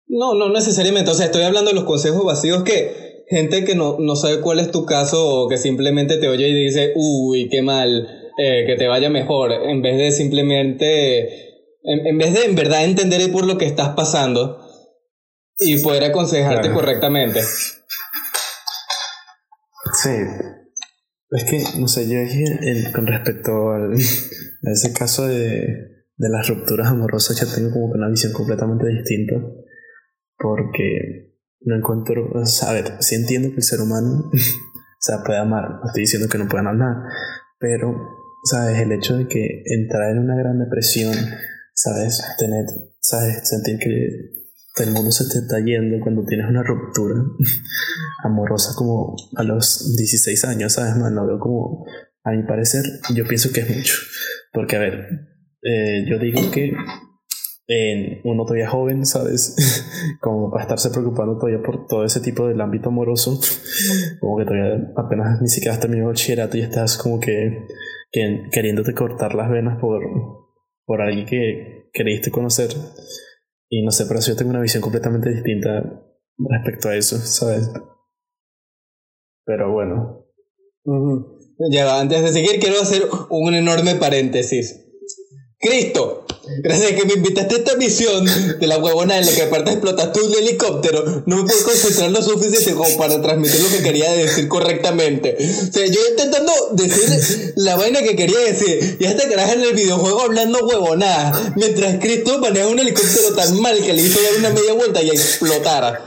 No, 0.07 0.35
no 0.35 0.51
necesariamente. 0.51 1.11
O 1.11 1.15
sea, 1.15 1.27
estoy 1.27 1.43
hablando 1.43 1.71
de 1.71 1.77
los 1.77 1.85
consejos 1.85 2.25
vacíos 2.25 2.65
que 2.65 3.10
gente 3.31 3.65
que 3.65 3.75
no, 3.75 3.97
no 4.01 4.17
sabe 4.17 4.41
cuál 4.41 4.59
es 4.61 4.71
tu 4.71 4.85
caso 4.85 5.25
o 5.27 5.49
que 5.49 5.57
simplemente 5.57 6.19
te 6.19 6.29
oye 6.29 6.49
y 6.49 6.65
dice, 6.65 6.93
uy, 6.97 7.49
qué 7.49 7.63
mal, 7.63 8.07
eh, 8.39 8.65
que 8.67 8.77
te 8.77 8.89
vaya 8.89 9.09
mejor, 9.09 9.53
en 9.53 9.81
vez 9.83 9.97
de 9.99 10.11
simplemente, 10.13 11.21
en, 11.85 12.07
en 12.07 12.19
vez 12.19 12.35
de 12.35 12.45
en 12.45 12.55
verdad 12.57 12.85
entender 12.85 13.31
por 13.33 13.47
lo 13.47 13.57
que 13.57 13.67
estás 13.67 13.91
pasando 13.91 14.59
y 15.59 15.79
poder 15.83 16.05
aconsejarte 16.05 16.63
Claro. 16.69 16.75
correctamente. 16.75 17.41
Sí. 20.03 20.11
Es 21.33 21.45
que, 21.45 21.63
no 21.79 21.87
sé, 21.87 22.09
yo 22.09 22.19
dije 22.21 22.45
el- 22.63 22.93
con 22.93 23.07
respecto 23.07 23.71
al, 23.71 23.93
a 24.67 24.71
ese 24.73 24.93
caso 24.93 25.27
de, 25.27 25.47
de 26.17 26.29
las 26.29 26.49
rupturas 26.49 26.89
amorosas, 26.89 27.39
ya 27.41 27.47
tengo 27.55 27.71
como 27.73 27.93
que 27.93 27.99
una 27.99 28.09
visión 28.11 28.33
completamente 28.33 28.87
distinta. 28.89 29.35
Porque 30.37 31.30
no 31.63 31.77
encuentro, 31.77 32.31
a 32.35 32.73
ver, 32.73 32.97
sí 33.01 33.15
entiendo 33.15 33.51
que 33.51 33.57
el 33.57 33.63
ser 33.63 33.81
humano, 33.81 34.31
o 34.33 35.01
sea, 35.01 35.23
puede 35.25 35.39
amar, 35.39 35.71
no 35.71 35.87
estoy 35.87 36.03
diciendo 36.03 36.29
que 36.29 36.39
no 36.39 36.49
puedan 36.49 36.69
amar, 36.69 36.97
pero, 37.59 37.95
¿sabes? 38.45 38.81
El 38.81 38.93
hecho 38.93 39.17
de 39.17 39.29
que 39.29 39.63
entrar 39.67 40.11
en 40.13 40.19
una 40.19 40.37
gran 40.37 40.59
depresión, 40.59 41.15
¿sabes? 41.75 42.23
Tener, 42.39 42.65
¿sabes? 43.01 43.49
Sentir 43.49 43.79
que 43.79 44.83
el 44.83 44.93
mundo 44.93 45.11
se 45.11 45.25
te 45.25 45.39
está 45.39 45.59
yendo 45.61 46.03
cuando 46.03 46.25
tienes 46.25 46.49
una 46.49 46.63
ruptura 46.63 47.17
amorosa 48.25 48.73
como 48.77 49.15
a 49.37 49.43
los 49.43 49.95
16 49.97 50.45
años, 50.45 50.73
¿sabes? 50.73 50.97
Man, 50.97 51.15
veo 51.15 51.39
como, 51.39 51.85
a 52.25 52.31
mi 52.31 52.43
parecer, 52.45 52.85
yo 53.15 53.27
pienso 53.27 53.53
que 53.53 53.61
es 53.61 53.77
mucho. 53.77 53.95
Porque, 54.53 54.77
a 54.77 54.81
ver, 54.81 55.29
eh, 55.63 56.05
yo 56.09 56.19
digo 56.19 56.51
que 56.51 56.73
eh, 57.73 58.21
uno 58.25 58.43
todavía 58.43 58.69
joven, 58.69 59.07
¿sabes? 59.07 59.55
como 60.21 60.51
para 60.51 60.65
estarse 60.65 60.91
preocupando 60.91 61.39
todavía 61.39 61.63
por 61.63 61.87
todo 61.87 62.05
ese 62.05 62.21
tipo 62.21 62.49
del 62.49 62.61
ámbito 62.61 62.89
amoroso, 62.89 63.39
como 64.19 64.39
que 64.39 64.45
todavía 64.45 64.93
apenas 64.97 65.41
ni 65.41 65.47
siquiera 65.47 65.75
has 65.75 65.81
terminado 65.81 66.11
el 66.11 66.15
bachillerato 66.15 66.57
y 66.57 66.63
estás 66.63 66.99
como 66.99 67.21
que, 67.21 67.69
que 68.11 68.49
queriéndote 68.51 68.93
cortar 68.93 69.37
las 69.37 69.49
venas 69.49 69.81
por, 69.81 70.03
por 70.85 71.01
alguien 71.01 71.27
que 71.27 71.91
creíste 71.93 72.33
conocer. 72.33 72.71
Y 73.69 73.85
no 73.85 73.93
sé, 73.93 74.07
pero 74.07 74.19
yo 74.19 74.35
tengo 74.35 74.51
una 74.51 74.61
visión 74.61 74.83
completamente 74.83 75.31
distinta 75.31 76.03
respecto 76.39 76.89
a 76.89 76.97
eso, 76.97 77.19
¿sabes? 77.19 77.71
Pero 79.45 79.71
bueno. 79.71 80.27
Ya 81.71 82.01
antes 82.01 82.21
de 82.21 82.33
seguir 82.33 82.59
quiero 82.59 82.81
hacer 82.81 83.03
un 83.29 83.55
enorme 83.55 83.95
paréntesis. 83.95 84.89
Cristo, 85.61 86.25
gracias 86.59 86.93
a 86.93 86.95
que 86.97 87.05
me 87.05 87.15
invitaste 87.15 87.55
a 87.55 87.59
esta 87.59 87.77
misión 87.77 88.25
de 88.59 88.67
la 88.67 88.79
huevona 88.79 89.19
en 89.19 89.27
la 89.27 89.33
que 89.33 89.43
aparte 89.43 89.71
explotaste 89.71 90.21
un 90.21 90.35
helicóptero, 90.35 91.23
no 91.27 91.37
me 91.37 91.45
puedo 91.45 91.65
concentrar 91.65 92.11
lo 92.11 92.23
suficiente 92.23 92.75
como 92.75 92.97
para 92.97 93.21
transmitir 93.21 93.61
lo 93.61 93.69
que 93.71 93.83
quería 93.83 94.13
decir 94.13 94.49
correctamente. 94.49 95.37
O 95.39 95.73
sea, 95.73 95.87
yo 95.87 96.01
intentando 96.11 96.53
decir 96.73 97.55
la 97.57 97.77
vaina 97.77 98.03
que 98.03 98.17
quería 98.17 98.39
decir, 98.41 98.97
y 98.99 99.05
esta 99.05 99.29
caraja 99.29 99.55
en 99.55 99.63
el 99.63 99.75
videojuego 99.75 100.23
hablando 100.23 100.67
huevonadas, 100.67 101.57
mientras 101.57 101.99
Cristo 101.99 102.39
maneja 102.39 102.67
un 102.67 102.79
helicóptero 102.79 103.35
tan 103.35 103.61
mal 103.61 103.79
que 103.83 103.93
le 103.93 104.03
hizo 104.03 104.21
dar 104.21 104.39
una 104.39 104.51
media 104.51 104.73
vuelta 104.75 105.03
y 105.03 105.11
explotara. 105.11 106.05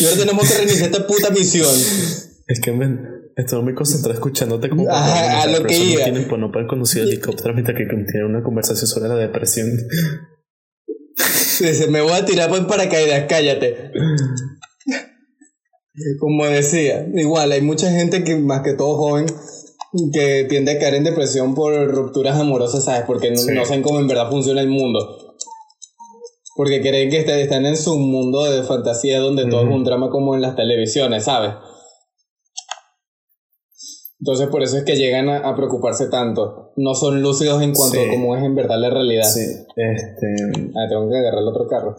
Y 0.00 0.04
ahora 0.04 0.16
tenemos 0.16 0.48
que 0.48 0.56
reiniciar 0.56 0.90
esta 0.90 1.06
puta 1.06 1.30
misión. 1.30 1.74
Es 2.46 2.60
que 2.60 2.72
men, 2.72 3.23
estoy 3.36 3.62
muy 3.62 3.74
concentrado 3.74 4.14
escuchándote 4.14 4.68
como 4.68 4.84
poder 4.84 4.96
a 4.98 5.46
lo 5.46 5.64
que 5.64 5.76
iba. 5.76 6.04
tienen, 6.04 6.28
no 6.40 6.50
pueden 6.52 6.68
conducir 6.68 7.02
helicópteros 7.02 7.54
mientras 7.54 7.76
que 7.76 7.84
tienen 7.84 8.24
una 8.30 8.42
conversación 8.42 8.86
sobre 8.86 9.08
la 9.08 9.16
depresión. 9.16 9.68
Dice, 11.60 11.86
me 11.90 12.00
voy 12.00 12.12
a 12.12 12.24
tirar 12.24 12.48
por 12.50 12.66
paracaídas, 12.66 13.24
cállate. 13.28 13.90
Como 16.18 16.44
decía, 16.46 17.06
igual 17.14 17.52
hay 17.52 17.60
mucha 17.62 17.90
gente 17.90 18.24
que, 18.24 18.36
más 18.36 18.62
que 18.62 18.74
todo 18.74 18.96
joven, 18.96 19.26
que 20.12 20.44
tiende 20.48 20.72
a 20.72 20.78
caer 20.80 20.94
en 20.94 21.04
depresión 21.04 21.54
por 21.54 21.72
rupturas 21.88 22.38
amorosas, 22.38 22.84
¿sabes? 22.84 23.04
Porque 23.06 23.30
no, 23.30 23.36
Sí. 23.36 23.52
no 23.52 23.64
saben 23.64 23.82
cómo 23.82 24.00
en 24.00 24.08
verdad 24.08 24.28
funciona 24.28 24.60
el 24.60 24.68
mundo. 24.68 25.36
Porque 26.56 26.80
creen 26.80 27.10
que 27.10 27.18
está- 27.20 27.38
están 27.38 27.64
en 27.66 27.76
su 27.76 27.96
mundo 27.98 28.44
de 28.50 28.62
fantasía 28.64 29.20
donde 29.20 29.46
todo 29.46 29.62
es 29.62 29.68
un 29.74 29.84
drama 29.84 30.10
como 30.10 30.34
en 30.34 30.40
las 30.40 30.56
televisiones, 30.56 31.24
¿sabes? 31.24 31.50
Entonces 34.26 34.48
por 34.48 34.62
eso 34.62 34.78
es 34.78 34.84
que 34.84 34.96
llegan 34.96 35.28
a, 35.28 35.38
a 35.46 35.54
preocuparse 35.54 36.06
tanto. 36.08 36.72
No 36.76 36.94
son 36.94 37.20
lúcidos 37.20 37.60
en 37.62 37.74
cuanto 37.74 37.98
Sí. 37.98 38.08
a 38.08 38.10
cómo 38.10 38.34
es 38.34 38.42
en 38.42 38.54
verdad 38.54 38.78
la 38.80 38.88
realidad. 38.88 39.24
Sí, 39.28 39.42
este. 39.76 40.26
Ah, 40.74 40.86
tengo 40.88 41.10
que 41.10 41.18
agarrar 41.18 41.42
el 41.42 41.48
otro 41.48 41.66
carro. 41.68 41.94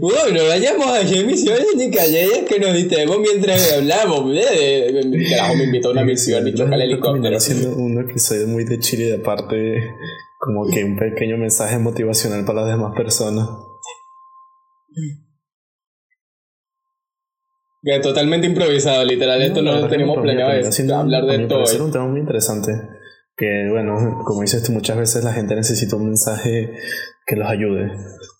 Bueno, 0.00 0.40
vayamos 0.48 0.86
a 0.86 1.00
hacer 1.00 1.26
misiones 1.26 1.66
ni 1.76 1.90
calles 1.90 2.44
que 2.48 2.58
nos 2.58 2.74
distraemos 2.74 3.18
mientras 3.18 3.72
hablamos. 3.74 4.20
Carajo, 5.30 5.54
me 5.56 5.64
invitó 5.64 5.88
a 5.88 5.92
una 5.92 6.04
misión 6.04 6.48
y 6.48 6.54
choca 6.54 6.74
el 6.76 6.82
helicóptero. 6.82 7.36
Haciendo 7.36 7.76
un 7.76 8.00
episodio 8.00 8.48
muy 8.48 8.64
de 8.64 8.78
chile 8.78 9.04
y 9.04 9.08
de 9.08 9.16
aparte, 9.16 9.82
como 10.38 10.66
que 10.72 10.82
un 10.84 10.96
pequeño 10.96 11.36
mensaje 11.36 11.78
motivacional 11.78 12.44
para 12.46 12.62
las 12.62 12.70
demás 12.70 12.92
personas. 12.96 13.46
Totalmente 18.02 18.46
improvisado, 18.46 19.04
literal. 19.04 19.40
Esto 19.42 19.62
no, 19.62 19.72
lo 19.80 19.88
teníamos 19.88 20.18
planeado 20.18 20.52
es 20.52 20.74
siendo- 20.74 20.96
hablar 20.96 21.24
de 21.24 21.46
parece 21.48 21.76
hoy. 21.76 21.82
un 21.86 21.92
tema 21.92 22.06
muy 22.06 22.20
interesante. 22.20 22.72
Que 23.36 23.68
bueno, 23.70 24.20
como 24.24 24.42
dices 24.42 24.62
tú, 24.62 24.72
muchas 24.72 24.98
veces 24.98 25.24
la 25.24 25.32
gente 25.32 25.54
necesita 25.54 25.96
un 25.96 26.06
mensaje 26.06 26.74
que 27.26 27.36
los 27.36 27.48
ayude. 27.48 27.90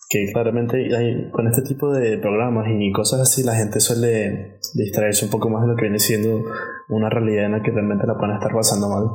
Que 0.09 0.25
claramente 0.31 0.77
hay, 0.95 1.31
con 1.31 1.47
este 1.47 1.63
tipo 1.63 1.91
de 1.91 2.17
programas 2.19 2.65
y 2.69 2.91
cosas 2.91 3.21
así, 3.21 3.43
la 3.43 3.55
gente 3.55 3.79
suele 3.79 4.59
distraerse 4.75 5.25
un 5.25 5.31
poco 5.31 5.49
más 5.49 5.63
de 5.63 5.69
lo 5.69 5.75
que 5.75 5.83
viene 5.83 5.99
siendo 5.99 6.43
una 6.89 7.09
realidad 7.09 7.45
en 7.45 7.53
la 7.53 7.63
que 7.63 7.71
realmente 7.71 8.05
la 8.05 8.15
pueden 8.17 8.35
estar 8.35 8.51
pasando 8.53 8.89
mal. 8.89 9.05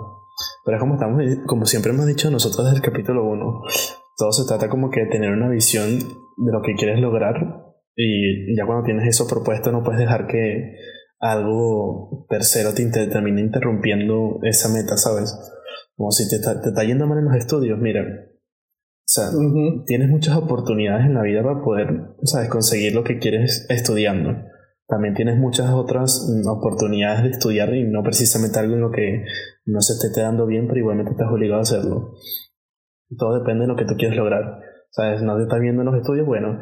Pero 0.65 0.77
es 0.77 0.81
como 0.81 0.95
estamos, 0.95 1.23
como 1.47 1.67
siempre 1.67 1.93
hemos 1.93 2.07
dicho 2.07 2.31
nosotros 2.31 2.65
desde 2.65 2.79
el 2.79 2.83
capítulo 2.83 3.25
1, 3.25 3.63
todo 4.17 4.33
se 4.33 4.47
trata 4.49 4.69
como 4.69 4.91
que 4.91 5.01
de 5.03 5.07
tener 5.07 5.31
una 5.31 5.49
visión 5.51 5.99
de 5.99 6.53
lo 6.53 6.63
que 6.63 6.75
quieres 6.75 6.99
lograr 6.99 7.35
y 7.97 8.55
ya 8.55 8.67
cuando 8.67 8.85
tienes 8.85 9.09
eso 9.09 9.27
propuesto 9.27 9.73
no 9.73 9.83
puedes 9.83 9.99
dejar 10.01 10.27
que 10.27 10.77
algo 11.19 12.27
tercero 12.29 12.75
te 12.75 12.83
inter- 12.83 13.09
termine 13.11 13.41
interrumpiendo 13.41 14.39
esa 14.43 14.69
meta, 14.69 14.97
¿sabes? 14.97 15.35
Como 15.97 16.11
si 16.11 16.29
te 16.29 16.37
está, 16.37 16.61
te 16.61 16.69
está 16.69 16.85
yendo 16.85 17.07
mal 17.07 17.19
en 17.19 17.25
los 17.25 17.37
estudios, 17.37 17.79
mira. 17.79 18.03
O 18.03 19.09
sea, 19.09 19.31
tienes 19.87 20.11
muchas 20.11 20.37
oportunidades 20.37 21.07
en 21.07 21.15
la 21.15 21.23
vida 21.23 21.43
para 21.43 21.63
poder, 21.63 21.89
¿sabes? 22.25 22.51
Conseguir 22.51 22.95
lo 22.95 23.03
que 23.05 23.19
quieres 23.19 23.65
estudiando. 23.71 24.35
También 24.89 25.15
tienes 25.15 25.39
muchas 25.39 25.71
otras 25.71 26.29
oportunidades 26.47 27.23
de 27.23 27.31
estudiar 27.31 27.75
y 27.75 27.85
no 27.85 28.03
precisamente 28.03 28.59
algo 28.59 28.75
en 28.75 28.81
lo 28.81 28.91
que 28.91 29.25
no 29.65 29.81
se 29.81 29.99
te 30.01 30.09
esté 30.09 30.21
dando 30.21 30.47
bien, 30.47 30.67
pero 30.67 30.81
igualmente 30.81 31.13
estás 31.13 31.29
obligado 31.33 31.61
a 31.61 31.63
hacerlo. 31.63 32.13
Todo 33.17 33.39
depende 33.39 33.63
de 33.63 33.69
lo 33.69 33.77
que 33.77 33.85
tú 33.87 33.95
quieres 33.97 34.17
lograr. 34.19 34.61
¿Sabes? 34.91 35.23
No 35.23 35.37
te 35.37 35.45
estás 35.45 35.61
viendo 35.61 35.83
en 35.83 35.87
los 35.87 35.97
estudios, 35.97 36.27
bueno, 36.27 36.59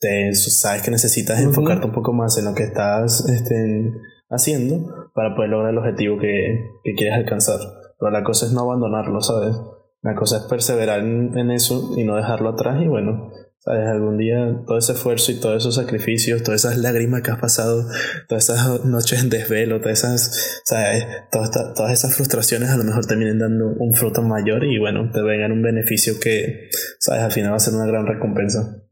te, 0.00 0.34
sabes 0.34 0.82
que 0.82 0.90
necesitas 0.90 1.40
enfocarte 1.40 1.86
un 1.86 1.92
poco 1.92 2.12
más 2.12 2.38
en 2.38 2.44
lo 2.44 2.54
que 2.54 2.64
estás 2.64 3.28
este, 3.28 3.92
haciendo 4.30 5.10
para 5.14 5.34
poder 5.34 5.50
lograr 5.50 5.72
el 5.72 5.78
objetivo 5.78 6.18
que, 6.18 6.70
que 6.82 6.94
quieres 6.94 7.16
alcanzar. 7.16 7.58
Pero 7.98 8.10
la 8.10 8.22
cosa 8.22 8.46
es 8.46 8.52
no 8.52 8.62
abandonarlo, 8.62 9.20
¿sabes? 9.20 9.56
La 10.02 10.14
cosa 10.14 10.38
es 10.38 10.42
perseverar 10.44 11.00
en, 11.00 11.36
en 11.38 11.50
eso 11.50 11.92
y 11.96 12.04
no 12.04 12.16
dejarlo 12.16 12.50
atrás 12.50 12.82
y 12.82 12.86
bueno, 12.86 13.30
¿sabes? 13.64 13.88
Algún 13.88 14.18
día 14.18 14.62
todo 14.66 14.76
ese 14.76 14.92
esfuerzo 14.92 15.32
y 15.32 15.40
todos 15.40 15.56
esos 15.56 15.76
sacrificios, 15.76 16.42
todas 16.42 16.64
esas 16.64 16.78
lágrimas 16.78 17.22
que 17.22 17.30
has 17.30 17.40
pasado, 17.40 17.86
todas 18.28 18.50
esas 18.50 18.84
noches 18.84 19.22
en 19.22 19.30
desvelo, 19.30 19.80
todas 19.80 20.04
esas, 20.04 20.62
¿sabes? 20.64 21.06
Todas, 21.32 21.50
todas 21.74 21.92
esas 21.92 22.14
frustraciones 22.14 22.70
a 22.70 22.76
lo 22.76 22.84
mejor 22.84 23.06
terminen 23.06 23.38
dando 23.38 23.68
un 23.68 23.94
fruto 23.94 24.20
mayor 24.22 24.64
y 24.64 24.78
bueno, 24.78 25.10
te 25.10 25.22
vengan 25.22 25.52
un 25.52 25.62
beneficio 25.62 26.14
que, 26.20 26.68
¿sabes? 26.98 27.22
Al 27.22 27.32
final 27.32 27.52
va 27.52 27.56
a 27.56 27.60
ser 27.60 27.74
una 27.74 27.86
gran 27.86 28.06
recompensa. 28.06 28.83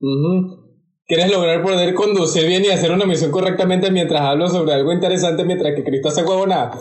Ujú. 0.00 0.60
¿Quieres 1.06 1.30
lograr 1.30 1.62
poder 1.62 1.92
conducir 1.94 2.46
bien 2.46 2.64
y 2.64 2.68
hacer 2.68 2.92
una 2.92 3.04
misión 3.04 3.30
correctamente 3.30 3.90
mientras 3.90 4.22
hablo 4.22 4.48
sobre 4.48 4.74
algo 4.74 4.92
interesante 4.92 5.44
mientras 5.44 5.74
que 5.74 5.84
Cristo 5.84 6.08
hace 6.08 6.22
huevonada? 6.22 6.78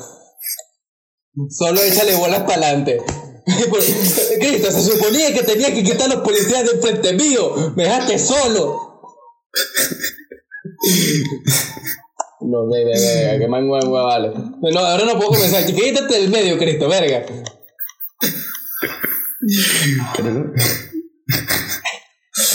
Solo 1.50 1.82
échale 1.82 2.16
bolas 2.16 2.42
para 2.42 2.68
adelante. 2.68 3.02
Cristo, 4.40 4.72
se 4.72 4.82
suponía 4.82 5.34
que 5.34 5.44
tenía 5.44 5.74
que 5.74 5.84
quitar 5.84 6.12
a 6.12 6.16
los 6.16 6.24
policías 6.24 6.66
del 6.66 6.80
frente 6.80 7.14
mío. 7.14 7.74
Me 7.76 7.84
dejaste 7.84 8.20
solo. 8.20 9.02
No, 12.42 12.70
ve, 12.70 12.86
ve, 12.86 13.32
ve, 13.32 13.40
que 13.40 13.48
mango 13.48 13.78
vale. 13.92 14.32
No, 14.62 14.80
ahora 14.80 15.06
no 15.06 15.16
puedo 15.18 15.32
comenzar. 15.32 15.66
Quítate 15.66 16.14
del 16.14 16.30
medio, 16.30 16.58
Cristo, 16.58 16.88
verga. 16.88 17.26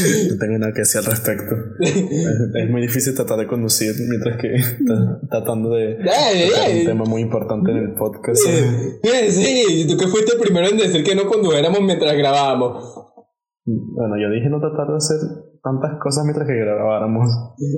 No 0.31 0.39
tengo 0.39 0.59
nada 0.59 0.73
que 0.73 0.81
decir 0.81 0.99
al 0.99 1.07
respecto. 1.07 1.55
Es, 1.81 2.71
muy 2.71 2.83
difícil 2.83 3.15
tratar 3.15 3.39
de 3.39 3.47
conducir 3.47 3.95
mientras 4.09 4.37
que 4.41 4.55
tratando 5.31 5.71
de 5.71 5.99
ay. 6.11 6.81
un 6.81 6.87
tema 6.87 7.05
muy 7.05 7.23
importante 7.23 7.71
en 7.71 7.79
el 7.79 7.95
podcast. 7.95 8.43
Eh, 8.49 9.31
Sí, 9.31 9.87
tú 9.89 9.97
que 9.97 10.07
fuiste 10.07 10.35
el 10.35 10.41
primero 10.41 10.69
en 10.69 10.77
decir 10.77 11.03
que 11.05 11.15
no 11.15 11.27
condujéramos 11.27 11.81
mientras 11.81 12.17
grabábamos. 12.17 12.95
Bueno, 13.67 14.17
yo 14.21 14.31
dije 14.31 14.51
no 14.51 14.61
tratar 14.61 14.89
de 14.89 14.97
hacer 14.97 15.19
tantas 15.65 15.99
cosas 15.99 16.25
mientras 16.25 16.47
que 16.47 16.55
grabáramos. 16.55 17.27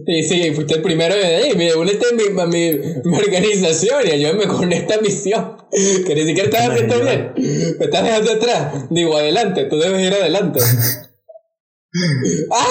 Sí, 0.07 0.23
sí, 0.25 0.55
fuiste 0.55 0.75
el 0.75 0.83
primero 0.83 1.15
en 1.15 1.21
decir, 1.21 1.39
hey, 1.45 1.53
mire, 1.57 1.77
únete 1.77 2.07
a 2.11 2.17
mi, 2.17 2.25
mi, 2.51 2.79
mi 3.05 3.17
organización 3.17 4.03
y 4.05 4.11
ayúdame 4.11 4.49
con 4.49 4.73
esta 4.73 5.01
misión. 5.01 5.57
Que 5.71 6.15
ni 6.15 6.23
siquiera 6.23 6.49
estás 6.49 6.71
haciendo 6.71 7.01
bien. 7.01 7.33
Me 7.79 7.85
estás 7.85 8.03
dejando 8.03 8.33
atrás. 8.33 8.89
Digo, 8.91 9.17
adelante, 9.17 9.65
tú 9.67 9.79
debes 9.79 10.05
ir 10.05 10.13
adelante. 10.13 10.59
¡Ah! 12.51 12.67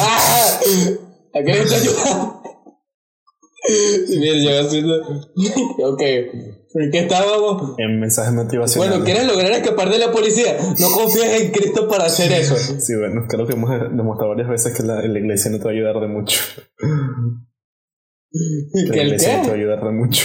¡Ah! 0.00 0.60
¿A 1.34 1.44
qué 1.44 1.52
le 1.52 1.60
está 1.60 1.76
ayudando? 1.76 2.38
Mira, 4.08 4.36
yo 4.36 4.60
haciendo. 4.60 5.02
Ok. 5.84 6.00
¿En 6.74 6.90
qué 6.90 6.98
estábamos? 7.00 7.74
En 7.78 8.00
mensajes 8.00 8.32
motivacionales. 8.32 8.92
Bueno, 8.92 9.04
¿quieres 9.04 9.26
lograr 9.26 9.52
escapar 9.52 9.90
de 9.90 9.98
la 9.98 10.10
policía? 10.12 10.56
No 10.78 10.90
confíes 10.90 11.42
en 11.42 11.50
Cristo 11.50 11.88
para 11.88 12.04
hacer 12.04 12.30
eso. 12.32 12.56
Sí, 12.56 12.94
bueno, 12.96 13.26
creo 13.28 13.46
que 13.46 13.52
hemos 13.54 13.70
demostrado 13.70 14.30
varias 14.30 14.48
veces 14.48 14.74
que 14.76 14.82
la, 14.82 15.02
la 15.02 15.18
iglesia 15.18 15.50
no 15.50 15.58
te 15.58 15.64
va 15.64 15.70
a 15.70 15.74
ayudar 15.74 16.00
de 16.00 16.08
mucho. 16.08 16.40
La 18.30 18.92
¿Que 18.92 19.00
el 19.00 19.06
iglesia 19.08 19.38
no 19.38 19.42
te 19.42 19.48
va 19.48 19.54
a 19.54 19.58
ayudar 19.58 19.84
de 19.84 19.90
mucho. 19.90 20.24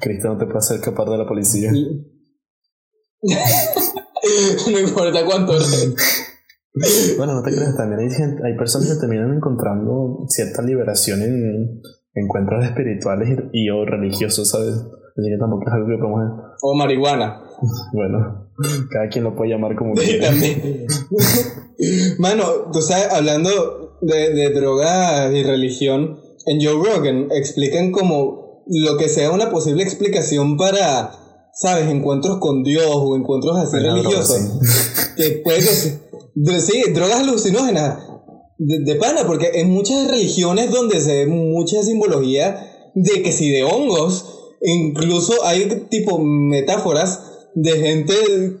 Cristo 0.00 0.28
no 0.28 0.38
te 0.38 0.44
puede 0.46 0.58
hacer 0.58 0.76
escapar 0.76 1.08
de 1.08 1.18
la 1.18 1.26
policía. 1.26 1.72
no 4.70 4.78
importa 4.78 5.24
cuánto. 5.24 5.58
Bueno, 7.16 7.34
no 7.34 7.42
te 7.42 7.52
creas, 7.52 7.76
también 7.76 8.00
hay, 8.00 8.10
gente- 8.10 8.42
hay 8.44 8.56
personas 8.56 8.88
que 8.92 9.00
terminan 9.00 9.32
encontrando 9.34 10.24
cierta 10.28 10.60
liberación 10.62 11.22
en 11.22 11.80
encuentros 12.14 12.64
espirituales 12.64 13.28
y, 13.52 13.66
y 13.66 13.70
o 13.70 13.84
religiosos, 13.84 14.48
¿sabes? 14.50 14.74
Así 14.74 15.28
que 15.30 15.38
tampoco 15.38 15.62
es 15.68 15.72
algo 15.72 15.86
que 15.86 15.98
podemos... 15.98 16.40
O 16.62 16.74
marihuana. 16.74 17.40
Bueno, 17.92 18.50
cada 18.90 19.08
quien 19.08 19.22
lo 19.24 19.36
puede 19.36 19.50
llamar 19.52 19.76
como 19.76 19.94
Sí, 19.96 20.06
quiera. 20.08 20.28
también. 20.30 20.86
Mano, 22.18 22.44
tú 22.72 22.80
sabes, 22.80 23.08
hablando 23.12 23.98
de, 24.00 24.34
de 24.34 24.50
drogas 24.50 25.32
y 25.32 25.42
religión, 25.44 26.18
en 26.46 26.58
Joe 26.60 26.74
Rogan 26.84 27.28
explican 27.30 27.92
como 27.92 28.64
lo 28.66 28.96
que 28.96 29.08
sea 29.08 29.30
una 29.30 29.50
posible 29.50 29.82
explicación 29.84 30.56
para, 30.56 31.12
¿sabes? 31.54 31.86
Encuentros 31.88 32.38
con 32.38 32.64
Dios 32.64 32.88
o 32.90 33.16
encuentros 33.16 33.56
así 33.58 33.76
religiosos. 33.78 34.58
que 35.16 35.40
puede 35.44 35.60
que 35.60 36.04
sí, 36.60 36.82
drogas 36.92 37.20
alucinógenas 37.20 37.98
de, 38.58 38.80
de 38.80 38.94
pana, 38.96 39.22
porque 39.26 39.50
en 39.60 39.70
muchas 39.70 40.08
religiones 40.08 40.70
donde 40.70 41.00
se 41.00 41.24
ve 41.24 41.26
mucha 41.26 41.82
simbología 41.82 42.90
de 42.94 43.22
que 43.22 43.32
si 43.32 43.50
de 43.50 43.64
hongos, 43.64 44.56
incluso 44.62 45.44
hay 45.44 45.86
tipo 45.90 46.18
metáforas 46.18 47.30
de 47.54 47.70
gente 47.72 48.14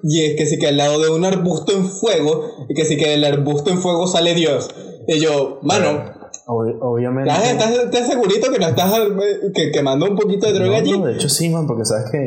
y 0.04 0.20
es 0.22 0.36
que 0.36 0.46
si 0.46 0.58
que 0.58 0.68
al 0.68 0.76
lado 0.76 1.00
de 1.00 1.10
un 1.10 1.24
arbusto 1.24 1.72
en 1.72 1.84
fuego 1.86 2.44
y 2.68 2.74
que 2.74 2.84
si 2.84 2.96
que 2.96 3.08
del 3.08 3.24
arbusto 3.24 3.70
en 3.70 3.78
fuego 3.78 4.06
sale 4.06 4.34
Dios. 4.34 4.70
Y 5.08 5.18
yo, 5.18 5.58
mano, 5.62 6.12
Ob- 6.46 6.78
obviamente... 6.80 7.30
¿estás, 7.30 7.76
estás, 7.76 8.06
segurito 8.08 8.50
que 8.52 8.58
no 8.58 8.66
estás 8.68 8.92
eh, 8.98 9.50
que, 9.54 9.70
quemando 9.72 10.06
un 10.06 10.16
poquito 10.16 10.46
de 10.46 10.52
droga 10.54 10.72
No, 10.72 10.76
allí? 10.76 10.92
no, 10.92 11.06
de 11.06 11.14
hecho 11.14 11.28
sí, 11.28 11.48
man, 11.50 11.66
porque 11.66 11.84
sabes 11.84 12.10
que 12.10 12.18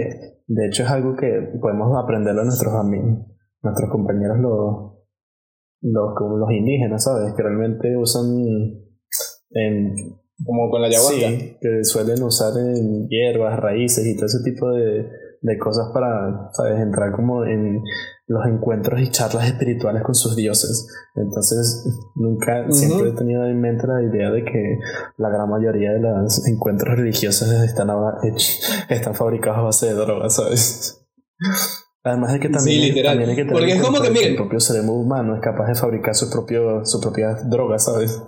de 0.47 0.67
hecho 0.67 0.83
es 0.83 0.89
algo 0.89 1.15
que 1.15 1.27
podemos 1.61 1.89
aprenderlo 2.01 2.41
a 2.41 2.45
nuestros 2.45 2.73
amigos, 2.73 3.19
nuestros 3.61 3.89
compañeros 3.91 4.37
los, 4.39 4.96
los, 5.81 6.13
como 6.15 6.37
los 6.37 6.51
indígenas, 6.51 7.03
¿sabes? 7.03 7.33
Que 7.35 7.43
realmente 7.43 7.95
usan 7.97 8.25
en, 9.51 9.93
Como 10.45 10.69
con 10.69 10.81
la 10.81 10.87
ayahuasca. 10.87 11.29
sí, 11.29 11.57
que 11.59 11.83
suelen 11.83 12.23
usar 12.23 12.53
en 12.57 13.07
hierbas, 13.07 13.59
raíces 13.59 14.05
y 14.05 14.15
todo 14.15 14.25
ese 14.25 14.43
tipo 14.43 14.69
de, 14.71 15.07
de 15.41 15.57
cosas 15.57 15.91
para, 15.93 16.49
¿sabes? 16.51 16.79
Entrar 16.79 17.11
como 17.11 17.45
en 17.45 17.81
los 18.27 18.45
encuentros 18.45 18.99
y 18.99 19.09
charlas 19.09 19.47
espirituales 19.47 20.03
con 20.03 20.13
sus 20.15 20.35
dioses. 20.35 20.87
Entonces, 21.15 21.85
nunca, 22.15 22.69
siempre 22.71 23.09
he 23.09 23.13
tenido 23.13 23.45
en 23.45 23.59
mente 23.61 23.87
la 23.87 24.03
idea 24.03 24.31
de 24.31 24.43
que 24.43 24.79
la 25.17 25.29
gran 25.29 25.49
mayoría 25.49 25.93
de 25.93 25.99
los 25.99 26.45
encuentros 26.47 26.97
religiosos 26.97 27.49
están, 27.63 27.89
están 28.89 29.15
fabricados 29.15 29.59
a 29.59 29.63
base 29.63 29.85
de 29.87 29.93
drogas, 29.93 30.35
¿sabes? 30.35 31.07
Además 32.09 32.33
de 32.33 32.39
que 32.39 32.49
también, 32.49 32.81
Sí, 32.81 32.87
literal. 32.87 33.11
también 33.13 33.29
hay 33.29 33.35
que 33.35 33.41
tener 33.43 33.57
Porque 33.57 33.73
es 33.73 33.81
como 33.81 34.01
que, 34.01 34.07
el 34.07 34.35
propio 34.35 34.59
cerebro 34.59 34.93
humano 34.93 35.35
es 35.35 35.41
capaz 35.41 35.67
de 35.67 35.75
fabricar 35.75 36.15
su, 36.15 36.29
propio, 36.29 36.85
su 36.85 36.99
propia 37.01 37.33
droga, 37.45 37.79
¿sabes? 37.79 38.21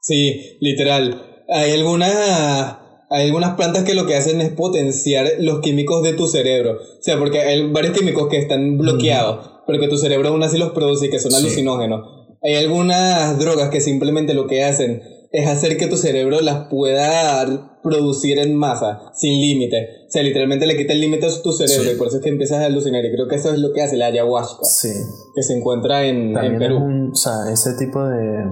Sí, 0.00 0.58
literal. 0.60 1.44
Hay 1.48 1.72
algunas, 1.72 2.78
hay 3.10 3.26
algunas 3.26 3.54
plantas 3.56 3.84
que 3.84 3.94
lo 3.94 4.06
que 4.06 4.16
hacen 4.16 4.40
es 4.40 4.50
potenciar 4.50 5.26
los 5.38 5.60
químicos 5.60 6.02
de 6.02 6.14
tu 6.14 6.26
cerebro. 6.26 6.72
O 6.72 7.02
sea, 7.02 7.18
porque 7.18 7.40
hay 7.40 7.70
varios 7.70 7.96
químicos 7.96 8.28
que 8.28 8.38
están 8.38 8.78
bloqueados. 8.78 9.50
pero 9.66 9.78
que 9.78 9.88
tu 9.88 9.96
cerebro 9.96 10.30
aún 10.30 10.42
así 10.42 10.58
los 10.58 10.72
produce 10.72 11.06
y 11.06 11.10
que 11.10 11.20
son 11.20 11.34
alucinógenos. 11.34 12.00
Hay 12.42 12.56
algunas 12.56 13.38
drogas 13.38 13.70
que 13.70 13.80
simplemente 13.80 14.34
lo 14.34 14.48
que 14.48 14.64
hacen 14.64 15.02
es 15.32 15.48
hacer 15.48 15.76
que 15.78 15.86
tu 15.86 15.96
cerebro 15.96 16.40
las 16.40 16.68
pueda 16.68 17.80
producir 17.82 18.38
en 18.38 18.54
masa, 18.54 19.10
sin 19.14 19.40
límite. 19.40 20.04
O 20.06 20.10
sea, 20.10 20.22
literalmente 20.22 20.66
le 20.66 20.76
quita 20.76 20.92
el 20.92 21.00
límite 21.00 21.26
a 21.26 21.42
tu 21.42 21.52
cerebro 21.52 21.90
y 21.90 21.96
por 21.96 22.08
eso 22.08 22.18
es 22.18 22.22
que 22.22 22.28
empiezas 22.28 22.62
a 22.62 22.66
alucinar. 22.66 23.04
Y 23.04 23.12
creo 23.12 23.26
que 23.28 23.36
eso 23.36 23.52
es 23.52 23.58
lo 23.58 23.72
que 23.72 23.82
hace 23.82 23.96
la 23.96 24.06
ayahuasca. 24.06 24.64
Sí. 24.64 24.92
Que 25.34 25.42
se 25.42 25.56
encuentra 25.56 26.04
en, 26.04 26.36
en 26.36 26.58
Perú. 26.58 27.10
o 27.12 27.14
sea, 27.14 27.50
ese 27.50 27.74
tipo 27.78 28.04
de... 28.04 28.44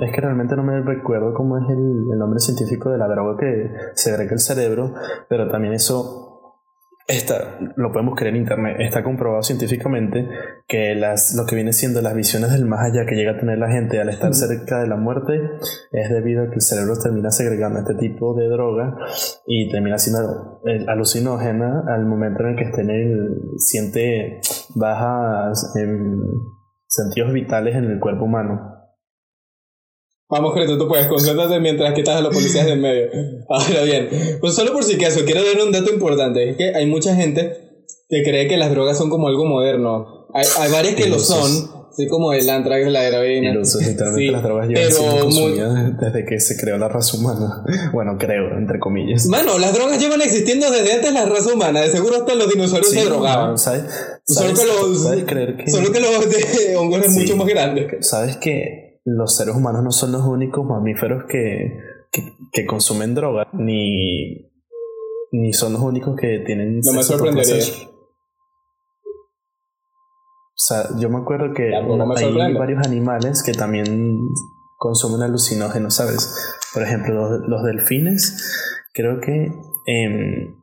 es 0.00 0.12
que 0.12 0.20
realmente 0.20 0.56
no 0.56 0.64
me 0.64 0.80
recuerdo 0.80 1.34
cómo 1.34 1.58
es 1.58 1.64
el, 1.68 2.06
el 2.12 2.18
nombre 2.18 2.40
científico 2.40 2.90
de 2.90 2.98
la 2.98 3.06
droga 3.06 3.36
que 3.38 3.70
se 3.94 4.10
agrega 4.10 4.32
el 4.32 4.40
cerebro, 4.40 4.94
pero 5.28 5.50
también 5.50 5.74
eso 5.74 6.29
Está, 7.10 7.58
lo 7.74 7.90
podemos 7.90 8.14
creer 8.14 8.36
en 8.36 8.42
internet, 8.42 8.76
está 8.78 9.02
comprobado 9.02 9.42
científicamente 9.42 10.28
que 10.68 10.94
las, 10.94 11.34
lo 11.34 11.44
que 11.44 11.56
viene 11.56 11.72
siendo 11.72 12.00
las 12.02 12.14
visiones 12.14 12.52
del 12.52 12.66
más 12.66 12.84
allá 12.84 13.04
que 13.04 13.16
llega 13.16 13.32
a 13.32 13.36
tener 13.36 13.58
la 13.58 13.68
gente 13.68 14.00
al 14.00 14.10
estar 14.10 14.32
cerca 14.32 14.80
de 14.80 14.86
la 14.86 14.94
muerte 14.94 15.32
es 15.90 16.08
debido 16.08 16.44
a 16.44 16.46
que 16.50 16.54
el 16.54 16.60
cerebro 16.60 16.94
termina 17.02 17.32
segregando 17.32 17.80
este 17.80 17.94
tipo 17.96 18.34
de 18.34 18.46
droga 18.46 18.96
y 19.44 19.68
termina 19.72 19.98
siendo 19.98 20.60
alucinógena 20.86 21.82
al 21.88 22.06
momento 22.06 22.44
en 22.44 22.50
el 22.50 22.56
que 22.56 22.64
esté 22.64 22.82
en 22.82 22.90
el, 22.90 23.40
siente 23.56 24.40
bajas 24.76 25.74
en 25.74 26.20
sentidos 26.86 27.32
vitales 27.32 27.74
en 27.74 27.86
el 27.86 27.98
cuerpo 27.98 28.26
humano. 28.26 28.79
Vamos, 30.30 30.54
Creto, 30.54 30.78
tú 30.78 30.86
puedes, 30.86 31.08
concéntrate 31.08 31.58
mientras 31.58 31.92
quitas 31.92 32.16
a 32.16 32.20
los 32.20 32.32
policías 32.32 32.64
del 32.64 32.78
medio. 32.78 33.08
Ahora 33.48 33.82
bien, 33.82 34.08
pues 34.40 34.54
solo 34.54 34.72
por 34.72 34.84
si 34.84 34.94
acaso, 34.94 35.24
quiero 35.24 35.42
dar 35.42 35.60
un 35.66 35.72
dato 35.72 35.92
importante. 35.92 36.50
Es 36.50 36.56
que 36.56 36.72
hay 36.72 36.86
mucha 36.86 37.16
gente 37.16 37.84
que 38.08 38.22
cree 38.22 38.46
que 38.46 38.56
las 38.56 38.70
drogas 38.70 38.96
son 38.96 39.10
como 39.10 39.26
algo 39.26 39.44
moderno. 39.44 40.28
Hay, 40.32 40.46
hay 40.60 40.70
varias 40.70 40.94
que 40.94 41.08
lo 41.08 41.18
son, 41.18 41.50
así 41.90 42.06
como 42.06 42.32
el 42.32 42.48
antrax, 42.48 42.86
la 42.92 43.08
heroína. 43.08 43.50
Ilusos, 43.50 43.84
literalmente 43.84 44.30
las 44.30 44.42
drogas 44.44 44.68
llevan 44.68 44.92
siendo 44.92 45.20
consumidas 45.20 45.98
desde 45.98 46.24
que 46.24 46.38
se 46.38 46.56
creó 46.56 46.78
la 46.78 46.88
raza 46.88 47.16
humana. 47.16 47.64
Bueno, 47.92 48.16
creo, 48.16 48.56
entre 48.56 48.78
comillas. 48.78 49.26
Mano, 49.26 49.58
las 49.58 49.74
drogas 49.74 50.00
llevan 50.00 50.22
existiendo 50.22 50.70
desde 50.70 50.92
antes 50.92 51.12
la 51.12 51.26
raza 51.26 51.52
humana. 51.52 51.80
De 51.80 51.88
seguro 51.88 52.14
hasta 52.18 52.36
los 52.36 52.48
dinosaurios 52.48 52.92
se 52.92 53.04
drogaban. 53.04 53.58
¿sabes? 53.58 53.82
Solo 54.24 54.54
que 54.54 54.64
los, 54.64 55.24
creer 55.26 55.56
que... 55.56 55.68
solo 55.68 55.90
que 55.90 55.98
los 55.98 56.30
de 56.30 56.76
hongos 56.76 57.04
es 57.04 57.16
mucho 57.16 57.36
más 57.36 57.48
grandes. 57.48 58.06
¿Sabes 58.08 58.36
que 58.36 58.79
los 59.04 59.36
seres 59.36 59.54
humanos 59.54 59.82
no 59.82 59.90
son 59.92 60.12
los 60.12 60.22
únicos 60.22 60.64
mamíferos 60.64 61.24
que, 61.28 61.78
que, 62.52 62.66
consumen 62.66 63.14
drogas, 63.14 63.48
ni, 63.52 64.50
ni 65.32 65.52
son 65.52 65.72
los 65.72 65.82
únicos 65.82 66.16
que 66.16 66.42
tienen... 66.44 66.80
No 66.80 66.92
me 66.92 67.02
sorprendería. 67.02 67.64
O 70.52 70.62
sea, 70.62 70.84
yo 70.98 71.08
me 71.08 71.18
acuerdo 71.18 71.54
que 71.54 71.74
hay 71.74 72.54
varios 72.54 72.86
animales 72.86 73.42
que 73.42 73.52
también 73.52 74.18
consumen 74.76 75.22
alucinógenos, 75.22 75.96
¿sabes? 75.96 76.54
Por 76.74 76.82
ejemplo, 76.82 77.14
los, 77.14 77.48
los 77.48 77.62
delfines, 77.64 78.86
creo 78.92 79.20
que 79.20 79.50
eh, 79.86 80.54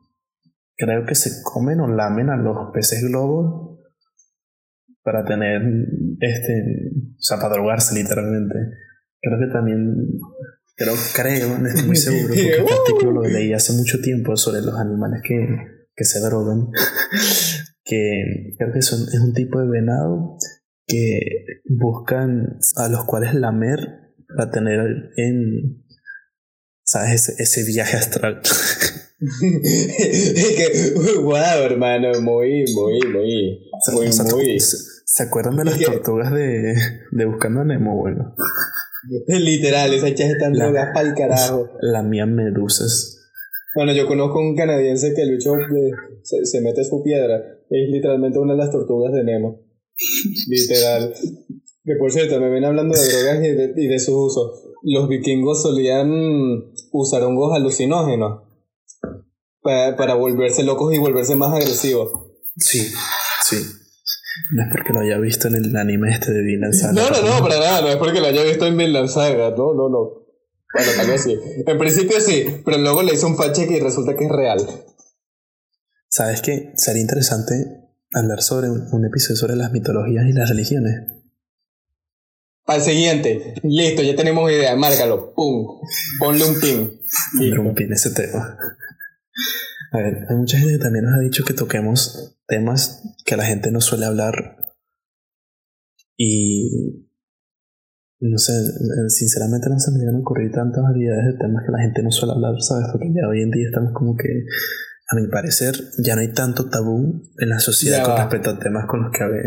creo 0.76 1.04
que 1.04 1.14
se 1.14 1.42
comen 1.42 1.80
o 1.80 1.88
lamen 1.88 2.30
a 2.30 2.36
los 2.36 2.70
peces 2.72 3.02
globos 3.02 3.67
para 5.08 5.24
tener, 5.24 5.62
este, 6.20 6.52
o 7.16 7.22
sea, 7.22 7.38
para 7.38 7.54
drogarse 7.54 7.94
literalmente. 7.94 8.56
Creo 9.22 9.38
que 9.38 9.50
también, 9.50 10.20
creo, 10.76 10.92
creo, 11.14 11.58
no 11.58 11.66
estoy 11.66 11.86
muy 11.86 11.96
seguro, 11.96 12.28
porque 12.28 12.50
este 12.50 12.74
artículo 12.74 13.12
lo 13.12 13.22
leí 13.22 13.54
hace 13.54 13.72
mucho 13.72 14.02
tiempo 14.02 14.36
sobre 14.36 14.60
los 14.60 14.78
animales 14.78 15.22
que, 15.26 15.38
que 15.96 16.04
se 16.04 16.20
drogan, 16.20 16.68
que 17.84 18.54
creo 18.58 18.70
que 18.70 18.82
son, 18.82 19.00
es 19.08 19.18
un 19.18 19.32
tipo 19.32 19.58
de 19.60 19.68
venado 19.68 20.36
que 20.86 21.20
buscan 21.64 22.58
a 22.76 22.88
los 22.88 23.06
cuales 23.06 23.32
lamer 23.32 24.12
para 24.36 24.50
tener 24.50 25.10
en, 25.16 25.86
¿sabes? 26.84 27.30
Ese, 27.30 27.42
ese 27.42 27.64
viaje 27.64 27.96
astral. 27.96 28.42
que, 29.40 30.92
wow, 31.22 31.62
hermano, 31.64 32.20
muy, 32.20 32.66
muy, 32.74 33.00
muy, 33.10 33.58
muy, 33.94 34.08
muy. 34.32 34.58
¿Se 35.10 35.22
acuerdan 35.22 35.56
de 35.56 35.64
las 35.64 35.80
tortugas 35.80 36.30
de, 36.34 36.74
de 37.12 37.24
Buscando 37.24 37.62
a 37.62 37.64
Nemo? 37.64 37.96
Bueno. 37.96 38.34
Literal, 39.26 39.94
esas 39.94 40.12
chas 40.12 40.28
están 40.28 40.52
drogas 40.52 40.90
para 40.92 41.08
el 41.08 41.14
carajo. 41.14 41.70
La 41.80 42.02
mía 42.02 42.26
medusas. 42.26 43.18
Bueno, 43.74 43.92
yo 43.94 44.06
conozco 44.06 44.38
un 44.38 44.54
canadiense 44.54 45.14
que 45.14 45.24
luchó 45.24 45.54
se, 46.22 46.44
se, 46.44 46.60
mete 46.60 46.84
su 46.84 47.02
piedra. 47.02 47.36
Es 47.70 47.88
literalmente 47.90 48.38
una 48.38 48.52
de 48.52 48.58
las 48.58 48.70
tortugas 48.70 49.14
de 49.14 49.24
Nemo. 49.24 49.62
Literal. 50.46 51.14
Que 51.84 51.94
por 51.98 52.12
cierto, 52.12 52.38
me 52.38 52.50
ven 52.50 52.66
hablando 52.66 52.94
de 52.94 53.08
drogas 53.08 53.44
y 53.46 53.52
de, 53.52 53.72
y 53.76 53.86
de 53.86 53.98
su 53.98 54.14
uso. 54.14 54.52
Los 54.82 55.08
vikingos 55.08 55.62
solían 55.62 56.10
usar 56.92 57.22
hongos 57.22 57.56
alucinógenos 57.56 58.42
para, 59.62 59.96
para 59.96 60.14
volverse 60.16 60.64
locos 60.64 60.94
y 60.94 60.98
volverse 60.98 61.34
más 61.34 61.54
agresivos. 61.54 62.10
Sí, 62.58 62.92
sí. 63.42 63.56
No 64.52 64.62
es 64.62 64.68
porque 64.70 64.92
lo 64.92 65.00
haya 65.00 65.18
visto 65.18 65.48
en 65.48 65.56
el 65.56 65.76
anime 65.76 66.10
este 66.10 66.32
de 66.32 66.42
Vinland 66.42 66.74
Saga. 66.74 66.92
No, 66.92 67.10
no, 67.10 67.22
no, 67.22 67.42
para 67.42 67.58
nada, 67.58 67.80
no 67.82 67.88
es 67.88 67.96
porque 67.96 68.20
lo 68.20 68.26
haya 68.26 68.42
visto 68.44 68.66
en 68.66 68.76
Vinland 68.76 69.08
Saga, 69.08 69.50
no, 69.50 69.74
no, 69.74 69.88
no. 69.88 70.28
Bueno, 70.74 70.92
tal 70.96 71.06
vez 71.06 71.22
sí. 71.22 71.38
En 71.66 71.78
principio 71.78 72.20
sí, 72.20 72.62
pero 72.64 72.78
luego 72.78 73.02
le 73.02 73.14
hizo 73.14 73.26
un 73.26 73.36
check 73.52 73.70
y 73.70 73.80
resulta 73.80 74.16
que 74.16 74.24
es 74.24 74.30
real. 74.30 74.58
¿Sabes 76.08 76.42
qué? 76.42 76.72
Sería 76.76 77.02
interesante 77.02 77.54
hablar 78.12 78.42
sobre 78.42 78.70
un, 78.70 79.04
episodio 79.04 79.36
sobre 79.36 79.56
las 79.56 79.72
mitologías 79.72 80.26
y 80.26 80.32
las 80.32 80.48
religiones. 80.48 80.94
Al 82.66 82.82
siguiente. 82.82 83.54
Listo, 83.62 84.02
ya 84.02 84.14
tenemos 84.14 84.50
idea. 84.50 84.76
Márcalo. 84.76 85.32
Pum. 85.34 85.80
Ponle 86.18 86.44
un 86.44 86.60
pin. 86.60 87.00
Ponle 87.32 87.58
un 87.58 87.74
pin 87.74 87.92
ese 87.92 88.10
tema. 88.10 88.58
A 89.92 89.98
ver, 89.98 90.26
hay 90.28 90.36
mucha 90.36 90.58
gente 90.58 90.74
que 90.74 90.78
también 90.78 91.04
nos 91.04 91.14
ha 91.14 91.22
dicho 91.22 91.44
que 91.44 91.54
toquemos 91.54 92.38
temas 92.46 93.02
que 93.24 93.36
la 93.36 93.44
gente 93.44 93.70
no 93.70 93.80
suele 93.80 94.06
hablar 94.06 94.56
y 96.16 97.08
no 98.20 98.36
sé, 98.36 98.52
sinceramente 99.08 99.68
no 99.70 99.78
se 99.78 99.92
me 99.92 100.04
van 100.04 100.16
a 100.16 100.18
ocurrir 100.18 100.50
tantas 100.50 100.82
variedades 100.82 101.34
de 101.34 101.38
temas 101.38 101.62
que 101.64 101.72
la 101.72 101.78
gente 101.80 102.02
no 102.02 102.10
suele 102.10 102.34
hablar, 102.34 102.60
¿sabes? 102.60 102.86
Porque 102.90 103.08
ya 103.14 103.28
hoy 103.28 103.42
en 103.42 103.50
día 103.50 103.66
estamos 103.66 103.92
como 103.94 104.16
que, 104.16 104.44
a 105.08 105.14
mi 105.14 105.28
parecer, 105.28 105.74
ya 106.04 106.16
no 106.16 106.22
hay 106.22 106.32
tanto 106.32 106.68
tabú 106.68 107.22
en 107.38 107.48
la 107.48 107.60
sociedad 107.60 108.02
con 108.04 108.16
respecto 108.16 108.50
a 108.50 108.58
temas 108.58 108.86
con 108.86 109.02
los 109.04 109.12
que 109.16 109.22
haber. 109.22 109.44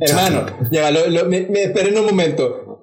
Hermano, 0.00 0.46
ya, 0.70 0.90
lo, 0.92 1.28
me, 1.28 1.48
me, 1.48 1.64
esperen 1.64 1.98
un 1.98 2.06
momento. 2.06 2.75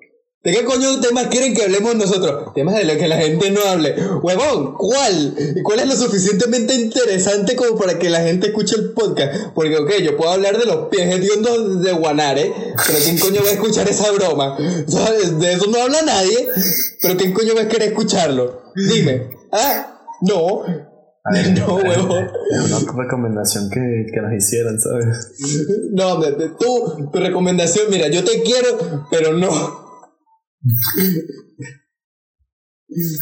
¿De 0.43 0.51
qué 0.51 0.65
coño 0.65 0.99
temas 0.99 1.27
quieren 1.27 1.53
que 1.53 1.63
hablemos 1.63 1.95
nosotros? 1.95 2.53
Temas 2.53 2.75
de 2.75 2.83
los 2.83 2.97
que 2.97 3.07
la 3.07 3.15
gente 3.15 3.49
no 3.49 3.61
hable. 3.61 3.95
Huevón, 4.21 4.73
¿cuál? 4.73 5.33
¿Y 5.55 5.61
cuál 5.61 5.79
es 5.79 5.87
lo 5.87 5.95
suficientemente 5.95 6.73
interesante 6.73 7.55
como 7.55 7.77
para 7.77 7.97
que 7.97 8.09
la 8.09 8.19
gente 8.19 8.47
escuche 8.47 8.75
el 8.75 8.91
podcast? 8.91 9.53
Porque, 9.55 9.77
ok, 9.77 9.91
yo 10.03 10.17
puedo 10.17 10.31
hablar 10.31 10.57
de 10.57 10.65
los 10.65 10.89
pies 10.89 11.15
hediondos 11.15 11.81
de 11.81 11.93
Guanare, 11.93 12.53
pero 12.85 12.99
¿quién 13.01 13.19
coño 13.19 13.41
va 13.41 13.51
a 13.51 13.53
escuchar 13.53 13.87
esa 13.87 14.11
broma? 14.11 14.57
De 14.57 15.53
eso 15.53 15.67
no 15.67 15.81
habla 15.81 16.01
nadie, 16.01 16.49
pero 17.01 17.15
¿quién 17.15 17.31
coño 17.31 17.55
va 17.55 17.61
a 17.61 17.67
querer 17.69 17.89
escucharlo? 17.89 18.63
Dime. 18.75 19.29
Ah, 19.53 20.09
no. 20.23 20.65
no, 21.55 21.75
huevón. 21.75 22.27
Es 22.51 22.59
una 22.69 23.03
recomendación 23.03 23.69
que, 23.69 24.07
que 24.13 24.21
nos 24.21 24.33
hicieran, 24.33 24.77
¿sabes? 24.77 25.07
No, 25.93 26.19
tú, 26.59 27.09
tu 27.13 27.19
recomendación, 27.19 27.85
mira, 27.89 28.09
yo 28.09 28.25
te 28.25 28.43
quiero, 28.43 29.07
pero 29.09 29.31
no 29.31 29.82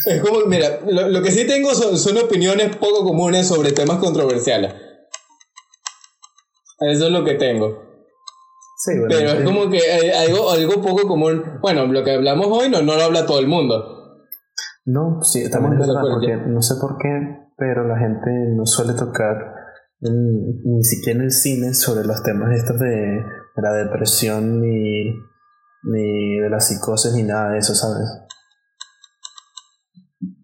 es 0.06 0.22
como, 0.22 0.46
mira, 0.48 0.80
lo, 0.86 1.22
que 1.22 1.32
sí 1.32 1.48
tengo 1.48 1.74
son, 1.74 2.18
opiniones 2.18 2.76
poco 2.78 3.04
comunes 3.04 3.48
sobre 3.48 3.72
temas 3.72 3.98
controversiales. 3.98 4.74
Eso 6.80 7.06
es 7.06 7.12
lo 7.12 7.24
que 7.24 7.36
tengo. 7.36 7.90
Pero 9.08 9.30
es 9.30 9.44
como 9.44 9.70
que 9.70 9.80
algo, 10.14 10.50
algo 10.50 10.82
poco 10.82 11.08
común. 11.08 11.60
Bueno, 11.62 11.86
lo 11.86 12.04
que 12.04 12.12
hablamos 12.12 12.48
hoy 12.50 12.70
no, 12.70 12.82
no 12.82 12.96
lo 12.96 13.04
habla 13.04 13.26
todo 13.26 13.40
el 13.40 13.48
mundo. 13.48 14.26
No, 14.86 15.20
sí, 15.22 15.42
estamos 15.42 15.72
de 15.72 15.76
acuerdo. 15.84 16.20
Porque 16.20 16.36
no 16.48 16.62
sé 16.62 16.76
por 16.82 16.98
qué, 16.98 17.10
pero 17.58 17.88
la 17.88 18.00
gente 18.00 18.32
no 18.56 18.66
suele 18.66 18.94
tocar 18.94 19.54
ni 20.02 20.84
siquiera 20.84 21.20
en 21.20 21.26
el 21.26 21.32
cine 21.32 21.76
sobre 21.76 22.06
los 22.06 22.24
temas 22.24 22.58
estos 22.58 22.80
de 22.80 23.24
la 23.58 23.74
depresión 23.74 24.64
y 24.66 25.14
ni 25.84 26.38
de 26.38 26.50
la 26.50 26.60
psicosis, 26.60 27.14
ni 27.14 27.24
nada 27.24 27.52
de 27.52 27.60
eso, 27.60 27.74
¿sabes? 27.76 28.08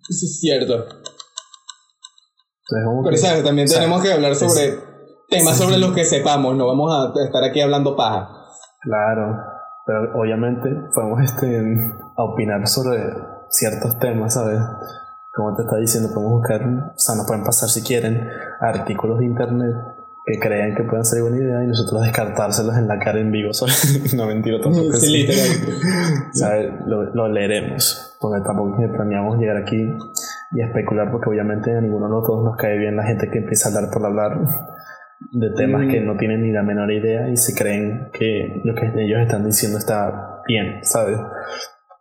Eso 0.09 0.25
es 0.25 0.39
cierto. 0.39 0.85
Pero, 2.69 3.17
¿sabes? 3.17 3.43
También 3.43 3.67
tenemos 3.67 4.01
que 4.01 4.11
hablar 4.11 4.35
sobre 4.35 4.77
temas 5.29 5.57
sobre 5.57 5.77
los 5.77 5.93
que 5.93 6.05
sepamos, 6.05 6.55
no 6.55 6.67
vamos 6.67 6.91
a 6.93 7.13
estar 7.23 7.43
aquí 7.43 7.61
hablando 7.61 7.95
paja. 7.95 8.29
Claro, 8.81 9.37
pero 9.85 10.19
obviamente 10.19 10.69
podemos 10.93 11.21
este, 11.21 11.61
opinar 12.17 12.67
sobre 12.67 12.99
ciertos 13.49 13.97
temas, 13.99 14.33
¿sabes? 14.33 14.59
Como 15.33 15.55
te 15.55 15.63
está 15.63 15.77
diciendo, 15.77 16.09
podemos 16.13 16.39
buscar, 16.39 16.61
o 16.61 16.97
sea, 16.97 17.15
nos 17.15 17.27
pueden 17.27 17.43
pasar 17.43 17.69
si 17.69 17.83
quieren 17.83 18.27
artículos 18.59 19.19
de 19.19 19.25
internet 19.25 19.75
que 20.27 20.39
crean 20.39 20.75
que 20.75 20.83
pueden 20.83 21.05
ser 21.05 21.21
buena 21.21 21.37
idea 21.37 21.63
y 21.63 21.67
nosotros 21.67 22.01
descartárselos 22.03 22.75
en 22.77 22.87
la 22.89 22.99
cara 22.99 23.19
en 23.19 23.31
vivo. 23.31 23.51
no 24.17 24.25
mentira 24.27 24.59
tampoco. 24.61 24.91
Sí, 24.93 25.25
así. 25.25 25.27
literal. 25.27 25.47
¿Sabes? 26.33 26.71
Lo, 26.85 27.03
lo 27.15 27.29
leeremos. 27.29 28.17
Porque 28.19 28.41
tampoco 28.45 28.75
es 28.75 28.89
que 28.89 28.93
planeamos 28.93 29.37
llegar 29.39 29.55
aquí 29.57 29.87
y 30.51 30.61
especular, 30.61 31.11
porque 31.11 31.29
obviamente 31.29 31.75
a 31.75 31.79
ninguno 31.81 32.07
de 32.07 32.11
nosotros 32.11 32.43
nos 32.43 32.57
cae 32.57 32.77
bien 32.77 32.97
la 32.97 33.05
gente 33.05 33.29
que 33.31 33.39
empieza 33.39 33.69
a 33.69 33.75
hablar 33.75 33.89
por 33.93 34.05
hablar 34.05 34.37
de 35.31 35.49
temas 35.55 35.85
Mm. 35.85 35.89
que 35.89 36.01
no 36.01 36.17
tienen 36.17 36.41
ni 36.43 36.51
la 36.51 36.61
menor 36.61 36.91
idea 36.91 37.29
y 37.29 37.37
se 37.37 37.55
creen 37.55 38.09
que 38.13 38.61
lo 38.65 38.75
que 38.75 38.85
ellos 39.01 39.19
están 39.21 39.45
diciendo 39.45 39.77
está 39.77 40.41
bien, 40.47 40.79
¿sabes? 40.83 41.17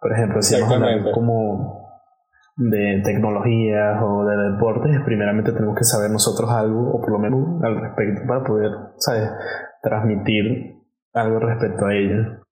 Por 0.00 0.12
ejemplo, 0.12 0.42
si 0.42 0.54
vamos 0.54 0.72
a 0.72 0.74
hablar 0.76 1.12
como 1.14 1.86
de 2.57 3.02
tecnologías 3.04 4.02
o 4.02 4.24
de 4.24 4.50
deportes, 4.50 5.00
primeramente 5.04 5.52
tenemos 5.52 5.76
que 5.76 5.84
saber 5.84 6.11
nosotros 6.11 6.50
algo, 6.50 6.90
o 6.90 7.00
por 7.00 7.12
lo 7.12 7.18
menos 7.18 7.62
al 7.62 7.80
respecto, 7.80 8.22
para 8.26 8.44
poder, 8.44 8.70
¿sabes?, 8.96 9.28
transmitir 9.82 10.76
algo 11.12 11.38
respecto 11.38 11.86
a 11.86 11.94
ello. 11.94 12.42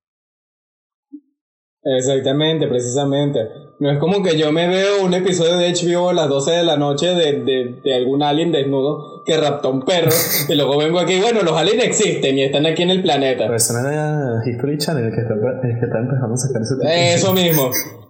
Exactamente, 1.83 2.67
precisamente. 2.67 3.41
No 3.81 3.91
es 3.91 3.99
como 3.99 4.23
que 4.23 4.39
yo 4.39 4.53
me 4.53 4.69
veo 4.69 5.05
un 5.05 5.13
episodio 5.13 5.57
de 5.57 5.73
HBO 5.73 6.11
a 6.11 6.15
las 6.15 6.29
12 6.29 6.51
de 6.53 6.65
la 6.65 6.77
noche 6.77 7.09
de, 7.09 7.45
de, 7.45 7.81
de 7.83 7.95
algún 7.95 8.23
alien 8.23 8.53
desnudo 8.53 9.23
que 9.27 9.37
raptó 9.37 9.69
a 9.69 9.73
un 9.73 9.85
perro 9.85 10.11
y 10.49 10.55
luego 10.55 10.79
vengo 10.79 10.99
aquí, 10.99 11.21
bueno, 11.21 11.43
los 11.43 11.57
aliens 11.57 11.85
existen 11.85 12.39
y 12.39 12.45
están 12.45 12.67
aquí 12.67 12.83
en 12.83 12.91
el 12.91 13.03
planeta. 13.03 13.45
Pero 13.45 13.57
eso 13.57 13.75
no 13.75 13.89
era 13.89 14.43
History 14.47 14.79
Channel 14.79 15.13
que 15.15 15.21
está, 15.21 15.35
el 15.35 15.79
que 15.79 15.85
está 15.87 15.99
empezando 15.99 16.35
a 16.35 16.37
sacar 16.37 16.63
ese 16.63 16.75
tipo 16.77 16.89
Eso 16.89 17.33
mismo. 17.33 17.71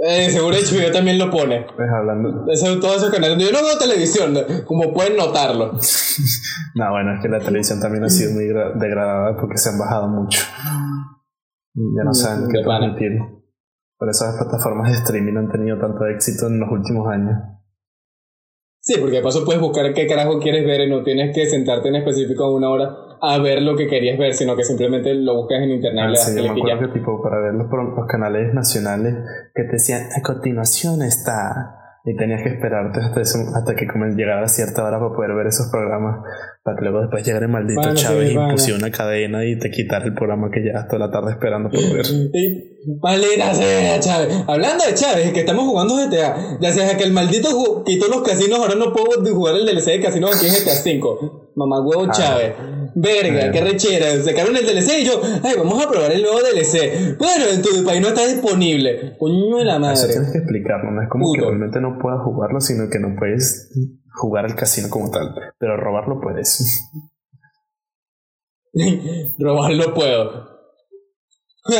Eh, 0.00 0.30
seguro 0.30 0.54
HBO 0.56 0.92
también 0.92 1.18
lo 1.18 1.28
pone. 1.30 1.66
Pues 1.74 1.88
hablando. 1.90 2.44
Eso, 2.52 2.78
todos 2.78 2.98
esos 2.98 3.10
canales. 3.10 3.36
Yo 3.38 3.50
no 3.52 3.64
veo 3.64 3.76
televisión, 3.78 4.36
como 4.66 4.92
pueden 4.92 5.16
notarlo. 5.16 5.72
No, 6.74 6.90
bueno, 6.92 7.14
es 7.14 7.22
que 7.22 7.28
la 7.28 7.38
televisión 7.40 7.80
también 7.80 8.04
ha 8.04 8.08
sido 8.08 8.32
muy 8.32 8.44
gra- 8.44 8.74
degradada 8.78 9.36
porque 9.40 9.56
se 9.56 9.70
han 9.70 9.78
bajado 9.78 10.06
mucho. 10.08 10.40
Ya 11.74 12.04
no 12.04 12.12
saben 12.14 12.46
De 12.46 12.52
qué 12.58 12.62
transmitir. 12.64 13.12
Por 13.96 14.08
eso 14.10 14.24
las 14.26 14.36
plataformas 14.36 14.90
de 14.92 14.98
streaming 14.98 15.36
han 15.38 15.50
tenido 15.50 15.78
tanto 15.78 16.06
éxito 16.06 16.46
en 16.46 16.60
los 16.60 16.70
últimos 16.70 17.08
años. 17.08 17.36
Sí, 18.80 18.94
porque 19.00 19.16
de 19.16 19.22
paso 19.22 19.44
puedes 19.44 19.60
buscar 19.60 19.92
qué 19.92 20.06
carajo 20.06 20.38
quieres 20.38 20.64
ver 20.66 20.82
y 20.82 20.90
no 20.90 21.02
tienes 21.02 21.34
que 21.34 21.46
sentarte 21.46 21.88
en 21.88 21.96
específico 21.96 22.44
a 22.44 22.54
una 22.54 22.70
hora 22.70 22.96
a 23.20 23.38
ver 23.38 23.62
lo 23.62 23.76
que 23.76 23.86
querías 23.86 24.18
ver, 24.18 24.34
sino 24.34 24.56
que 24.56 24.64
simplemente 24.64 25.14
lo 25.14 25.34
buscas 25.36 25.58
en 25.62 25.70
internet 25.70 26.06
y 26.10 26.12
Ah, 26.12 26.16
sí, 26.16 26.36
yo 26.36 26.42
me 26.52 26.58
y 26.58 26.62
acuerdo 26.72 26.92
que 26.92 26.98
tipo 26.98 27.22
para 27.22 27.40
ver 27.40 27.54
los, 27.54 27.66
los 27.70 28.06
canales 28.06 28.52
nacionales 28.54 29.14
que 29.54 29.64
te 29.64 29.72
decían 29.72 30.02
a 30.16 30.22
continuación 30.22 31.02
está 31.02 31.74
y 32.04 32.16
tenías 32.16 32.42
que 32.42 32.48
esperarte 32.50 33.00
hasta, 33.00 33.20
eso- 33.20 33.38
hasta 33.54 33.74
que 33.74 33.86
como 33.86 34.06
llegara 34.06 34.42
a 34.44 34.48
cierta 34.48 34.82
hora 34.84 34.98
para 34.98 35.12
poder 35.14 35.34
ver 35.34 35.48
esos 35.48 35.68
programas 35.70 36.24
para 36.62 36.76
que 36.78 36.82
luego 36.84 37.00
después 37.02 37.26
llegara 37.26 37.44
el 37.46 37.52
maldito 37.52 37.80
Bueno, 37.80 37.96
sí, 37.96 38.04
Chávez 38.04 38.30
y 38.30 38.34
bueno. 38.34 38.50
pusiera 38.52 38.78
una 38.78 38.90
cadena 38.90 39.44
y 39.44 39.58
te 39.58 39.70
quitara 39.70 40.04
el 40.06 40.14
programa 40.14 40.48
que 40.50 40.64
ya 40.64 40.86
toda 40.86 41.06
la 41.06 41.10
tarde 41.12 41.32
esperando 41.32 41.68
por 41.70 41.80
ver. 41.92 42.06
Y, 42.32 42.78
Maldita 43.02 43.52
sea, 43.52 43.98
Chávez. 44.00 44.32
Hablando 44.46 44.84
de 44.84 44.94
Chávez, 44.94 45.32
que 45.32 45.40
estamos 45.40 45.64
jugando 45.64 45.96
GTA. 45.96 46.58
Ya 46.60 46.70
sea 46.72 46.96
que 46.96 47.04
el 47.04 47.12
maldito 47.12 47.82
quitó 47.84 48.06
los 48.08 48.22
casinos, 48.22 48.60
ahora 48.60 48.76
no 48.76 48.92
puedo 48.92 49.22
jugar 49.34 49.56
el 49.56 49.66
DLC 49.66 49.86
de 49.98 50.00
casinos 50.00 50.34
aquí 50.36 50.46
en 50.46 50.52
GTA 50.52 50.74
5. 50.76 51.47
Mamá 51.58 51.80
huevo 51.80 52.06
Ah. 52.08 52.12
Chávez. 52.12 52.54
Verga, 52.94 53.50
qué 53.52 53.60
rechera. 53.60 54.22
Sacaron 54.22 54.56
el 54.56 54.64
DLC 54.64 55.00
y 55.00 55.04
yo, 55.04 55.20
ay, 55.42 55.54
vamos 55.58 55.84
a 55.84 55.90
probar 55.90 56.12
el 56.12 56.22
nuevo 56.22 56.38
DLC. 56.40 57.16
Bueno, 57.18 57.44
en 57.52 57.60
tu 57.62 57.84
país 57.84 58.00
no 58.00 58.08
está 58.08 58.26
disponible. 58.26 59.16
Coño 59.18 59.56
de 59.58 59.64
la 59.64 59.72
Eso 59.72 59.80
madre. 59.80 60.08
tienes 60.12 60.32
que 60.32 60.38
explicarlo, 60.38 60.90
no 60.92 61.02
es 61.02 61.08
como 61.08 61.32
que 61.32 61.40
realmente 61.40 61.80
no 61.80 61.98
puedas 62.00 62.20
jugarlo, 62.22 62.60
sino 62.60 62.88
que 62.88 62.98
no 63.00 63.14
puedes 63.18 63.70
jugar 64.20 64.44
al 64.46 64.54
casino 64.54 64.88
como 64.88 65.10
tal, 65.10 65.34
pero 65.58 65.76
robarlo 65.76 66.20
puedes. 66.20 66.80
Robarlo 69.38 69.94
puedo. 69.94 70.48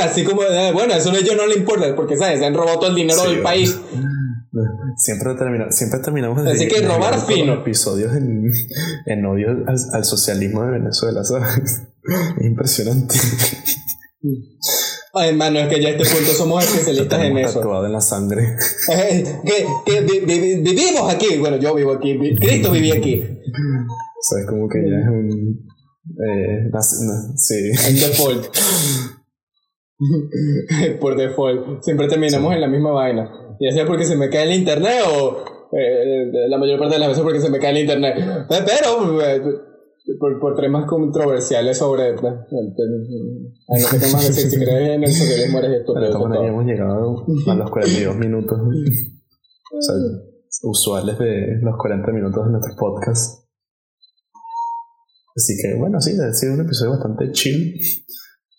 Así 0.02 0.24
como, 0.24 0.42
eh, 0.42 0.72
bueno, 0.72 0.94
eso 0.94 1.10
a 1.10 1.16
ellos 1.16 1.36
no 1.36 1.46
le 1.46 1.54
importa, 1.56 1.94
porque, 1.96 2.16
¿sabes? 2.16 2.40
Se 2.40 2.46
han 2.46 2.54
robado 2.54 2.78
todo 2.78 2.90
el 2.90 2.96
dinero 2.96 3.20
Sí, 3.20 3.30
del 3.34 3.42
país. 3.42 3.80
Siempre, 4.96 5.34
termina, 5.34 5.70
siempre 5.70 6.00
terminamos 6.00 6.42
de 6.44 6.52
Así 6.52 6.68
que 6.68 6.80
robar 6.82 7.18
fino. 7.26 7.54
episodios 7.54 8.14
en, 8.16 8.50
en 9.06 9.26
odio 9.26 9.50
al, 9.66 9.76
al 9.92 10.04
socialismo 10.04 10.64
de 10.64 10.72
Venezuela, 10.72 11.24
¿sabes? 11.24 11.82
Es 12.38 12.44
impresionante. 12.46 13.14
Ay, 15.14 15.30
hermano, 15.30 15.58
es 15.60 15.68
que 15.68 15.80
ya 15.80 15.88
a 15.88 15.92
este 15.92 16.04
punto 16.04 16.32
somos 16.32 16.64
especialistas 16.64 17.22
en 17.24 17.38
eso. 17.38 17.58
tatuado 17.60 17.86
en 17.86 17.92
la 17.92 18.00
sangre. 18.00 18.56
Eh, 18.92 19.24
que, 19.44 19.66
que 19.86 20.00
vi- 20.02 20.20
vi- 20.20 20.40
vi- 20.40 20.60
vivimos 20.62 21.12
aquí. 21.12 21.38
Bueno, 21.38 21.56
yo 21.58 21.74
vivo 21.74 21.92
aquí. 21.92 22.16
vi- 22.16 22.36
Cristo 22.36 22.70
vivía 22.70 22.94
aquí. 22.94 23.22
¿Sabes? 24.20 24.46
Como 24.48 24.68
que 24.68 24.78
ya 24.82 24.98
es 24.98 25.08
un... 25.08 25.66
Eh, 26.26 26.70
sí. 27.36 27.70
En 27.88 27.94
default. 27.96 28.46
Por 31.00 31.16
default. 31.16 31.82
Siempre 31.82 32.08
terminamos 32.08 32.54
en 32.54 32.60
la 32.60 32.68
misma 32.68 32.92
vaina. 32.92 33.30
Ya 33.60 33.72
sea 33.72 33.86
porque 33.86 34.04
se 34.04 34.16
me 34.16 34.30
cae 34.30 34.44
el 34.44 34.58
internet 34.58 35.02
o 35.08 35.44
eh, 35.72 36.30
la 36.48 36.58
mayor 36.58 36.78
parte 36.78 36.94
de 36.94 37.00
las 37.00 37.08
veces 37.08 37.24
porque 37.24 37.40
se 37.40 37.50
me 37.50 37.58
cae 37.58 37.72
el 37.72 37.78
internet. 37.78 38.14
Eh, 38.18 38.46
Pero 38.48 39.20
eh, 39.22 39.42
por, 40.18 40.38
por 40.40 40.56
temas 40.56 40.86
controversiales 40.86 41.78
sobre... 41.78 42.10
eh, 42.10 42.14
no 42.14 43.76
sé 43.78 43.98
qué 43.98 44.12
más 44.12 44.26
decir. 44.28 44.50
Si 44.50 44.56
crees 44.56 44.88
en 44.90 45.04
el 45.04 45.12
socialismo 45.12 45.58
eres 45.58 45.80
estúpido. 45.80 46.12
todo. 46.12 46.44
hemos 46.44 46.64
llegado 46.64 47.26
a 47.46 47.54
los 47.54 47.70
42 47.70 48.16
minutos 48.16 48.58
o 48.60 49.82
sea, 49.82 49.94
usuales 50.62 51.18
de 51.18 51.58
los 51.60 51.76
40 51.76 52.12
minutos 52.12 52.46
de 52.46 52.52
nuestro 52.52 52.74
podcast. 52.76 53.44
Así 55.36 55.54
que 55.60 55.78
bueno, 55.78 56.00
sí, 56.00 56.16
ha 56.18 56.32
sido 56.32 56.54
un 56.54 56.62
episodio 56.62 56.92
bastante 56.92 57.30
chill, 57.32 57.78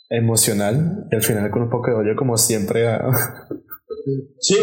emocional 0.09 1.07
y 1.11 1.15
al 1.15 1.23
final 1.23 1.49
con 1.51 1.63
un 1.63 1.69
poco 1.69 1.91
de 1.91 1.95
odio 1.97 2.15
como 2.15 2.37
siempre 2.37 2.87
a... 2.87 3.01
Sí. 4.39 4.55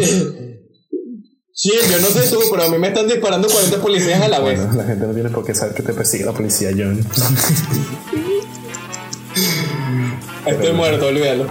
Sí, 1.53 1.71
yo 1.89 1.99
no 1.99 2.07
sé 2.07 2.29
tú, 2.29 2.39
pero 2.51 2.63
a 2.63 2.69
mí 2.69 2.77
me 2.77 2.89
están 2.89 3.07
disparando 3.07 3.47
40 3.47 3.81
policías 3.81 4.21
a 4.21 4.27
la 4.27 4.39
vez. 4.39 4.59
Bueno, 4.59 4.75
la 4.75 4.83
gente 4.83 5.07
no 5.07 5.13
tiene 5.13 5.29
por 5.29 5.43
qué 5.43 5.55
saber 5.55 5.73
que 5.73 5.81
te 5.81 5.93
persigue 5.93 6.25
la 6.25 6.33
policía, 6.33 6.69
John. 6.77 6.99
Estoy 10.45 10.73
muerto, 10.73 11.07
olvídalo. 11.07 11.45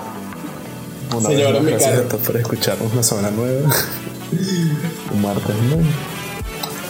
Una 1.11 1.21
Se 1.23 1.29
vez 1.29 1.37
llevaron 1.39 1.63
más, 1.63 1.65
mi 1.65 1.71
gracias 1.71 1.91
carro. 1.93 2.05
a 2.05 2.09
todos 2.09 2.23
por 2.27 2.37
escucharnos 2.37 2.93
una 2.93 3.03
semana 3.03 3.31
nueva. 3.31 3.69
Un 5.13 5.23
martes 5.23 5.57
nuevo. 5.69 5.83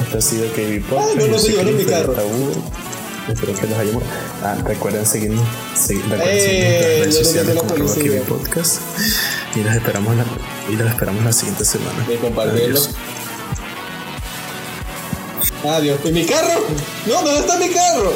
Este 0.03 0.19
ha 0.19 0.21
sido 0.21 0.47
KB 0.49 0.85
Podcast. 0.89 1.11
Ah, 1.11 1.15
no, 1.19 1.27
no 1.29 1.39
se 1.39 1.65
mi 1.73 1.85
carro. 1.85 2.13
Tabú. 2.13 2.51
Espero 3.29 3.55
que 3.55 3.67
los 3.67 3.79
hayamos. 3.79 4.03
Ah, 4.43 4.57
recuerden 4.65 5.05
seguirnos. 5.07 5.45
segui- 5.77 6.03
recuerden 6.03 6.29
Eh, 6.37 6.41
seguirnos 6.41 6.73
en 6.73 6.81
las 6.91 7.01
redes 7.01 7.17
sociales 7.17 7.57
como. 7.57 7.75
KB 7.95 8.21
Podcast. 8.29 8.81
Y 9.55 9.61
los 9.65 9.75
esperamos 9.75 10.17
la, 10.17 10.25
y 10.71 10.77
los 10.77 10.89
esperamos 10.89 11.25
la 11.25 11.33
siguiente 11.33 11.65
semana. 11.65 12.07
Y 12.13 12.17
compartirlo. 12.17 12.79
Adiós. 12.81 12.91
Adiós. 15.65 15.99
¿Y 16.05 16.13
mi 16.13 16.25
carro? 16.27 16.65
No, 17.07 17.15
¿dónde 17.23 17.41
está 17.41 17.57
mi 17.59 17.69
carro? 17.71 18.13